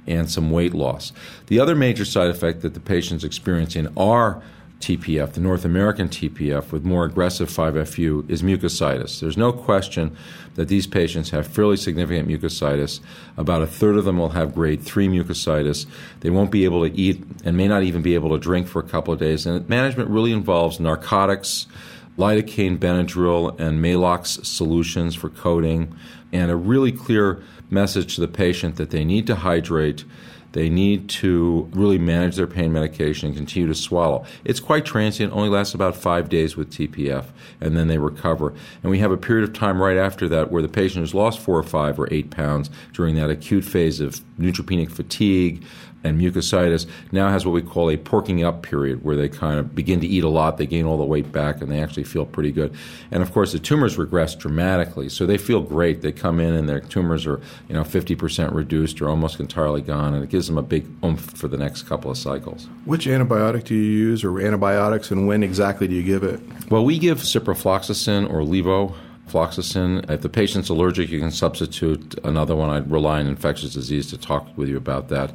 and 0.05 0.29
some 0.29 0.51
weight 0.51 0.73
loss. 0.73 1.11
The 1.47 1.59
other 1.59 1.75
major 1.75 2.05
side 2.05 2.29
effect 2.29 2.61
that 2.61 2.73
the 2.73 2.79
patients 2.79 3.23
experience 3.23 3.75
in 3.75 3.91
our 3.97 4.41
TPF, 4.81 5.33
the 5.33 5.39
North 5.39 5.63
American 5.63 6.09
TPF 6.09 6.71
with 6.71 6.83
more 6.83 7.05
aggressive 7.05 7.49
5FU, 7.49 8.29
is 8.29 8.41
mucositis. 8.41 9.19
There's 9.19 9.37
no 9.37 9.53
question 9.53 10.15
that 10.55 10.67
these 10.67 10.87
patients 10.87 11.29
have 11.29 11.47
fairly 11.47 11.77
significant 11.77 12.27
mucositis. 12.27 12.99
About 13.37 13.61
a 13.61 13.67
third 13.67 13.95
of 13.95 14.05
them 14.05 14.17
will 14.17 14.29
have 14.29 14.53
grade 14.53 14.81
3 14.81 15.07
mucositis. 15.07 15.85
They 16.19 16.29
won't 16.29 16.51
be 16.51 16.65
able 16.65 16.87
to 16.87 16.93
eat 16.93 17.23
and 17.45 17.55
may 17.55 17.67
not 17.67 17.83
even 17.83 18.01
be 18.01 18.15
able 18.15 18.31
to 18.31 18.39
drink 18.39 18.67
for 18.67 18.79
a 18.79 18.87
couple 18.87 19.13
of 19.13 19.19
days. 19.19 19.45
And 19.45 19.67
management 19.69 20.09
really 20.09 20.33
involves 20.33 20.79
narcotics, 20.79 21.67
lidocaine, 22.17 22.77
Benadryl, 22.77 23.57
and 23.59 23.83
Maalox 23.83 24.45
solutions 24.45 25.15
for 25.15 25.29
coating, 25.29 25.95
and 26.33 26.51
a 26.51 26.55
really 26.55 26.91
clear 26.91 27.41
message 27.69 28.15
to 28.15 28.21
the 28.21 28.27
patient 28.27 28.75
that 28.75 28.89
they 28.89 29.05
need 29.05 29.27
to 29.27 29.35
hydrate 29.35 30.03
they 30.53 30.69
need 30.69 31.09
to 31.09 31.69
really 31.73 31.97
manage 31.97 32.35
their 32.35 32.47
pain 32.47 32.73
medication 32.73 33.27
and 33.27 33.35
continue 33.35 33.67
to 33.67 33.75
swallow. 33.75 34.25
It's 34.43 34.59
quite 34.59 34.85
transient, 34.85 35.33
only 35.33 35.49
lasts 35.49 35.73
about 35.73 35.95
five 35.95 36.29
days 36.29 36.57
with 36.57 36.69
TPF, 36.71 37.25
and 37.59 37.77
then 37.77 37.87
they 37.87 37.97
recover. 37.97 38.53
And 38.83 38.91
we 38.91 38.99
have 38.99 39.11
a 39.11 39.17
period 39.17 39.47
of 39.47 39.55
time 39.55 39.81
right 39.81 39.97
after 39.97 40.27
that 40.29 40.51
where 40.51 40.61
the 40.61 40.69
patient 40.69 41.03
has 41.03 41.13
lost 41.13 41.39
four 41.39 41.57
or 41.57 41.63
five 41.63 41.99
or 41.99 42.11
eight 42.13 42.29
pounds 42.31 42.69
during 42.93 43.15
that 43.15 43.29
acute 43.29 43.63
phase 43.63 43.99
of 43.99 44.21
neutropenic 44.39 44.91
fatigue, 44.91 45.63
and 46.03 46.19
mucositis 46.19 46.87
now 47.11 47.29
has 47.29 47.45
what 47.45 47.51
we 47.51 47.61
call 47.61 47.89
a 47.89 47.97
porking 47.97 48.45
up 48.45 48.63
period 48.63 49.03
where 49.03 49.15
they 49.15 49.29
kind 49.29 49.59
of 49.59 49.75
begin 49.75 49.99
to 50.01 50.07
eat 50.07 50.23
a 50.23 50.29
lot, 50.29 50.57
they 50.57 50.65
gain 50.65 50.85
all 50.85 50.97
the 50.97 51.05
weight 51.05 51.31
back, 51.31 51.61
and 51.61 51.71
they 51.71 51.81
actually 51.81 52.03
feel 52.03 52.25
pretty 52.25 52.51
good. 52.51 52.73
And 53.11 53.21
of 53.21 53.31
course, 53.31 53.51
the 53.51 53.59
tumors 53.59 53.97
regress 53.97 54.35
dramatically, 54.35 55.09
so 55.09 55.25
they 55.25 55.37
feel 55.37 55.61
great. 55.61 56.01
They 56.01 56.11
come 56.11 56.39
in 56.39 56.53
and 56.53 56.67
their 56.67 56.79
tumors 56.79 57.25
are 57.27 57.39
you 57.67 57.73
know 57.73 57.83
50% 57.83 58.53
reduced 58.53 59.01
or 59.01 59.09
almost 59.09 59.39
entirely 59.39 59.81
gone, 59.81 60.13
and 60.13 60.23
it 60.23 60.29
gives 60.29 60.47
them 60.47 60.57
a 60.57 60.63
big 60.63 60.85
oomph 61.03 61.21
for 61.37 61.47
the 61.47 61.57
next 61.57 61.83
couple 61.83 62.11
of 62.11 62.17
cycles. 62.17 62.67
Which 62.85 63.05
antibiotic 63.05 63.65
do 63.65 63.75
you 63.75 63.81
use, 63.81 64.23
or 64.23 64.39
antibiotics, 64.39 65.11
and 65.11 65.27
when 65.27 65.43
exactly 65.43 65.87
do 65.87 65.95
you 65.95 66.03
give 66.03 66.23
it? 66.23 66.39
Well, 66.69 66.85
we 66.85 66.97
give 66.99 67.19
ciprofloxacin 67.19 68.29
or 68.29 68.41
levo 68.41 68.95
fluoxetine. 69.31 70.09
If 70.09 70.21
the 70.21 70.29
patient's 70.29 70.69
allergic, 70.69 71.09
you 71.09 71.19
can 71.19 71.31
substitute 71.31 72.19
another 72.23 72.55
one. 72.55 72.69
I'd 72.69 72.91
rely 72.91 73.19
on 73.19 73.27
infectious 73.27 73.73
disease 73.73 74.07
to 74.11 74.17
talk 74.17 74.47
with 74.57 74.69
you 74.69 74.77
about 74.77 75.09
that. 75.09 75.33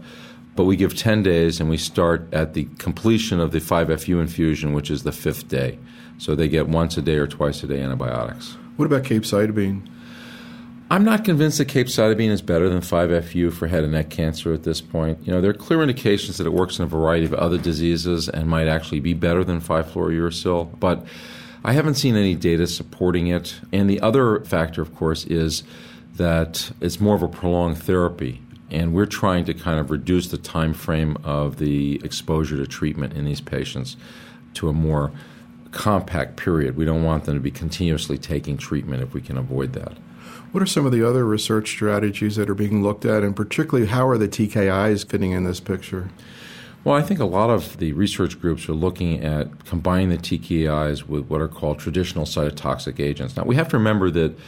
But 0.56 0.64
we 0.64 0.74
give 0.74 0.96
10 0.96 1.22
days 1.22 1.60
and 1.60 1.70
we 1.70 1.76
start 1.76 2.26
at 2.32 2.54
the 2.54 2.64
completion 2.78 3.38
of 3.40 3.52
the 3.52 3.60
5FU 3.60 4.20
infusion, 4.20 4.72
which 4.72 4.90
is 4.90 5.02
the 5.02 5.12
fifth 5.12 5.48
day. 5.48 5.78
So 6.18 6.34
they 6.34 6.48
get 6.48 6.66
once 6.66 6.96
a 6.96 7.02
day 7.02 7.16
or 7.16 7.26
twice 7.26 7.62
a 7.62 7.66
day 7.66 7.80
antibiotics. 7.80 8.56
What 8.76 8.86
about 8.86 9.02
capecitabine? 9.02 9.86
I'm 10.88 11.04
not 11.04 11.24
convinced 11.24 11.58
that 11.58 11.68
capecitabine 11.68 12.30
is 12.30 12.42
better 12.42 12.68
than 12.68 12.78
5FU 12.78 13.52
for 13.52 13.66
head 13.66 13.82
and 13.82 13.92
neck 13.92 14.08
cancer 14.08 14.54
at 14.54 14.62
this 14.62 14.80
point. 14.80 15.18
You 15.26 15.32
know, 15.32 15.40
there 15.40 15.50
are 15.50 15.54
clear 15.54 15.82
indications 15.82 16.38
that 16.38 16.46
it 16.46 16.52
works 16.52 16.78
in 16.78 16.84
a 16.84 16.88
variety 16.88 17.26
of 17.26 17.34
other 17.34 17.58
diseases 17.58 18.28
and 18.28 18.48
might 18.48 18.68
actually 18.68 19.00
be 19.00 19.12
better 19.12 19.42
than 19.42 19.60
5-fluorouracil, 19.60 20.78
but 20.78 21.04
I 21.64 21.72
haven't 21.72 21.94
seen 21.96 22.14
any 22.14 22.36
data 22.36 22.68
supporting 22.68 23.26
it. 23.26 23.56
And 23.72 23.90
the 23.90 24.00
other 24.00 24.44
factor, 24.44 24.80
of 24.80 24.94
course, 24.94 25.24
is 25.26 25.64
that 26.14 26.70
it's 26.80 27.00
more 27.00 27.16
of 27.16 27.22
a 27.22 27.28
prolonged 27.28 27.78
therapy 27.78 28.40
and 28.70 28.92
we're 28.94 29.06
trying 29.06 29.44
to 29.44 29.54
kind 29.54 29.78
of 29.78 29.90
reduce 29.90 30.28
the 30.28 30.38
time 30.38 30.74
frame 30.74 31.16
of 31.22 31.56
the 31.56 32.00
exposure 32.04 32.56
to 32.56 32.66
treatment 32.66 33.12
in 33.12 33.24
these 33.24 33.40
patients 33.40 33.96
to 34.54 34.68
a 34.68 34.72
more 34.72 35.12
compact 35.70 36.36
period. 36.36 36.76
We 36.76 36.84
don't 36.84 37.04
want 37.04 37.24
them 37.24 37.34
to 37.34 37.40
be 37.40 37.50
continuously 37.50 38.18
taking 38.18 38.56
treatment 38.56 39.02
if 39.02 39.14
we 39.14 39.20
can 39.20 39.36
avoid 39.36 39.72
that. 39.74 39.98
What 40.52 40.62
are 40.62 40.66
some 40.66 40.86
of 40.86 40.92
the 40.92 41.06
other 41.06 41.24
research 41.24 41.68
strategies 41.68 42.36
that 42.36 42.48
are 42.48 42.54
being 42.54 42.82
looked 42.82 43.04
at, 43.04 43.22
and 43.22 43.36
particularly 43.36 43.88
how 43.88 44.08
are 44.08 44.16
the 44.16 44.28
TKIs 44.28 45.08
fitting 45.08 45.32
in 45.32 45.44
this 45.44 45.60
picture? 45.60 46.08
Well, 46.82 46.94
I 46.94 47.02
think 47.02 47.18
a 47.20 47.24
lot 47.24 47.50
of 47.50 47.78
the 47.78 47.92
research 47.92 48.40
groups 48.40 48.68
are 48.68 48.72
looking 48.72 49.22
at 49.22 49.64
combining 49.64 50.08
the 50.08 50.18
TKIs 50.18 51.02
with 51.08 51.26
what 51.26 51.40
are 51.40 51.48
called 51.48 51.78
traditional 51.78 52.24
cytotoxic 52.24 53.00
agents. 53.00 53.36
Now, 53.36 53.42
we 53.42 53.56
have 53.56 53.68
to 53.70 53.76
remember 53.76 54.08
that 54.12 54.38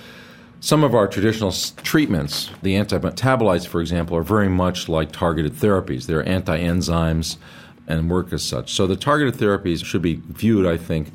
some 0.60 0.82
of 0.82 0.94
our 0.94 1.06
traditional 1.06 1.52
treatments, 1.52 2.50
the 2.62 2.74
antimetabolites, 2.74 3.66
for 3.66 3.80
example, 3.80 4.16
are 4.16 4.22
very 4.22 4.48
much 4.48 4.88
like 4.88 5.12
targeted 5.12 5.52
therapies. 5.52 6.06
They're 6.06 6.28
anti 6.28 6.58
enzymes 6.58 7.36
and 7.86 8.10
work 8.10 8.32
as 8.32 8.42
such. 8.42 8.74
So 8.74 8.86
the 8.86 8.96
targeted 8.96 9.34
therapies 9.34 9.84
should 9.84 10.02
be 10.02 10.20
viewed, 10.28 10.66
I 10.66 10.76
think, 10.76 11.12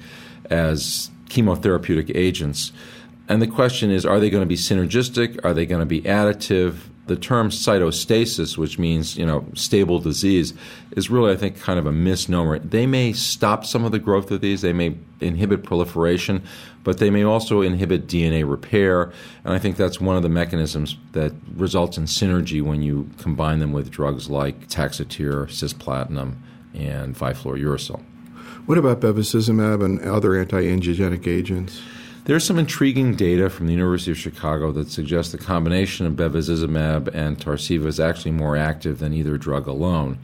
as 0.49 1.11
chemotherapeutic 1.29 2.11
agents. 2.15 2.71
And 3.27 3.41
the 3.41 3.47
question 3.47 3.91
is 3.91 4.05
are 4.05 4.19
they 4.19 4.29
going 4.29 4.43
to 4.43 4.47
be 4.47 4.55
synergistic? 4.55 5.43
Are 5.43 5.53
they 5.53 5.65
going 5.65 5.81
to 5.81 5.85
be 5.85 6.01
additive? 6.01 6.75
The 7.05 7.15
term 7.15 7.49
cytostasis, 7.49 8.57
which 8.57 8.79
means 8.79 9.17
you 9.17 9.25
know 9.25 9.45
stable 9.53 9.99
disease, 9.99 10.53
is 10.91 11.09
really 11.09 11.31
I 11.31 11.35
think 11.35 11.59
kind 11.59 11.79
of 11.79 11.85
a 11.85 11.91
misnomer. 11.91 12.59
They 12.59 12.85
may 12.87 13.13
stop 13.13 13.65
some 13.65 13.83
of 13.83 13.91
the 13.91 13.99
growth 13.99 14.31
of 14.31 14.41
these. 14.41 14.61
They 14.61 14.73
may 14.73 14.95
inhibit 15.19 15.63
proliferation, 15.63 16.43
but 16.83 16.99
they 16.99 17.09
may 17.09 17.23
also 17.23 17.61
inhibit 17.61 18.07
DNA 18.07 18.49
repair. 18.49 19.11
And 19.43 19.53
I 19.53 19.59
think 19.59 19.77
that's 19.77 19.99
one 19.99 20.15
of 20.15 20.23
the 20.23 20.29
mechanisms 20.29 20.97
that 21.11 21.33
results 21.55 21.97
in 21.97 22.05
synergy 22.05 22.61
when 22.61 22.81
you 22.81 23.09
combine 23.17 23.59
them 23.59 23.71
with 23.71 23.89
drugs 23.89 24.29
like 24.29 24.67
Taxotere, 24.67 25.47
cisplatin, 25.47 26.35
and 26.73 27.15
5-fluorouracil. 27.15 28.03
What 28.65 28.77
about 28.77 29.01
bevacizumab 29.01 29.83
and 29.83 29.99
other 30.01 30.39
anti-angiogenic 30.39 31.27
agents? 31.27 31.81
There's 32.25 32.45
some 32.45 32.57
intriguing 32.57 33.15
data 33.15 33.49
from 33.49 33.67
the 33.67 33.73
University 33.73 34.11
of 34.11 34.17
Chicago 34.17 34.71
that 34.71 34.89
suggests 34.89 35.33
the 35.33 35.37
combination 35.37 36.05
of 36.05 36.13
bevacizumab 36.13 37.13
and 37.13 37.37
Tarceva 37.37 37.85
is 37.85 37.99
actually 37.99 38.31
more 38.31 38.55
active 38.55 38.99
than 38.99 39.13
either 39.13 39.37
drug 39.37 39.67
alone. 39.67 40.19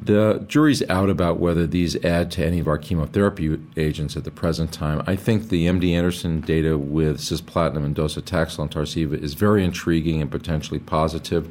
The 0.00 0.44
jury's 0.46 0.88
out 0.88 1.10
about 1.10 1.40
whether 1.40 1.66
these 1.66 1.96
add 2.04 2.30
to 2.32 2.46
any 2.46 2.60
of 2.60 2.68
our 2.68 2.78
chemotherapy 2.78 3.58
agents 3.76 4.16
at 4.16 4.22
the 4.22 4.30
present 4.30 4.70
time. 4.70 5.02
I 5.08 5.16
think 5.16 5.48
the 5.48 5.66
MD 5.66 5.90
Anderson 5.90 6.40
data 6.40 6.78
with 6.78 7.18
cisplatin 7.18 7.84
and 7.84 7.96
docetaxel 7.96 8.60
and 8.60 8.70
Tarceva 8.70 9.20
is 9.20 9.34
very 9.34 9.64
intriguing 9.64 10.22
and 10.22 10.30
potentially 10.30 10.78
positive. 10.78 11.50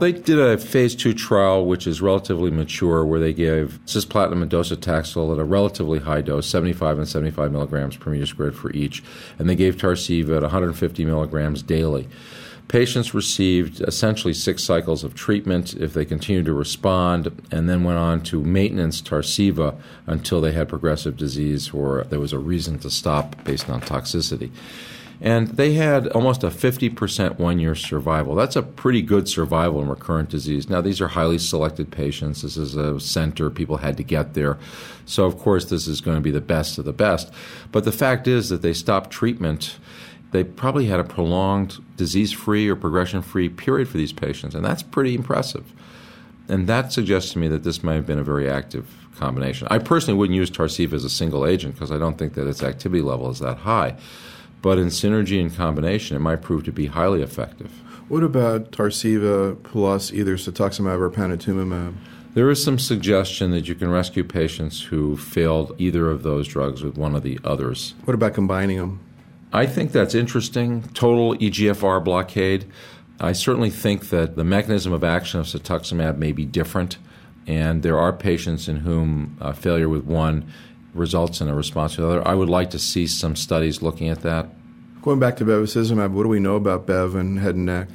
They 0.00 0.10
did 0.10 0.40
a 0.40 0.58
phase 0.58 0.96
two 0.96 1.14
trial, 1.14 1.66
which 1.66 1.86
is 1.86 2.02
relatively 2.02 2.50
mature, 2.50 3.04
where 3.04 3.20
they 3.20 3.32
gave 3.32 3.78
cisplatin 3.86 4.42
and 4.42 4.50
docetaxel 4.50 5.32
at 5.32 5.38
a 5.38 5.44
relatively 5.44 6.00
high 6.00 6.20
dose, 6.20 6.48
75 6.48 6.98
and 6.98 7.08
75 7.08 7.52
milligrams 7.52 7.96
per 7.96 8.10
meter 8.10 8.26
squared 8.26 8.56
for 8.56 8.72
each, 8.72 9.04
and 9.38 9.48
they 9.48 9.54
gave 9.54 9.76
Tarceva 9.76 10.36
at 10.36 10.42
150 10.42 11.04
milligrams 11.04 11.62
daily. 11.62 12.08
Patients 12.66 13.14
received 13.14 13.82
essentially 13.82 14.34
six 14.34 14.64
cycles 14.64 15.04
of 15.04 15.14
treatment 15.14 15.74
if 15.74 15.92
they 15.92 16.04
continued 16.04 16.46
to 16.46 16.54
respond, 16.54 17.42
and 17.52 17.68
then 17.68 17.84
went 17.84 17.98
on 17.98 18.20
to 18.24 18.42
maintenance 18.42 19.00
Tarceva 19.00 19.78
until 20.06 20.40
they 20.40 20.52
had 20.52 20.68
progressive 20.68 21.16
disease 21.16 21.70
or 21.72 22.04
there 22.04 22.18
was 22.18 22.32
a 22.32 22.38
reason 22.38 22.80
to 22.80 22.90
stop 22.90 23.44
based 23.44 23.70
on 23.70 23.80
toxicity. 23.80 24.50
And 25.20 25.48
they 25.48 25.74
had 25.74 26.08
almost 26.08 26.42
a 26.42 26.48
50% 26.48 27.38
one 27.38 27.58
year 27.58 27.74
survival. 27.74 28.34
That's 28.34 28.56
a 28.56 28.62
pretty 28.62 29.02
good 29.02 29.28
survival 29.28 29.80
in 29.80 29.88
recurrent 29.88 30.28
disease. 30.28 30.68
Now, 30.68 30.80
these 30.80 31.00
are 31.00 31.08
highly 31.08 31.38
selected 31.38 31.90
patients. 31.90 32.42
This 32.42 32.56
is 32.56 32.76
a 32.76 32.98
center, 33.00 33.50
people 33.50 33.78
had 33.78 33.96
to 33.98 34.02
get 34.02 34.34
there. 34.34 34.58
So, 35.06 35.24
of 35.24 35.38
course, 35.38 35.66
this 35.66 35.86
is 35.86 36.00
going 36.00 36.16
to 36.16 36.22
be 36.22 36.30
the 36.30 36.40
best 36.40 36.78
of 36.78 36.84
the 36.84 36.92
best. 36.92 37.32
But 37.70 37.84
the 37.84 37.92
fact 37.92 38.26
is 38.26 38.48
that 38.48 38.62
they 38.62 38.72
stopped 38.72 39.10
treatment. 39.10 39.78
They 40.32 40.42
probably 40.42 40.86
had 40.86 40.98
a 40.98 41.04
prolonged 41.04 41.78
disease 41.96 42.32
free 42.32 42.68
or 42.68 42.74
progression 42.74 43.22
free 43.22 43.48
period 43.48 43.88
for 43.88 43.98
these 43.98 44.12
patients, 44.12 44.54
and 44.54 44.64
that's 44.64 44.82
pretty 44.82 45.14
impressive. 45.14 45.72
And 46.48 46.66
that 46.66 46.92
suggests 46.92 47.32
to 47.32 47.38
me 47.38 47.48
that 47.48 47.62
this 47.62 47.82
may 47.82 47.94
have 47.94 48.04
been 48.04 48.18
a 48.18 48.24
very 48.24 48.50
active 48.50 48.86
combination. 49.16 49.68
I 49.70 49.78
personally 49.78 50.18
wouldn't 50.18 50.36
use 50.36 50.50
Tarceva 50.50 50.94
as 50.94 51.04
a 51.04 51.08
single 51.08 51.46
agent 51.46 51.74
because 51.74 51.92
I 51.92 51.98
don't 51.98 52.18
think 52.18 52.34
that 52.34 52.48
its 52.48 52.62
activity 52.62 53.00
level 53.00 53.30
is 53.30 53.38
that 53.38 53.58
high 53.58 53.96
but 54.64 54.78
in 54.78 54.86
synergy 54.86 55.38
and 55.42 55.54
combination, 55.54 56.16
it 56.16 56.20
might 56.20 56.40
prove 56.40 56.64
to 56.64 56.72
be 56.72 56.86
highly 56.86 57.20
effective. 57.20 57.70
What 58.08 58.22
about 58.22 58.70
Tarceva 58.70 59.62
plus 59.62 60.10
either 60.10 60.38
cetuximab 60.38 61.00
or 61.00 61.10
panitumumab? 61.10 61.94
There 62.32 62.48
is 62.48 62.64
some 62.64 62.78
suggestion 62.78 63.50
that 63.50 63.68
you 63.68 63.74
can 63.74 63.90
rescue 63.90 64.24
patients 64.24 64.80
who 64.80 65.18
failed 65.18 65.74
either 65.76 66.10
of 66.10 66.22
those 66.22 66.48
drugs 66.48 66.82
with 66.82 66.96
one 66.96 67.14
of 67.14 67.22
the 67.22 67.38
others. 67.44 67.92
What 68.06 68.14
about 68.14 68.32
combining 68.32 68.78
them? 68.78 69.00
I 69.52 69.66
think 69.66 69.92
that's 69.92 70.14
interesting. 70.14 70.84
Total 70.94 71.34
EGFR 71.34 72.02
blockade. 72.02 72.64
I 73.20 73.32
certainly 73.32 73.68
think 73.68 74.08
that 74.08 74.34
the 74.34 74.44
mechanism 74.44 74.94
of 74.94 75.04
action 75.04 75.40
of 75.40 75.46
cetuximab 75.46 76.16
may 76.16 76.32
be 76.32 76.46
different, 76.46 76.96
and 77.46 77.82
there 77.82 77.98
are 77.98 78.14
patients 78.14 78.66
in 78.66 78.78
whom 78.78 79.36
uh, 79.42 79.52
failure 79.52 79.90
with 79.90 80.04
one 80.04 80.50
results 80.94 81.40
in 81.40 81.48
a 81.48 81.54
response 81.54 81.96
to 81.96 82.02
the 82.02 82.06
other. 82.08 82.28
I 82.28 82.34
would 82.34 82.48
like 82.48 82.70
to 82.70 82.78
see 82.78 83.06
some 83.06 83.36
studies 83.36 83.82
looking 83.82 84.08
at 84.08 84.22
that. 84.22 84.48
Going 85.02 85.18
back 85.18 85.36
to 85.36 85.44
bevacizumab, 85.44 86.12
what 86.12 86.22
do 86.22 86.28
we 86.28 86.40
know 86.40 86.56
about 86.56 86.86
Bev 86.86 87.14
and 87.14 87.38
head 87.38 87.56
and 87.56 87.66
neck? 87.66 87.88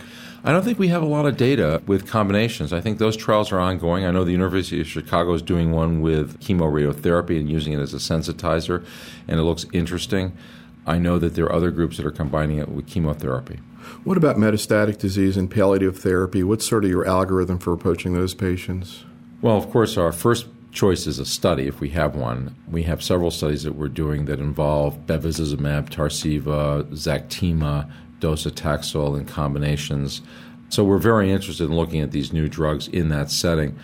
I 0.43 0.51
don't 0.51 0.63
think 0.63 0.79
we 0.79 0.87
have 0.87 1.01
a 1.01 1.07
lot 1.07 1.25
of 1.25 1.35
data 1.35 1.81
with 1.85 2.07
combinations. 2.07 2.71
I 2.71 2.79
think 2.79 2.97
those 2.97 3.17
trials 3.17 3.51
are 3.51 3.59
ongoing. 3.59 4.05
I 4.05 4.11
know 4.11 4.23
the 4.23 4.31
University 4.31 4.79
of 4.79 4.87
Chicago 4.87 5.33
is 5.33 5.41
doing 5.41 5.71
one 5.71 6.01
with 6.01 6.39
chemoradiotherapy 6.39 7.39
and 7.39 7.49
using 7.49 7.73
it 7.73 7.79
as 7.79 7.93
a 7.93 7.97
sensitizer, 7.97 8.85
and 9.27 9.39
it 9.39 9.43
looks 9.43 9.65
interesting. 9.73 10.37
I 10.85 10.97
know 10.97 11.19
that 11.19 11.35
there 11.35 11.45
are 11.45 11.53
other 11.53 11.71
groups 11.71 11.97
that 11.97 12.05
are 12.05 12.11
combining 12.11 12.57
it 12.57 12.69
with 12.69 12.87
chemotherapy. 12.87 13.59
What 14.03 14.17
about 14.17 14.37
metastatic 14.37 14.97
disease 14.97 15.35
and 15.35 15.51
palliative 15.51 15.99
therapy? 15.99 16.43
What's 16.43 16.65
sort 16.65 16.85
of 16.85 16.89
your 16.89 17.05
algorithm 17.05 17.59
for 17.59 17.73
approaching 17.73 18.13
those 18.13 18.33
patients? 18.33 19.03
Well, 19.41 19.57
of 19.57 19.69
course, 19.71 19.97
our 19.97 20.11
first 20.11 20.47
choice 20.71 21.07
is 21.07 21.19
a 21.19 21.25
study, 21.25 21.67
if 21.67 21.79
we 21.79 21.89
have 21.89 22.15
one. 22.15 22.55
We 22.69 22.83
have 22.83 23.03
several 23.03 23.31
studies 23.31 23.63
that 23.63 23.75
we're 23.75 23.87
doing 23.87 24.25
that 24.25 24.39
involve 24.39 25.05
bevacizumab, 25.05 25.89
Tarceva, 25.89 26.85
Zactima, 26.91 27.89
docetaxel, 28.19 29.17
and 29.17 29.27
combinations. 29.27 30.21
So 30.69 30.83
we're 30.83 30.97
very 30.97 31.31
interested 31.31 31.65
in 31.65 31.75
looking 31.75 32.01
at 32.01 32.11
these 32.11 32.31
new 32.31 32.47
drugs 32.47 32.87
in 32.87 33.09
that 33.09 33.31
setting. 33.31 33.77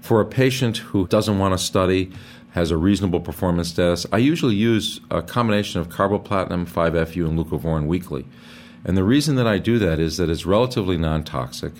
For 0.00 0.20
a 0.20 0.26
patient 0.26 0.78
who 0.78 1.06
doesn't 1.08 1.38
want 1.38 1.58
to 1.58 1.58
study, 1.58 2.12
has 2.52 2.70
a 2.70 2.76
reasonable 2.76 3.20
performance 3.20 3.68
status, 3.68 4.06
I 4.12 4.18
usually 4.18 4.56
use 4.56 5.00
a 5.10 5.22
combination 5.22 5.80
of 5.80 5.88
carboplatin, 5.88 6.68
5-FU, 6.68 7.26
and 7.26 7.38
leucovorin 7.38 7.86
weekly. 7.86 8.26
And 8.84 8.96
the 8.96 9.04
reason 9.04 9.36
that 9.36 9.46
I 9.46 9.58
do 9.58 9.78
that 9.78 9.98
is 9.98 10.16
that 10.16 10.30
it's 10.30 10.46
relatively 10.46 10.96
non 10.96 11.22
toxic 11.22 11.72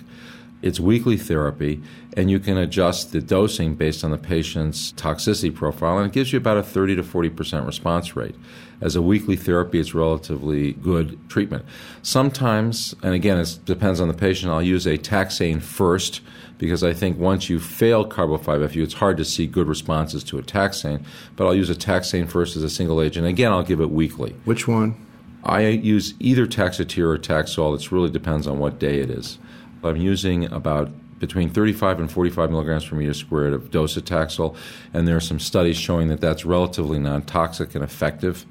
It's 0.61 0.79
weekly 0.79 1.17
therapy, 1.17 1.81
and 2.15 2.29
you 2.29 2.39
can 2.39 2.57
adjust 2.57 3.11
the 3.11 3.21
dosing 3.21 3.75
based 3.75 4.03
on 4.03 4.11
the 4.11 4.17
patient's 4.17 4.91
toxicity 4.93 5.53
profile, 5.53 5.97
and 5.97 6.07
it 6.07 6.13
gives 6.13 6.31
you 6.31 6.37
about 6.37 6.57
a 6.57 6.63
30 6.63 6.97
to 6.97 7.03
40 7.03 7.29
percent 7.29 7.65
response 7.65 8.15
rate. 8.15 8.35
As 8.79 8.95
a 8.95 9.01
weekly 9.01 9.35
therapy, 9.35 9.79
it's 9.79 9.93
relatively 9.93 10.73
good 10.73 11.17
treatment. 11.29 11.65
Sometimes, 12.01 12.95
and 13.03 13.13
again, 13.13 13.37
it 13.37 13.59
depends 13.65 13.99
on 13.99 14.07
the 14.07 14.13
patient, 14.13 14.51
I'll 14.51 14.61
use 14.61 14.87
a 14.87 14.97
taxane 14.97 15.61
first 15.61 16.21
because 16.57 16.83
I 16.83 16.93
think 16.93 17.17
once 17.17 17.49
you 17.49 17.59
fail 17.59 18.05
carbo 18.05 18.37
5-FU, 18.37 18.83
it's 18.83 18.93
hard 18.93 19.17
to 19.17 19.25
see 19.25 19.47
good 19.47 19.67
responses 19.67 20.23
to 20.25 20.37
a 20.37 20.43
taxane. 20.43 21.03
But 21.35 21.47
I'll 21.47 21.55
use 21.55 21.71
a 21.71 21.75
taxane 21.75 22.29
first 22.29 22.55
as 22.55 22.61
a 22.61 22.69
single 22.69 23.01
agent. 23.01 23.25
Again, 23.25 23.51
I'll 23.51 23.63
give 23.63 23.81
it 23.81 23.89
weekly. 23.89 24.35
Which 24.45 24.67
one? 24.67 24.95
I 25.43 25.67
use 25.67 26.13
either 26.19 26.45
Taxotere 26.45 27.15
or 27.15 27.17
Taxol. 27.17 27.75
It 27.75 27.91
really 27.91 28.11
depends 28.11 28.45
on 28.45 28.59
what 28.59 28.77
day 28.77 28.99
it 28.99 29.09
is. 29.09 29.39
I'm 29.83 29.97
using 29.97 30.51
about 30.51 30.91
between 31.19 31.49
35 31.49 31.99
and 31.99 32.11
45 32.11 32.49
milligrams 32.49 32.85
per 32.85 32.95
meter 32.95 33.13
squared 33.13 33.53
of 33.53 33.69
docetaxel, 33.69 34.55
and 34.93 35.07
there 35.07 35.15
are 35.15 35.21
some 35.21 35.39
studies 35.39 35.77
showing 35.77 36.07
that 36.07 36.19
that's 36.19 36.45
relatively 36.45 36.99
non-toxic 36.99 37.75
and 37.75 37.83
effective. 37.83 38.45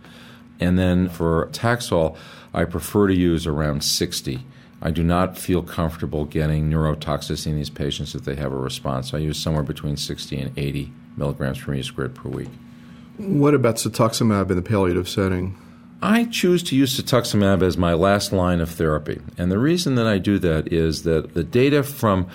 And 0.61 0.79
then 0.79 1.09
for 1.09 1.49
Taxol, 1.49 2.17
I 2.55 2.65
prefer 2.65 3.09
to 3.09 3.15
use 3.15 3.47
around 3.47 3.83
60. 3.83 4.45
I 4.83 4.91
do 4.91 5.03
not 5.03 5.37
feel 5.37 5.63
comfortable 5.63 6.25
getting 6.25 6.71
neurotoxicity 6.71 7.49
in 7.49 7.57
these 7.57 7.71
patients 7.71 8.15
if 8.15 8.25
they 8.25 8.37
have 8.37 8.53
a 8.53 8.57
response. 8.57 9.13
I 9.13 9.19
use 9.19 9.39
somewhere 9.39 9.63
between 9.63 9.97
60 9.97 10.41
and 10.41 10.59
80 10.59 10.93
milligrams 11.17 11.61
per 11.61 11.73
meter 11.73 11.83
squared 11.83 12.15
per 12.15 12.29
week. 12.29 12.49
What 13.19 13.53
about 13.53 13.77
cetuximab 13.77 14.49
in 14.51 14.57
the 14.57 14.63
palliative 14.63 15.09
setting? 15.09 15.59
I 16.03 16.25
choose 16.25 16.63
to 16.65 16.77
use 16.77 16.99
cetuximab 16.99 17.63
as 17.63 17.77
my 17.77 17.93
last 17.93 18.33
line 18.33 18.61
of 18.61 18.71
therapy. 18.71 19.21
And 19.37 19.53
the 19.53 19.59
reason 19.59 19.97
that 19.97 20.07
I 20.07 20.19
do 20.19 20.39
that 20.39 20.73
is 20.73 21.03
that 21.03 21.35
the 21.35 21.45
data 21.45 21.83
from 21.83 22.29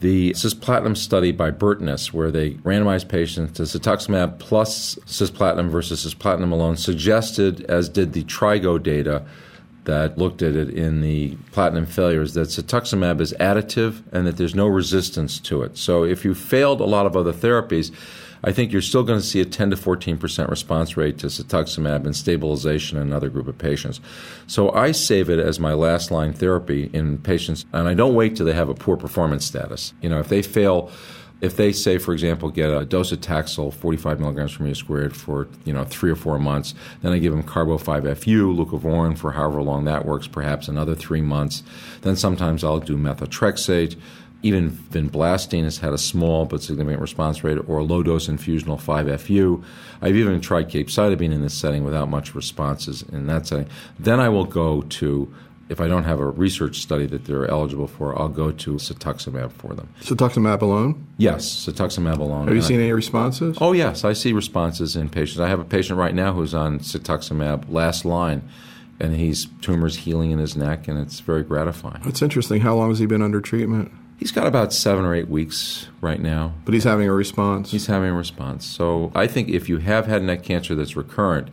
the 0.00 0.32
cisplatin 0.32 0.96
study 0.96 1.30
by 1.30 1.50
Burtness, 1.50 2.12
where 2.12 2.30
they 2.30 2.52
randomized 2.54 3.08
patients 3.08 3.52
to 3.52 3.62
cetuximab 3.62 4.38
plus 4.38 4.96
cisplatin 5.06 5.68
versus 5.68 6.04
cisplatin 6.04 6.50
alone, 6.50 6.76
suggested, 6.76 7.64
as 7.66 7.88
did 7.88 8.12
the 8.12 8.24
Trigo 8.24 8.82
data 8.82 9.24
that 9.84 10.16
looked 10.16 10.42
at 10.42 10.56
it 10.56 10.70
in 10.70 11.00
the 11.02 11.36
platinum 11.52 11.86
failures, 11.86 12.34
that 12.34 12.48
cetuximab 12.48 13.20
is 13.20 13.32
additive 13.34 14.02
and 14.12 14.26
that 14.26 14.36
there's 14.36 14.54
no 14.54 14.66
resistance 14.66 15.38
to 15.40 15.62
it. 15.62 15.76
So 15.76 16.04
if 16.04 16.24
you 16.24 16.34
failed 16.34 16.80
a 16.80 16.84
lot 16.84 17.06
of 17.06 17.16
other 17.16 17.32
therapies, 17.32 17.92
I 18.44 18.52
think 18.52 18.72
you're 18.72 18.82
still 18.82 19.02
going 19.02 19.20
to 19.20 19.24
see 19.24 19.40
a 19.40 19.44
10 19.44 19.70
to 19.70 19.76
14 19.76 20.18
percent 20.18 20.50
response 20.50 20.96
rate 20.96 21.18
to 21.18 21.26
cetuximab 21.26 22.04
and 22.04 22.16
stabilization 22.16 22.98
in 22.98 23.04
another 23.04 23.28
group 23.28 23.48
of 23.48 23.58
patients. 23.58 24.00
So 24.46 24.70
I 24.72 24.92
save 24.92 25.30
it 25.30 25.38
as 25.38 25.60
my 25.60 25.74
last 25.74 26.10
line 26.10 26.32
therapy 26.32 26.90
in 26.92 27.18
patients, 27.18 27.64
and 27.72 27.88
I 27.88 27.94
don't 27.94 28.14
wait 28.14 28.36
till 28.36 28.46
they 28.46 28.54
have 28.54 28.68
a 28.68 28.74
poor 28.74 28.96
performance 28.96 29.44
status. 29.44 29.92
You 30.00 30.08
know, 30.08 30.18
if 30.18 30.28
they 30.28 30.42
fail 30.42 30.90
if 31.42 31.56
they 31.56 31.72
say, 31.72 31.98
for 31.98 32.12
example, 32.12 32.50
get 32.50 32.70
a 32.70 32.84
dose 32.84 33.10
of 33.10 33.20
Taxol, 33.20 33.74
45 33.74 34.20
milligrams 34.20 34.56
per 34.56 34.62
meter 34.62 34.76
squared 34.76 35.14
for 35.14 35.48
you 35.64 35.72
know 35.72 35.84
three 35.84 36.10
or 36.10 36.14
four 36.14 36.38
months, 36.38 36.72
then 37.02 37.12
I 37.12 37.18
give 37.18 37.32
them 37.32 37.42
Carbo 37.42 37.78
5-FU, 37.78 38.54
leucovorin 38.54 39.18
for 39.18 39.32
however 39.32 39.60
long 39.60 39.84
that 39.84 40.06
works, 40.06 40.28
perhaps 40.28 40.68
another 40.68 40.94
three 40.94 41.20
months. 41.20 41.64
Then 42.02 42.14
sometimes 42.14 42.62
I'll 42.62 42.78
do 42.78 42.96
methotrexate. 42.96 43.98
Even 44.42 44.70
vinblastine 44.70 45.64
has 45.64 45.78
had 45.78 45.92
a 45.92 45.98
small 45.98 46.46
but 46.46 46.62
significant 46.62 47.00
response 47.00 47.44
rate, 47.44 47.58
or 47.68 47.82
low 47.82 48.02
dose 48.02 48.26
infusional 48.26 48.80
5-FU. 48.80 49.62
I've 50.00 50.16
even 50.16 50.40
tried 50.40 50.68
capecitabine 50.68 51.32
in 51.32 51.42
this 51.42 51.54
setting 51.54 51.84
without 51.84 52.08
much 52.08 52.34
responses 52.34 53.02
in 53.02 53.26
that 53.28 53.46
setting. 53.46 53.68
Then 53.98 54.18
I 54.18 54.28
will 54.28 54.44
go 54.44 54.82
to 54.82 55.32
if 55.68 55.80
I 55.80 55.88
don't 55.88 56.04
have 56.04 56.20
a 56.20 56.26
research 56.26 56.80
study 56.80 57.06
that 57.06 57.24
they're 57.24 57.48
eligible 57.48 57.86
for, 57.86 58.18
I'll 58.20 58.28
go 58.28 58.52
to 58.52 58.74
cetuximab 58.74 59.52
for 59.52 59.74
them. 59.74 59.88
Cetuximab 60.02 60.60
alone? 60.60 61.06
Yes, 61.16 61.46
cetuximab 61.66 62.18
alone. 62.18 62.46
Have 62.46 62.56
you 62.56 62.62
seen 62.62 62.80
any 62.80 62.92
responses? 62.92 63.56
Oh, 63.60 63.72
yes, 63.72 64.04
I 64.04 64.12
see 64.12 64.32
responses 64.32 64.96
in 64.96 65.08
patients. 65.08 65.40
I 65.40 65.48
have 65.48 65.60
a 65.60 65.64
patient 65.64 65.98
right 65.98 66.14
now 66.14 66.34
who's 66.34 66.52
on 66.52 66.80
cetuximab 66.80 67.70
last 67.70 68.04
line, 68.04 68.46
and 69.00 69.16
he's 69.16 69.46
tumors 69.62 69.96
healing 69.96 70.30
in 70.30 70.38
his 70.38 70.56
neck, 70.56 70.88
and 70.88 70.98
it's 70.98 71.20
very 71.20 71.42
gratifying. 71.42 72.02
That's 72.04 72.22
interesting. 72.22 72.60
How 72.60 72.74
long 72.74 72.90
has 72.90 72.98
he 72.98 73.06
been 73.06 73.22
under 73.22 73.40
treatment? 73.40 73.90
He's 74.22 74.30
got 74.30 74.46
about 74.46 74.72
seven 74.72 75.04
or 75.04 75.16
eight 75.16 75.28
weeks 75.28 75.88
right 76.00 76.20
now. 76.20 76.54
But 76.64 76.74
he's 76.74 76.84
having 76.84 77.08
a 77.08 77.12
response? 77.12 77.72
He's 77.72 77.88
having 77.88 78.10
a 78.10 78.14
response. 78.14 78.64
So 78.64 79.10
I 79.16 79.26
think 79.26 79.48
if 79.48 79.68
you 79.68 79.78
have 79.78 80.06
had 80.06 80.22
neck 80.22 80.44
cancer 80.44 80.76
that's 80.76 80.94
recurrent, 80.94 81.48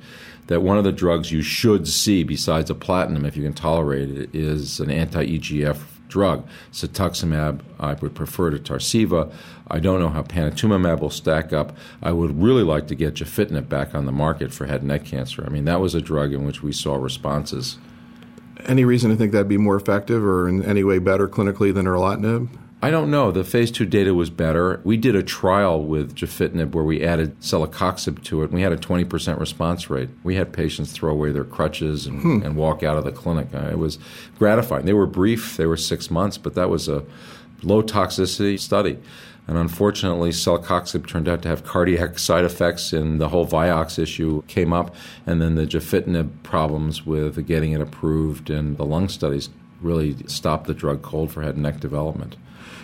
that 0.45 0.61
one 0.61 0.77
of 0.77 0.83
the 0.83 0.91
drugs 0.91 1.31
you 1.31 1.41
should 1.41 1.87
see 1.87 2.23
besides 2.23 2.69
a 2.69 2.75
platinum, 2.75 3.25
if 3.25 3.35
you 3.35 3.41
can 3.41 3.53
tolerate 3.53 4.11
it, 4.11 4.35
is 4.35 4.79
an 4.79 4.91
anti-EGF 4.91 5.79
drug. 6.09 6.47
Cetuximab, 6.71 7.61
I 7.79 7.93
would 7.93 8.13
prefer 8.13 8.51
to 8.51 8.59
Tarceva. 8.59 9.33
I 9.67 9.79
don't 9.79 9.99
know 9.99 10.09
how 10.09 10.21
panitumumab 10.21 10.99
will 10.99 11.09
stack 11.09 11.51
up. 11.51 11.75
I 12.03 12.11
would 12.11 12.39
really 12.39 12.63
like 12.63 12.85
to 12.89 12.95
get 12.95 13.15
gefitinib 13.15 13.67
back 13.67 13.95
on 13.95 14.05
the 14.05 14.11
market 14.11 14.53
for 14.53 14.67
head 14.67 14.81
and 14.81 14.89
neck 14.89 15.05
cancer. 15.05 15.43
I 15.43 15.49
mean, 15.49 15.65
that 15.65 15.81
was 15.81 15.95
a 15.95 16.01
drug 16.01 16.33
in 16.33 16.45
which 16.45 16.61
we 16.61 16.71
saw 16.71 16.97
responses. 16.97 17.79
Any 18.65 18.85
reason 18.85 19.09
to 19.09 19.15
think 19.15 19.31
that'd 19.31 19.47
be 19.47 19.57
more 19.57 19.75
effective 19.75 20.23
or 20.23 20.47
in 20.47 20.63
any 20.63 20.83
way 20.83 20.99
better 20.99 21.27
clinically 21.27 21.73
than 21.73 21.85
erlotinib? 21.85 22.49
I 22.81 22.91
don't 22.91 23.11
know. 23.11 23.29
The 23.31 23.43
phase 23.43 23.71
two 23.71 23.85
data 23.85 24.13
was 24.13 24.29
better. 24.29 24.79
We 24.85 24.95
did 24.95 25.13
a 25.13 25.23
trial 25.23 25.83
with 25.83 26.15
gefitinib 26.15 26.71
where 26.71 26.83
we 26.83 27.03
added 27.03 27.37
celecoxib 27.41 28.23
to 28.23 28.41
it, 28.41 28.45
and 28.45 28.53
we 28.53 28.61
had 28.61 28.71
a 28.71 28.77
20% 28.77 29.37
response 29.37 29.89
rate. 29.89 30.09
We 30.23 30.35
had 30.35 30.53
patients 30.53 30.93
throw 30.93 31.11
away 31.11 31.33
their 31.33 31.43
crutches 31.43 32.07
and, 32.07 32.21
hmm. 32.21 32.41
and 32.41 32.55
walk 32.55 32.81
out 32.81 32.95
of 32.95 33.03
the 33.03 33.11
clinic. 33.11 33.53
It 33.53 33.77
was 33.77 33.99
gratifying. 34.37 34.85
They 34.85 34.93
were 34.93 35.07
brief, 35.07 35.57
they 35.57 35.65
were 35.65 35.75
six 35.75 36.09
months, 36.09 36.37
but 36.37 36.55
that 36.55 36.69
was 36.69 36.87
a 36.87 37.03
low 37.63 37.83
toxicity 37.83 38.57
study. 38.57 38.97
And 39.49 39.57
unfortunately, 39.57 40.29
celecoxib 40.29 41.07
turned 41.07 41.27
out 41.27 41.41
to 41.41 41.49
have 41.49 41.63
cardiac 41.63 42.19
side 42.19 42.45
effects, 42.45 42.93
and 42.93 43.19
the 43.19 43.29
whole 43.29 43.47
Vioxx 43.47 43.97
issue 43.97 44.43
came 44.43 44.71
up. 44.71 44.93
And 45.25 45.41
then 45.41 45.55
the 45.55 45.65
gefitinib 45.65 46.43
problems 46.43 47.03
with 47.03 47.47
getting 47.47 47.71
it 47.71 47.81
approved 47.81 48.51
and 48.51 48.77
the 48.77 48.85
lung 48.85 49.09
studies 49.09 49.49
really 49.81 50.17
stopped 50.27 50.67
the 50.67 50.75
drug 50.75 51.01
cold 51.01 51.31
for 51.31 51.41
head 51.41 51.55
and 51.55 51.63
neck 51.63 51.79
development. 51.79 52.35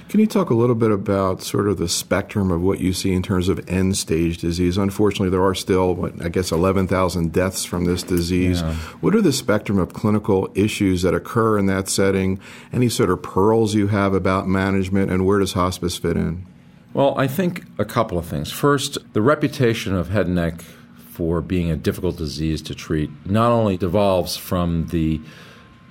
Can 0.09 0.19
you 0.19 0.25
talk 0.25 0.49
a 0.49 0.55
little 0.55 0.73
bit 0.73 0.89
about 0.89 1.43
sort 1.43 1.67
of 1.67 1.77
the 1.77 1.87
spectrum 1.87 2.49
of 2.49 2.63
what 2.63 2.79
you 2.79 2.93
see 2.93 3.13
in 3.13 3.21
terms 3.21 3.47
of 3.47 3.63
end 3.69 3.95
stage 3.95 4.39
disease? 4.39 4.75
Unfortunately, 4.75 5.29
there 5.29 5.45
are 5.45 5.53
still, 5.53 5.93
what, 5.93 6.19
I 6.19 6.29
guess, 6.29 6.51
11,000 6.51 7.31
deaths 7.31 7.63
from 7.63 7.85
this 7.85 8.01
disease. 8.01 8.61
Yeah. 8.61 8.73
What 9.01 9.13
are 9.13 9.21
the 9.21 9.33
spectrum 9.33 9.77
of 9.77 9.93
clinical 9.93 10.51
issues 10.55 11.03
that 11.03 11.13
occur 11.13 11.59
in 11.59 11.67
that 11.67 11.89
setting? 11.89 12.39
Any 12.73 12.89
sort 12.89 13.11
of 13.11 13.21
pearls 13.21 13.75
you 13.75 13.87
have 13.87 14.15
about 14.15 14.47
management, 14.47 15.11
and 15.11 15.27
where 15.27 15.37
does 15.37 15.53
hospice 15.53 15.95
fit 15.97 16.17
in? 16.17 16.47
Well, 16.95 17.13
I 17.17 17.27
think 17.27 17.65
a 17.77 17.83
couple 17.83 18.17
of 18.17 18.25
things. 18.25 18.53
First, 18.53 18.97
the 19.11 19.21
reputation 19.21 19.93
of 19.93 20.11
head 20.11 20.27
and 20.27 20.35
neck 20.35 20.61
for 20.95 21.41
being 21.41 21.69
a 21.69 21.75
difficult 21.75 22.15
disease 22.15 22.61
to 22.61 22.73
treat 22.73 23.09
not 23.25 23.51
only 23.51 23.75
devolves 23.75 24.37
from 24.37 24.87
the 24.87 25.19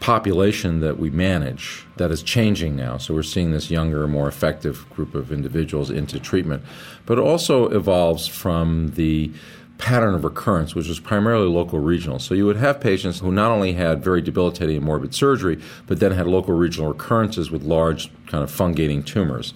population 0.00 0.80
that 0.80 0.98
we 0.98 1.10
manage 1.10 1.84
that 1.98 2.10
is 2.10 2.22
changing 2.22 2.74
now. 2.74 2.96
So 2.96 3.12
we're 3.12 3.22
seeing 3.22 3.50
this 3.50 3.70
younger, 3.70 4.08
more 4.08 4.28
effective 4.28 4.88
group 4.88 5.14
of 5.14 5.30
individuals 5.30 5.90
into 5.90 6.18
treatment. 6.18 6.62
But 7.04 7.18
it 7.18 7.22
also 7.22 7.68
evolves 7.68 8.26
from 8.26 8.92
the 8.94 9.30
pattern 9.76 10.14
of 10.14 10.24
recurrence, 10.24 10.74
which 10.74 10.88
was 10.88 11.00
primarily 11.00 11.48
local 11.48 11.80
regional. 11.80 12.18
So 12.18 12.32
you 12.32 12.46
would 12.46 12.56
have 12.56 12.80
patients 12.80 13.20
who 13.20 13.30
not 13.30 13.50
only 13.50 13.74
had 13.74 14.02
very 14.02 14.22
debilitating 14.22 14.76
and 14.76 14.86
morbid 14.86 15.14
surgery, 15.14 15.60
but 15.86 16.00
then 16.00 16.12
had 16.12 16.26
local 16.26 16.54
regional 16.54 16.88
recurrences 16.88 17.50
with 17.50 17.62
large 17.62 18.10
kind 18.26 18.42
of 18.42 18.50
fungating 18.50 19.04
tumors. 19.04 19.52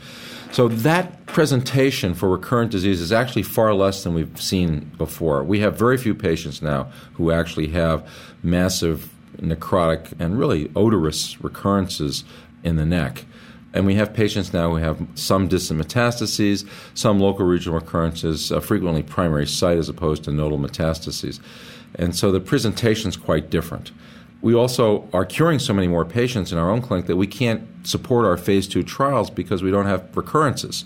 So 0.51 0.67
that 0.69 1.27
presentation 1.27 2.15
for 2.15 2.29
recurrent 2.29 2.71
disease 2.71 3.01
is 3.01 3.13
actually 3.13 3.43
far 3.43 3.75
less 3.75 4.03
than 4.03 4.15
we've 4.15 4.41
seen 4.41 4.91
before. 4.97 5.45
We 5.45 5.61
have 5.61 5.79
very 5.79 5.99
few 5.99 6.15
patients 6.15 6.63
now 6.63 6.91
who 7.15 7.31
actually 7.31 7.69
have 7.69 8.09
massive 8.43 9.13
necrotic 9.37 10.13
and 10.19 10.39
really 10.39 10.71
odorous 10.75 11.41
recurrences 11.41 12.25
in 12.65 12.77
the 12.77 12.87
neck. 12.87 13.25
And 13.75 13.87
we 13.87 13.95
have 13.97 14.15
patients 14.15 14.53
now 14.53 14.71
who 14.71 14.77
have 14.77 15.07
some 15.15 15.47
distant 15.47 15.81
metastases, 15.81 16.67
some 16.95 17.21
local 17.21 17.45
regional 17.47 17.79
recurrences, 17.79 18.51
uh, 18.51 18.61
frequently 18.61 19.03
primary 19.03 19.47
site 19.47 19.77
as 19.77 19.89
opposed 19.89 20.25
to 20.25 20.33
nodal 20.33 20.59
metastases. 20.59 21.39
And 21.95 22.17
so 22.17 22.33
the 22.33 22.41
presentation 22.41 23.11
is 23.11 23.17
quite 23.17 23.51
different. 23.51 23.93
We 24.41 24.55
also 24.55 25.09
are 25.13 25.25
curing 25.25 25.59
so 25.59 25.73
many 25.73 25.89
more 25.89 26.05
patients 26.05 26.53
in 26.53 26.59
our 26.59 26.71
own 26.71 26.81
clinic 26.81 27.07
that 27.07 27.17
we 27.17 27.27
can't 27.27 27.67
support 27.87 28.25
our 28.25 28.37
phase 28.37 28.69
two 28.69 28.83
trials 28.83 29.31
because 29.31 29.63
we 29.63 29.71
don't 29.71 29.87
have 29.87 30.17
recurrences. 30.17 30.85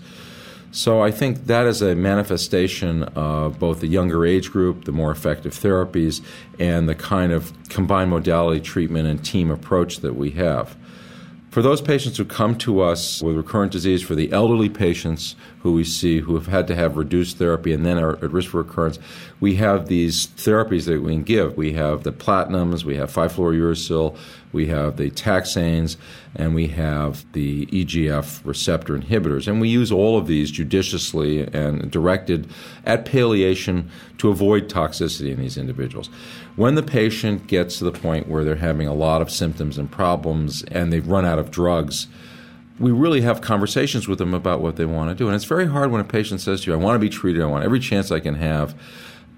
So 0.71 1.03
I 1.03 1.11
think 1.11 1.45
that 1.45 1.67
is 1.67 1.83
a 1.83 1.93
manifestation 1.93 3.03
of 3.03 3.59
both 3.59 3.79
the 3.79 3.87
younger 3.87 4.25
age 4.25 4.51
group, 4.51 4.85
the 4.85 4.91
more 4.91 5.11
effective 5.11 5.53
therapies, 5.53 6.25
and 6.57 6.89
the 6.89 6.95
kind 6.95 7.31
of 7.31 7.53
combined 7.69 8.09
modality 8.09 8.59
treatment 8.59 9.07
and 9.07 9.23
team 9.23 9.51
approach 9.51 9.97
that 9.97 10.15
we 10.15 10.31
have. 10.31 10.75
For 11.53 11.61
those 11.61 11.83
patients 11.83 12.17
who 12.17 12.25
come 12.25 12.57
to 12.57 12.81
us 12.81 13.21
with 13.21 13.37
recurrent 13.37 13.71
disease, 13.71 14.01
for 14.01 14.15
the 14.15 14.31
elderly 14.31 14.69
patients 14.69 15.35
who 15.59 15.73
we 15.73 15.83
see 15.83 16.17
who 16.17 16.33
have 16.33 16.47
had 16.47 16.65
to 16.65 16.75
have 16.75 16.97
reduced 16.97 17.37
therapy 17.37 17.73
and 17.73 17.85
then 17.85 17.99
are 17.99 18.13
at 18.13 18.31
risk 18.31 18.49
for 18.49 18.63
recurrence, 18.63 18.97
we 19.39 19.57
have 19.57 19.85
these 19.85 20.25
therapies 20.25 20.85
that 20.85 21.03
we 21.03 21.11
can 21.11 21.21
give. 21.21 21.55
We 21.55 21.73
have 21.73 22.01
the 22.01 22.11
platinums, 22.11 22.83
we 22.83 22.95
have 22.95 23.13
5-fluorouracil, 23.13 24.17
we 24.51 24.65
have 24.65 24.97
the 24.97 25.11
taxanes, 25.11 25.95
and 26.35 26.55
we 26.55 26.69
have 26.69 27.23
the 27.33 27.67
EGF 27.67 28.43
receptor 28.43 28.97
inhibitors. 28.97 29.47
And 29.47 29.61
we 29.61 29.69
use 29.69 29.91
all 29.91 30.17
of 30.17 30.25
these 30.25 30.49
judiciously 30.49 31.41
and 31.53 31.91
directed 31.91 32.49
at 32.83 33.05
palliation 33.05 33.91
to 34.17 34.29
avoid 34.29 34.69
toxicity 34.69 35.31
in 35.31 35.39
these 35.39 35.59
individuals. 35.59 36.09
When 36.55 36.75
the 36.75 36.83
patient 36.83 37.47
gets 37.47 37.79
to 37.79 37.83
the 37.83 37.91
point 37.91 38.27
where 38.27 38.43
they're 38.43 38.55
having 38.55 38.87
a 38.87 38.93
lot 38.93 39.23
of 39.23 39.31
symptoms 39.31 39.79
and 39.79 39.89
problems 39.89 40.63
and 40.63 40.93
they've 40.93 41.07
run 41.07 41.25
out 41.25 41.39
of 41.39 41.49
drugs, 41.49 42.07
we 42.79 42.91
really 42.91 43.21
have 43.21 43.41
conversations 43.41 44.07
with 44.07 44.19
them 44.19 44.35
about 44.35 44.61
what 44.61 44.75
they 44.75 44.85
want 44.85 45.09
to 45.09 45.15
do. 45.15 45.27
And 45.27 45.35
it's 45.35 45.45
very 45.45 45.67
hard 45.67 45.91
when 45.91 46.01
a 46.01 46.05
patient 46.05 46.41
says 46.41 46.61
to 46.61 46.71
you, 46.71 46.77
I 46.77 46.79
want 46.79 46.95
to 46.95 46.99
be 46.99 47.09
treated, 47.09 47.41
I 47.41 47.47
want 47.47 47.65
every 47.65 47.79
chance 47.79 48.11
I 48.11 48.19
can 48.19 48.35
have. 48.35 48.75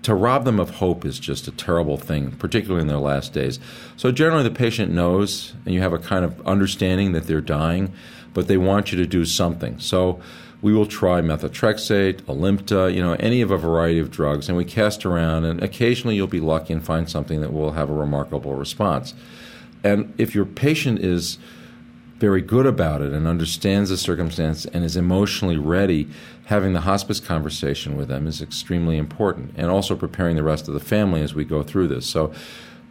To 0.04 0.14
rob 0.14 0.46
them 0.46 0.60
of 0.60 0.70
hope 0.72 1.04
is 1.04 1.18
just 1.18 1.48
a 1.48 1.52
terrible 1.52 1.98
thing, 1.98 2.32
particularly 2.34 2.82
in 2.82 2.88
their 2.88 2.98
last 2.98 3.34
days. 3.34 3.60
So, 3.98 4.12
generally, 4.12 4.44
the 4.44 4.52
patient 4.52 4.92
knows, 4.92 5.54
and 5.66 5.74
you 5.74 5.82
have 5.82 5.94
a 5.94 5.98
kind 5.98 6.24
of 6.24 6.46
understanding 6.46 7.14
that 7.14 7.26
they're 7.26 7.42
dying, 7.42 7.92
but 8.34 8.48
they 8.48 8.58
want 8.58 8.92
you 8.92 9.00
to 9.00 9.08
do 9.08 9.26
something. 9.26 9.80
So, 9.80 10.22
we 10.66 10.74
will 10.74 10.88
try 10.88 11.22
methotrexate, 11.22 12.24
Alimta, 12.24 12.92
you 12.92 13.00
know, 13.00 13.14
any 13.20 13.40
of 13.42 13.52
a 13.52 13.58
variety 13.58 14.00
of 14.00 14.10
drugs, 14.10 14.50
and 14.50 14.58
we 14.58 14.66
cast 14.66 15.06
around, 15.06 15.46
and 15.46 15.62
occasionally 15.62 16.16
you'll 16.16 16.26
be 16.26 16.40
lucky 16.40 16.74
and 16.74 16.84
find 16.84 17.08
something 17.08 17.40
that 17.40 17.54
will 17.54 17.74
have 17.74 17.88
a 17.88 17.94
remarkable 17.94 18.56
response. 18.56 19.14
And 19.84 20.12
if 20.18 20.34
your 20.34 20.44
patient 20.44 21.02
is 21.02 21.38
very 22.18 22.42
good 22.42 22.66
about 22.66 23.04
it 23.04 23.12
and 23.12 23.28
understands 23.28 23.92
the 23.92 23.98
circumstance 23.98 24.66
and 24.66 24.84
is 24.84 24.98
emotionally 24.98 25.58
ready, 25.58 26.10
having 26.46 26.74
the 26.74 26.82
hospice 26.82 27.20
conversation 27.20 27.96
with 27.96 28.08
them 28.08 28.26
is 28.26 28.42
extremely 28.42 28.98
important. 28.98 29.54
And 29.56 29.70
also 29.70 29.96
preparing 29.96 30.36
the 30.36 30.42
rest 30.42 30.68
of 30.68 30.74
the 30.74 30.80
family 30.80 31.22
as 31.22 31.36
we 31.36 31.46
go 31.46 31.62
through 31.62 31.90
this. 31.90 32.08
So, 32.08 32.34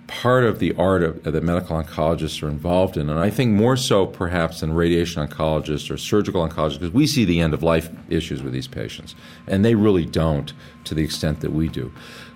part 0.06 0.44
of 0.44 0.58
the 0.58 0.74
art 0.76 1.02
of, 1.02 1.22
that 1.24 1.42
medical 1.42 1.80
oncologists 1.82 2.42
are 2.42 2.48
involved 2.48 2.96
in, 2.96 3.08
and 3.08 3.18
I 3.18 3.30
think 3.30 3.52
more 3.52 3.76
so 3.76 4.06
perhaps 4.06 4.60
than 4.60 4.74
radiation 4.74 5.26
oncologists 5.26 5.90
or 5.90 5.96
surgical 5.96 6.46
oncologists, 6.46 6.80
because 6.80 6.94
we 6.94 7.06
see 7.06 7.24
the 7.24 7.40
end 7.40 7.54
of 7.54 7.62
life 7.62 7.90
issues 8.08 8.42
with 8.42 8.52
these 8.52 8.68
patients, 8.68 9.14
and 9.46 9.64
they 9.64 9.74
really 9.74 10.04
don't 10.04 10.52
to 10.84 10.94
the 10.94 11.02
extent 11.02 11.40
that 11.40 11.52
we 11.52 11.68
do 11.68 11.92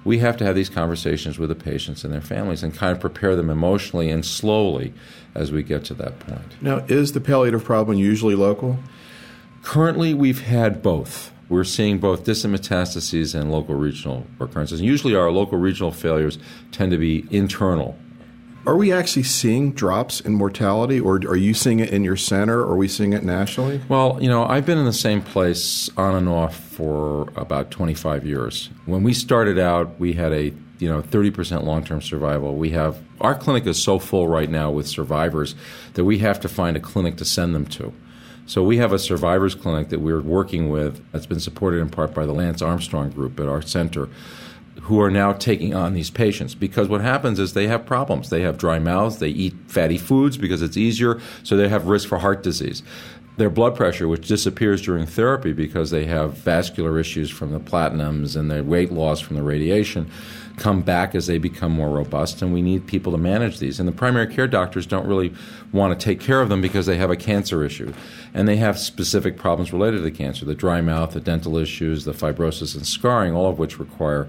we 0.09 0.19
have 0.19 0.39
to 0.39 0.45
have 0.45 0.55
these 0.55 0.71
conversations 0.71 1.39
with 1.39 1.51
the 1.51 1.55
patients 1.55 2.03
and 2.03 2.12
their 2.12 2.23
families 2.23 2.62
and 2.62 2.75
kind 2.75 2.93
of 2.93 3.01
prepare 3.01 3.37
them 3.37 3.51
emotionally 3.51 4.09
and 4.09 4.25
slowly 4.25 4.95
as 5.35 5.53
we 5.53 5.62
get 5.62 5.85
to 5.85 5.95
that 5.95 6.19
point. 6.21 6.62
Now, 6.62 6.79
is 6.89 7.12
the 7.12 7.21
palliative 7.21 7.62
problem 7.62 7.99
usually 7.99 8.35
local? 8.35 8.79
Currently, 9.62 10.14
we've 10.14 10.41
had 10.41 10.83
both. 10.83 11.31
We're 11.49 11.64
seeing 11.64 11.99
both 11.99 12.24
distant 12.24 12.55
metastases 12.55 13.34
and 13.34 13.51
local 13.51 13.74
regional 13.74 14.26
recurrences. 14.38 14.80
And 14.80 14.88
usually, 14.88 15.14
our 15.14 15.30
local 15.30 15.59
regional 15.59 15.92
failures 15.92 16.38
tend 16.72 16.92
to 16.92 16.99
be 16.99 17.26
internal 17.30 17.99
are 18.68 18.76
we 18.76 18.92
actually 18.92 19.22
seeing 19.22 19.72
drops 19.72 20.20
in 20.20 20.34
mortality, 20.34 21.01
or 21.01 21.14
are 21.14 21.36
you 21.36 21.55
seeing 21.55 21.80
it 21.80 21.88
in 21.88 22.05
your 22.05 22.16
center, 22.16 22.61
or 22.61 22.72
are 22.72 22.76
we 22.76 22.86
seeing 22.86 23.14
it 23.14 23.22
nationally? 23.22 23.80
Well, 23.88 24.18
you 24.20 24.28
know, 24.28 24.44
I've 24.44 24.66
been 24.66 24.76
in 24.76 24.84
the 24.84 24.92
same 24.92 25.22
place 25.22 25.88
on 25.96 26.14
and 26.14 26.28
off 26.28 26.55
for 26.57 27.32
about 27.34 27.70
25 27.70 28.26
years. 28.26 28.68
When 28.84 29.03
we 29.03 29.14
started 29.14 29.59
out, 29.59 29.99
we 29.99 30.12
had 30.12 30.32
a 30.32 30.53
you 30.78 30.88
know 30.88 31.01
30% 31.01 31.64
long-term 31.64 32.03
survival. 32.03 32.57
We 32.57 32.70
have 32.70 33.03
our 33.22 33.34
clinic 33.34 33.66
is 33.66 33.82
so 33.82 33.99
full 33.99 34.28
right 34.28 34.51
now 34.51 34.70
with 34.70 34.86
survivors 34.86 35.55
that 35.94 36.05
we 36.05 36.18
have 36.18 36.38
to 36.40 36.49
find 36.49 36.76
a 36.76 36.80
clinic 36.80 37.16
to 37.16 37.24
send 37.24 37.55
them 37.55 37.64
to. 37.66 37.94
So 38.49 38.62
we 38.62 38.78
have 38.78 38.94
a 38.94 38.99
survivors 38.99 39.55
clinic 39.55 39.90
that 39.90 40.01
we're 40.01 40.22
working 40.22 40.70
with 40.70 41.05
that's 41.12 41.26
been 41.26 41.38
supported 41.38 41.80
in 41.80 41.90
part 41.90 42.14
by 42.14 42.24
the 42.24 42.32
Lance 42.32 42.62
Armstrong 42.62 43.11
Group 43.11 43.38
at 43.38 43.46
our 43.46 43.61
center 43.61 44.09
who 44.80 45.03
are 45.03 45.11
now 45.11 45.34
taking 45.34 45.74
on 45.74 45.92
these 45.92 46.09
patients 46.09 46.55
because 46.55 46.88
what 46.88 47.03
happens 47.03 47.38
is 47.38 47.53
they 47.53 47.66
have 47.66 47.84
problems. 47.84 48.30
They 48.30 48.40
have 48.40 48.57
dry 48.57 48.78
mouths, 48.78 49.18
they 49.18 49.28
eat 49.28 49.55
fatty 49.66 49.99
foods 49.99 50.38
because 50.38 50.62
it's 50.62 50.78
easier, 50.78 51.20
so 51.42 51.59
they 51.59 51.68
have 51.68 51.88
risk 51.88 52.09
for 52.09 52.16
heart 52.16 52.42
disease. 52.42 52.82
Their 53.36 53.51
blood 53.51 53.76
pressure, 53.76 54.09
which 54.09 54.26
disappears 54.26 54.80
during 54.80 55.05
therapy 55.05 55.53
because 55.53 55.90
they 55.90 56.07
have 56.07 56.38
vascular 56.38 56.99
issues 56.99 57.28
from 57.28 57.53
the 57.53 57.61
platinums 57.61 58.34
and 58.34 58.51
their 58.51 58.64
weight 58.64 58.90
loss 58.90 59.20
from 59.20 59.36
the 59.36 59.42
radiation, 59.42 60.11
come 60.59 60.83
back 60.83 61.15
as 61.15 61.27
they 61.27 61.39
become 61.39 61.73
more 61.73 61.91
robust, 61.91 62.43
and 62.43 62.53
we 62.53 62.63
need 62.63 62.87
people 62.87 63.13
to 63.13 63.19
manage 63.19 63.59
these. 63.59 63.79
And 63.79 63.89
the 63.89 63.93
primary 63.93 64.27
care 64.27 64.47
doctors 64.47 64.87
don't 64.87 65.07
really 65.07 65.33
want 65.73 65.99
to 65.99 66.05
take 66.05 66.21
care 66.21 66.41
of 66.41 66.49
them 66.49 66.61
because 66.61 66.87
they 66.87 66.97
have 66.97 67.11
a 67.11 67.17
cancer 67.17 67.65
issue. 67.65 67.93
And 68.35 68.49
they 68.49 68.57
have 68.57 68.79
specific 68.79 69.37
problems 69.37 69.73
related 69.73 69.99
to 69.99 70.03
the 70.03 70.11
cancer 70.11 70.45
the 70.45 70.55
dry 70.55 70.81
mouth, 70.81 71.13
the 71.13 71.21
dental 71.21 71.57
issues, 71.57 72.05
the 72.05 72.13
fibrosis 72.13 72.75
and 72.77 72.87
scarring, 72.87 73.35
all 73.35 73.51
of 73.51 73.59
which 73.59 73.79
require 73.79 74.29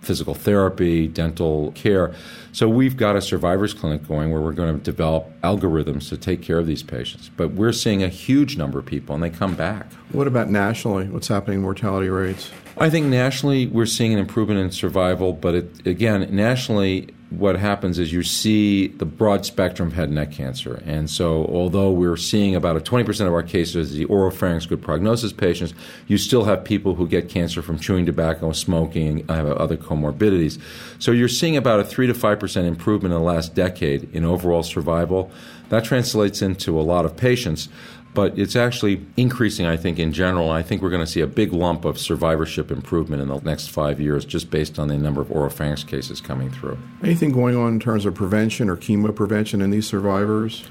physical 0.00 0.34
therapy, 0.34 1.06
dental 1.06 1.72
care. 1.72 2.14
So 2.52 2.68
we've 2.68 2.96
got 2.96 3.16
a 3.16 3.20
survivors 3.20 3.74
clinic 3.74 4.06
going 4.06 4.30
where 4.30 4.40
we're 4.40 4.52
going 4.52 4.78
to 4.78 4.82
develop 4.82 5.30
algorithms 5.42 6.08
to 6.08 6.16
take 6.16 6.42
care 6.42 6.58
of 6.58 6.66
these 6.66 6.82
patients. 6.82 7.30
But 7.36 7.52
we're 7.52 7.72
seeing 7.72 8.02
a 8.02 8.08
huge 8.08 8.56
number 8.56 8.78
of 8.78 8.86
people 8.86 9.14
and 9.14 9.22
they 9.22 9.30
come 9.30 9.54
back. 9.54 9.92
What 10.12 10.26
about 10.26 10.48
nationally? 10.50 11.06
What's 11.08 11.28
happening 11.28 11.58
in 11.58 11.62
mortality 11.62 12.08
rates? 12.08 12.50
I 12.80 12.88
think 12.88 13.06
nationally 13.06 13.66
we're 13.66 13.84
seeing 13.84 14.14
an 14.14 14.18
improvement 14.18 14.58
in 14.58 14.70
survival, 14.70 15.34
but 15.34 15.54
it, 15.54 15.86
again, 15.86 16.34
nationally 16.34 17.10
what 17.28 17.56
happens 17.56 17.98
is 17.98 18.10
you 18.10 18.22
see 18.22 18.88
the 18.88 19.04
broad 19.04 19.44
spectrum 19.44 19.88
of 19.88 19.94
head 19.94 20.04
and 20.04 20.14
neck 20.14 20.32
cancer. 20.32 20.82
And 20.86 21.08
so, 21.08 21.44
although 21.44 21.90
we're 21.92 22.16
seeing 22.16 22.56
about 22.56 22.76
a 22.76 22.80
20% 22.80 23.26
of 23.26 23.34
our 23.34 23.42
cases, 23.42 23.92
the 23.92 24.06
oropharynx 24.06 24.66
good 24.66 24.80
prognosis 24.80 25.30
patients, 25.32 25.74
you 26.08 26.16
still 26.16 26.44
have 26.44 26.64
people 26.64 26.94
who 26.94 27.06
get 27.06 27.28
cancer 27.28 27.60
from 27.60 27.78
chewing 27.78 28.06
tobacco, 28.06 28.50
smoking, 28.52 29.20
and 29.20 29.30
have 29.30 29.46
other 29.46 29.76
comorbidities. 29.76 30.58
So, 30.98 31.12
you're 31.12 31.28
seeing 31.28 31.58
about 31.58 31.80
a 31.80 31.84
3 31.84 32.06
to 32.06 32.14
5% 32.14 32.64
improvement 32.64 33.12
in 33.12 33.20
the 33.20 33.24
last 33.24 33.54
decade 33.54 34.08
in 34.14 34.24
overall 34.24 34.62
survival. 34.62 35.30
That 35.68 35.84
translates 35.84 36.42
into 36.42 36.80
a 36.80 36.82
lot 36.82 37.04
of 37.04 37.16
patients 37.16 37.68
but 38.12 38.36
it's 38.38 38.56
actually 38.56 39.04
increasing, 39.16 39.66
I 39.66 39.76
think, 39.76 39.98
in 39.98 40.12
general. 40.12 40.50
I 40.50 40.62
think 40.62 40.82
we're 40.82 40.90
going 40.90 41.04
to 41.04 41.10
see 41.10 41.20
a 41.20 41.26
big 41.26 41.52
lump 41.52 41.84
of 41.84 41.98
survivorship 41.98 42.70
improvement 42.70 43.22
in 43.22 43.28
the 43.28 43.40
next 43.40 43.68
five 43.68 44.00
years 44.00 44.24
just 44.24 44.50
based 44.50 44.78
on 44.78 44.88
the 44.88 44.98
number 44.98 45.20
of 45.20 45.28
oropharynx 45.28 45.86
cases 45.86 46.20
coming 46.20 46.50
through. 46.50 46.78
Anything 47.02 47.30
going 47.32 47.56
on 47.56 47.74
in 47.74 47.80
terms 47.80 48.04
of 48.06 48.14
prevention 48.14 48.68
or 48.68 48.76
chemo 48.76 49.14
prevention 49.14 49.60
in 49.60 49.70
these 49.70 49.86
survivors? 49.86 50.64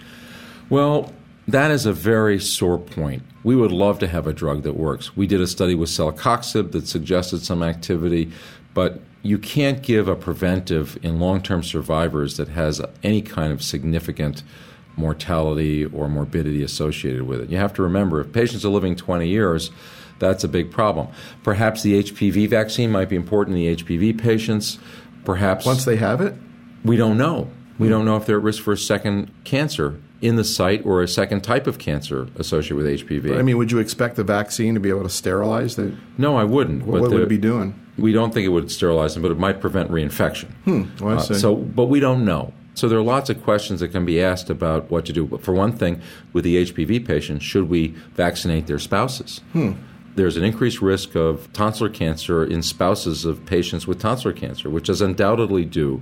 Well, 0.70 1.14
that 1.48 1.72
is 1.72 1.86
a 1.86 1.94
very 1.94 2.40
sore 2.40 2.78
point. 2.78 3.24
We 3.44 3.56
would 3.56 3.72
love 3.72 4.00
to 4.00 4.08
have 4.08 4.28
a 4.28 4.34
drug 4.34 4.64
that 4.64 4.74
works. 4.74 5.16
We 5.16 5.26
did 5.26 5.40
a 5.40 5.48
study 5.48 5.76
with 5.76 5.90
celecoxib 5.90 6.74
that 6.74 6.88
suggested 6.88 7.42
some 7.42 7.64
activity, 7.64 8.32
but 8.74 9.02
you 9.24 9.38
can't 9.38 9.82
give 9.82 10.08
a 10.08 10.16
preventive 10.16 10.98
in 11.04 11.20
long 11.20 11.42
term 11.42 11.64
survivors 11.64 12.38
that 12.38 12.50
has 12.50 12.82
any 13.02 13.22
kind 13.22 13.52
of 13.52 13.64
significant 13.64 14.44
mortality 15.00 15.86
or 15.86 16.10
morbidity 16.10 16.62
associated 16.62 17.24
with 17.24 17.42
it. 17.42 17.50
You 17.50 17.58
have 17.58 17.74
to 17.76 17.82
remember 17.82 18.20
if 18.20 18.32
patients 18.32 18.66
are 18.66 18.70
living 18.70 18.96
20 18.96 19.28
years, 19.28 19.72
that's 20.20 20.44
a 20.44 20.48
big 20.48 20.70
problem. 20.72 21.08
Perhaps 21.44 21.82
the 21.82 22.04
HPV 22.04 22.50
vaccine 22.50 22.92
might 22.92 23.10
be 23.10 23.16
important 23.16 23.58
in 23.58 23.64
the 23.64 23.84
HPV 23.84 24.20
patients. 24.20 24.78
Perhaps 25.26 25.66
once 25.66 25.86
they 25.86 25.96
have 25.96 26.22
it, 26.22 26.36
we 26.84 26.98
don't 26.98 27.18
know. 27.18 27.50
We 27.80 27.88
don't 27.88 28.04
know 28.04 28.18
if 28.18 28.26
they're 28.26 28.38
at 28.38 28.44
risk 28.44 28.62
for 28.62 28.74
a 28.74 28.78
second 28.78 29.32
cancer 29.46 30.02
in 30.22 30.36
the 30.36 30.44
site 30.44 30.86
or 30.86 31.02
a 31.02 31.08
second 31.08 31.42
type 31.42 31.66
of 31.66 31.80
cancer 31.80 32.28
associated 32.36 32.76
with 32.76 32.86
HPV. 32.86 33.30
But, 33.30 33.38
I 33.38 33.42
mean, 33.42 33.58
would 33.58 33.72
you 33.72 33.80
expect 33.80 34.18
the 34.18 34.24
vaccine 34.26 34.74
to 34.74 34.82
be 34.82 34.90
able 34.90 35.04
to 35.04 35.10
sterilize 35.10 35.78
the? 35.78 35.96
No, 36.18 36.36
I 36.36 36.44
wouldn't. 36.44 36.86
What, 36.86 37.02
what 37.02 37.12
would 37.12 37.22
it 37.22 37.30
be 37.30 37.38
doing? 37.38 37.80
We 37.98 38.12
don't 38.12 38.34
think 38.34 38.46
it 38.46 38.50
would 38.50 38.70
sterilize 38.70 39.14
them, 39.14 39.24
but 39.24 39.32
it 39.32 39.40
might 39.40 39.62
prevent 39.62 39.92
reinfection. 39.92 40.52
Hmm. 40.66 40.84
Well, 41.02 41.20
uh, 41.20 41.22
so, 41.22 41.56
but 41.56 41.86
we 41.86 42.02
don't 42.02 42.26
know. 42.26 42.54
So 42.80 42.88
there 42.88 42.98
are 42.98 43.04
lots 43.04 43.30
of 43.30 43.44
questions 43.44 43.82
that 43.82 43.90
can 43.90 44.06
be 44.06 44.22
asked 44.22 44.50
about 44.50 44.90
what 44.90 45.06
to 45.08 45.14
do. 45.14 45.26
But 45.26 45.44
for 45.44 45.54
one 45.54 45.74
thing, 45.74 46.02
with 46.32 46.46
the 46.46 46.64
HPV 46.64 47.06
patients, 47.06 47.44
should 47.44 47.68
we 47.68 47.90
vaccinate 48.14 48.68
their 48.68 48.80
spouses? 48.80 49.42
Hmm. 49.52 49.74
There's 50.16 50.38
an 50.38 50.46
increased 50.46 50.82
risk 50.82 51.14
of 51.14 51.52
tonsillar 51.52 51.94
cancer 51.94 52.42
in 52.42 52.64
spouses 52.64 53.26
of 53.26 53.46
patients 53.46 53.86
with 53.86 54.02
tonsillar 54.02 54.34
cancer, 54.34 54.70
which 54.70 54.88
is 54.88 55.02
undoubtedly 55.02 55.66
due 55.66 56.02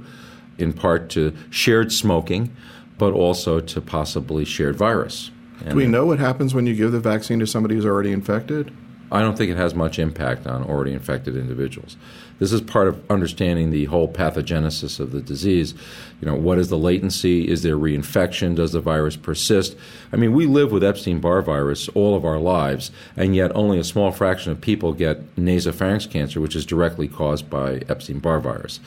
in 0.59 0.71
part 0.71 1.09
to 1.09 1.35
shared 1.49 1.91
smoking, 1.91 2.55
but 2.99 3.11
also 3.11 3.59
to 3.59 3.81
possibly 3.81 4.45
shared 4.45 4.75
virus. 4.75 5.31
And 5.61 5.71
do 5.71 5.75
we 5.77 5.87
know 5.87 6.05
what 6.05 6.19
happens 6.19 6.53
when 6.53 6.67
you 6.67 6.75
give 6.75 6.91
the 6.91 6.99
vaccine 6.99 7.39
to 7.39 7.47
somebody 7.47 7.73
who's 7.73 7.87
already 7.87 8.11
infected? 8.11 8.71
I 9.11 9.21
don't 9.21 9.37
think 9.37 9.49
it 9.49 9.57
has 9.57 9.73
much 9.73 9.97
impact 9.97 10.45
on 10.45 10.63
already 10.63 10.93
infected 10.93 11.35
individuals. 11.35 11.97
This 12.39 12.51
is 12.51 12.61
part 12.61 12.87
of 12.87 13.01
understanding 13.09 13.71
the 13.71 13.85
whole 13.85 14.07
pathogenesis 14.11 14.99
of 14.99 15.11
the 15.11 15.21
disease. 15.21 15.73
You 16.21 16.27
know, 16.27 16.35
what 16.35 16.59
is 16.59 16.69
the 16.69 16.77
latency? 16.77 17.47
Is 17.47 17.63
there 17.63 17.75
reinfection? 17.75 18.55
Does 18.55 18.73
the 18.73 18.79
virus 18.79 19.15
persist? 19.15 19.75
I 20.11 20.17
mean, 20.17 20.33
we 20.33 20.45
live 20.45 20.71
with 20.71 20.83
Epstein 20.83 21.19
Barr 21.19 21.41
virus 21.41 21.89
all 21.89 22.15
of 22.15 22.25
our 22.25 22.39
lives, 22.39 22.91
and 23.15 23.35
yet 23.35 23.55
only 23.55 23.79
a 23.79 23.83
small 23.83 24.11
fraction 24.11 24.51
of 24.51 24.61
people 24.61 24.93
get 24.93 25.35
nasopharynx 25.35 26.09
cancer, 26.09 26.39
which 26.39 26.55
is 26.55 26.65
directly 26.65 27.07
caused 27.07 27.49
by 27.49 27.81
Epstein 27.89 28.19
Barr 28.19 28.39
virus. 28.39 28.79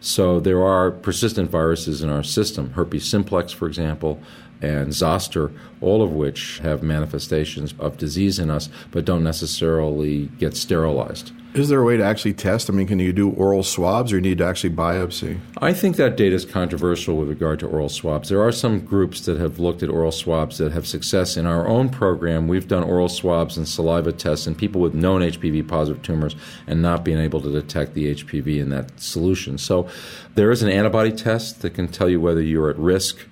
So 0.00 0.38
there 0.38 0.62
are 0.62 0.90
persistent 0.90 1.50
viruses 1.50 2.02
in 2.02 2.10
our 2.10 2.22
system, 2.22 2.72
herpes 2.72 3.08
simplex, 3.08 3.52
for 3.52 3.66
example, 3.66 4.20
and 4.60 4.92
zoster, 4.92 5.50
all 5.80 6.02
of 6.02 6.12
which 6.12 6.58
have 6.58 6.82
manifestations 6.82 7.74
of 7.78 7.96
disease 7.96 8.38
in 8.38 8.50
us, 8.50 8.68
but 8.90 9.04
don't 9.04 9.24
necessarily 9.24 10.26
get 10.38 10.56
sterilized. 10.56 11.32
Is 11.58 11.70
there 11.70 11.80
a 11.80 11.84
way 11.84 11.96
to 11.96 12.04
actually 12.04 12.34
test? 12.34 12.70
I 12.70 12.72
mean, 12.72 12.86
can 12.86 13.00
you 13.00 13.12
do 13.12 13.30
oral 13.30 13.64
swabs 13.64 14.12
or 14.12 14.16
you 14.16 14.20
need 14.20 14.38
to 14.38 14.46
actually 14.46 14.70
biopsy? 14.70 15.40
I 15.60 15.72
think 15.72 15.96
that 15.96 16.16
data 16.16 16.36
is 16.36 16.44
controversial 16.44 17.16
with 17.16 17.28
regard 17.28 17.58
to 17.60 17.66
oral 17.66 17.88
swabs. 17.88 18.28
There 18.28 18.40
are 18.40 18.52
some 18.52 18.78
groups 18.78 19.22
that 19.22 19.38
have 19.38 19.58
looked 19.58 19.82
at 19.82 19.90
oral 19.90 20.12
swabs 20.12 20.58
that 20.58 20.70
have 20.70 20.86
success. 20.86 21.36
In 21.36 21.46
our 21.46 21.66
own 21.66 21.88
program, 21.88 22.46
we've 22.46 22.68
done 22.68 22.84
oral 22.84 23.08
swabs 23.08 23.56
and 23.56 23.66
saliva 23.66 24.12
tests 24.12 24.46
in 24.46 24.54
people 24.54 24.80
with 24.80 24.94
known 24.94 25.20
HPV 25.20 25.66
positive 25.66 26.00
tumors 26.00 26.36
and 26.68 26.80
not 26.80 27.04
being 27.04 27.18
able 27.18 27.40
to 27.40 27.50
detect 27.50 27.94
the 27.94 28.14
HPV 28.14 28.60
in 28.60 28.68
that 28.68 29.00
solution. 29.00 29.58
So 29.58 29.88
there 30.36 30.52
is 30.52 30.62
an 30.62 30.70
antibody 30.70 31.10
test 31.10 31.62
that 31.62 31.74
can 31.74 31.88
tell 31.88 32.08
you 32.08 32.20
whether 32.20 32.40
you're 32.40 32.70
at 32.70 32.78
risk. 32.78 33.26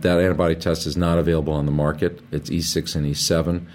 That 0.00 0.20
antibody 0.20 0.54
test 0.54 0.86
is 0.86 0.98
not 0.98 1.16
available 1.16 1.54
on 1.54 1.64
the 1.64 1.72
market. 1.72 2.20
It's 2.30 2.50
E6 2.50 2.94
and 2.94 3.06
E7 3.06 3.66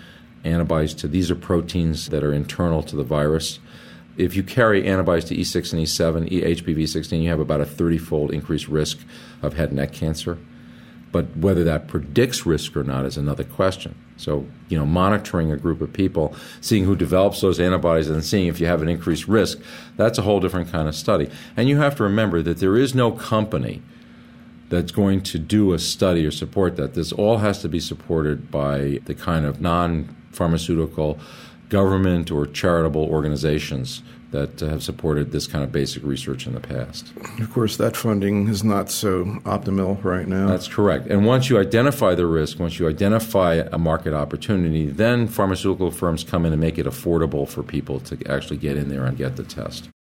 antibodies 0.43 0.93
to 0.93 1.08
these 1.08 1.32
are 1.32 1.36
proteins 1.36 2.10
that 2.10 2.24
are 2.24 2.32
internal 2.32 2.84
to 2.84 2.95
the 2.95 3.03
virus 3.03 3.58
if 4.18 4.36
you 4.36 4.43
carry 4.43 4.88
antibodies 4.88 5.26
to 5.26 5.36
E6 5.36 5.74
and 5.74 5.82
E7, 5.84 6.43
HPV 6.43 6.88
16, 6.88 7.22
you 7.22 7.30
have 7.30 7.39
about 7.39 7.61
a 7.61 7.66
30 7.66 7.97
fold 7.97 8.32
increased 8.32 8.68
risk 8.68 8.99
of 9.41 9.55
head 9.55 9.70
and 9.70 9.78
neck 9.78 9.91
cancer. 9.93 10.38
But 11.11 11.38
whether 11.38 11.63
that 11.63 11.88
predicts 11.88 12.45
risk 12.45 12.76
or 12.76 12.84
not 12.84 13.05
is 13.05 13.18
another 13.18 13.43
question. 13.43 13.95
So, 14.18 14.47
you 14.70 14.78
know, 14.78 14.86
monitoring 14.86 15.51
a 15.51 15.57
group 15.57 15.82
of 15.82 15.93
people, 15.93 16.36
seeing 16.61 16.86
who 16.86 16.95
develops 16.95 17.41
those 17.41 17.59
antibodies 17.59 18.09
and 18.09 18.24
seeing 18.24 18.47
if 18.47 18.59
you 18.59 18.68
have 18.68 18.82
an 18.82 18.89
increased 18.89 19.28
risk, 19.28 19.59
that's 19.97 20.18
a 20.18 20.24
whole 20.24 20.39
different 20.39 20.72
kind 20.72 20.88
of 20.88 20.95
study. 20.95 21.30
And 21.55 21.70
you 21.70 21.78
have 21.78 21.95
to 21.97 22.03
remember 22.03 22.41
that 22.41 22.57
there 22.57 22.78
is 22.78 22.95
no 22.95 23.11
company 23.11 23.82
that's 24.70 24.91
going 24.91 25.22
to 25.22 25.39
do 25.39 25.74
a 25.74 25.80
study 25.80 26.26
or 26.26 26.32
support 26.32 26.76
that. 26.78 26.93
This 26.95 27.11
all 27.11 27.38
has 27.38 27.61
to 27.61 27.70
be 27.70 27.80
supported 27.80 28.49
by 28.51 28.99
the 29.05 29.13
kind 29.13 29.45
of 29.45 29.61
non 29.61 30.16
pharmaceutical 30.32 31.20
government 31.70 32.32
or 32.32 32.45
charitable 32.45 33.05
organizations 33.05 34.01
that 34.32 34.59
have 34.59 34.84
supported 34.84 35.32
this 35.32 35.47
kind 35.47 35.63
of 35.63 35.72
basic 35.72 36.03
research 36.03 36.45
in 36.45 36.53
the 36.53 36.59
past. 36.59 37.13
Of 37.39 37.51
course, 37.51 37.78
that 37.78 37.95
funding 37.95 38.49
is 38.49 38.63
not 38.63 38.91
so 38.91 39.26
optimal 39.45 40.03
right 40.03 40.28
now. 40.28 40.47
That's 40.47 40.68
correct. 40.68 41.07
And 41.07 41.26
once 41.26 41.49
you 41.49 41.57
identify 41.57 42.16
the 42.16 42.26
risk, 42.26 42.59
once 42.59 42.78
you 42.78 42.89
identify 42.89 43.63
a 43.72 43.78
market 43.78 44.13
opportunity, 44.13 44.88
then 44.88 45.28
pharmaceutical 45.28 45.89
firms 45.89 46.24
come 46.24 46.45
in 46.45 46.51
and 46.51 46.59
make 46.59 46.78
it 46.78 46.86
affordable 46.86 47.47
for 47.47 47.63
people 47.63 47.99
to 48.01 48.18
actually 48.30 48.57
get 48.57 48.76
in 48.76 48.89
there 48.89 49.05
and 49.05 49.18
get 49.18 49.38
the 49.38 49.43
test. 49.43 49.89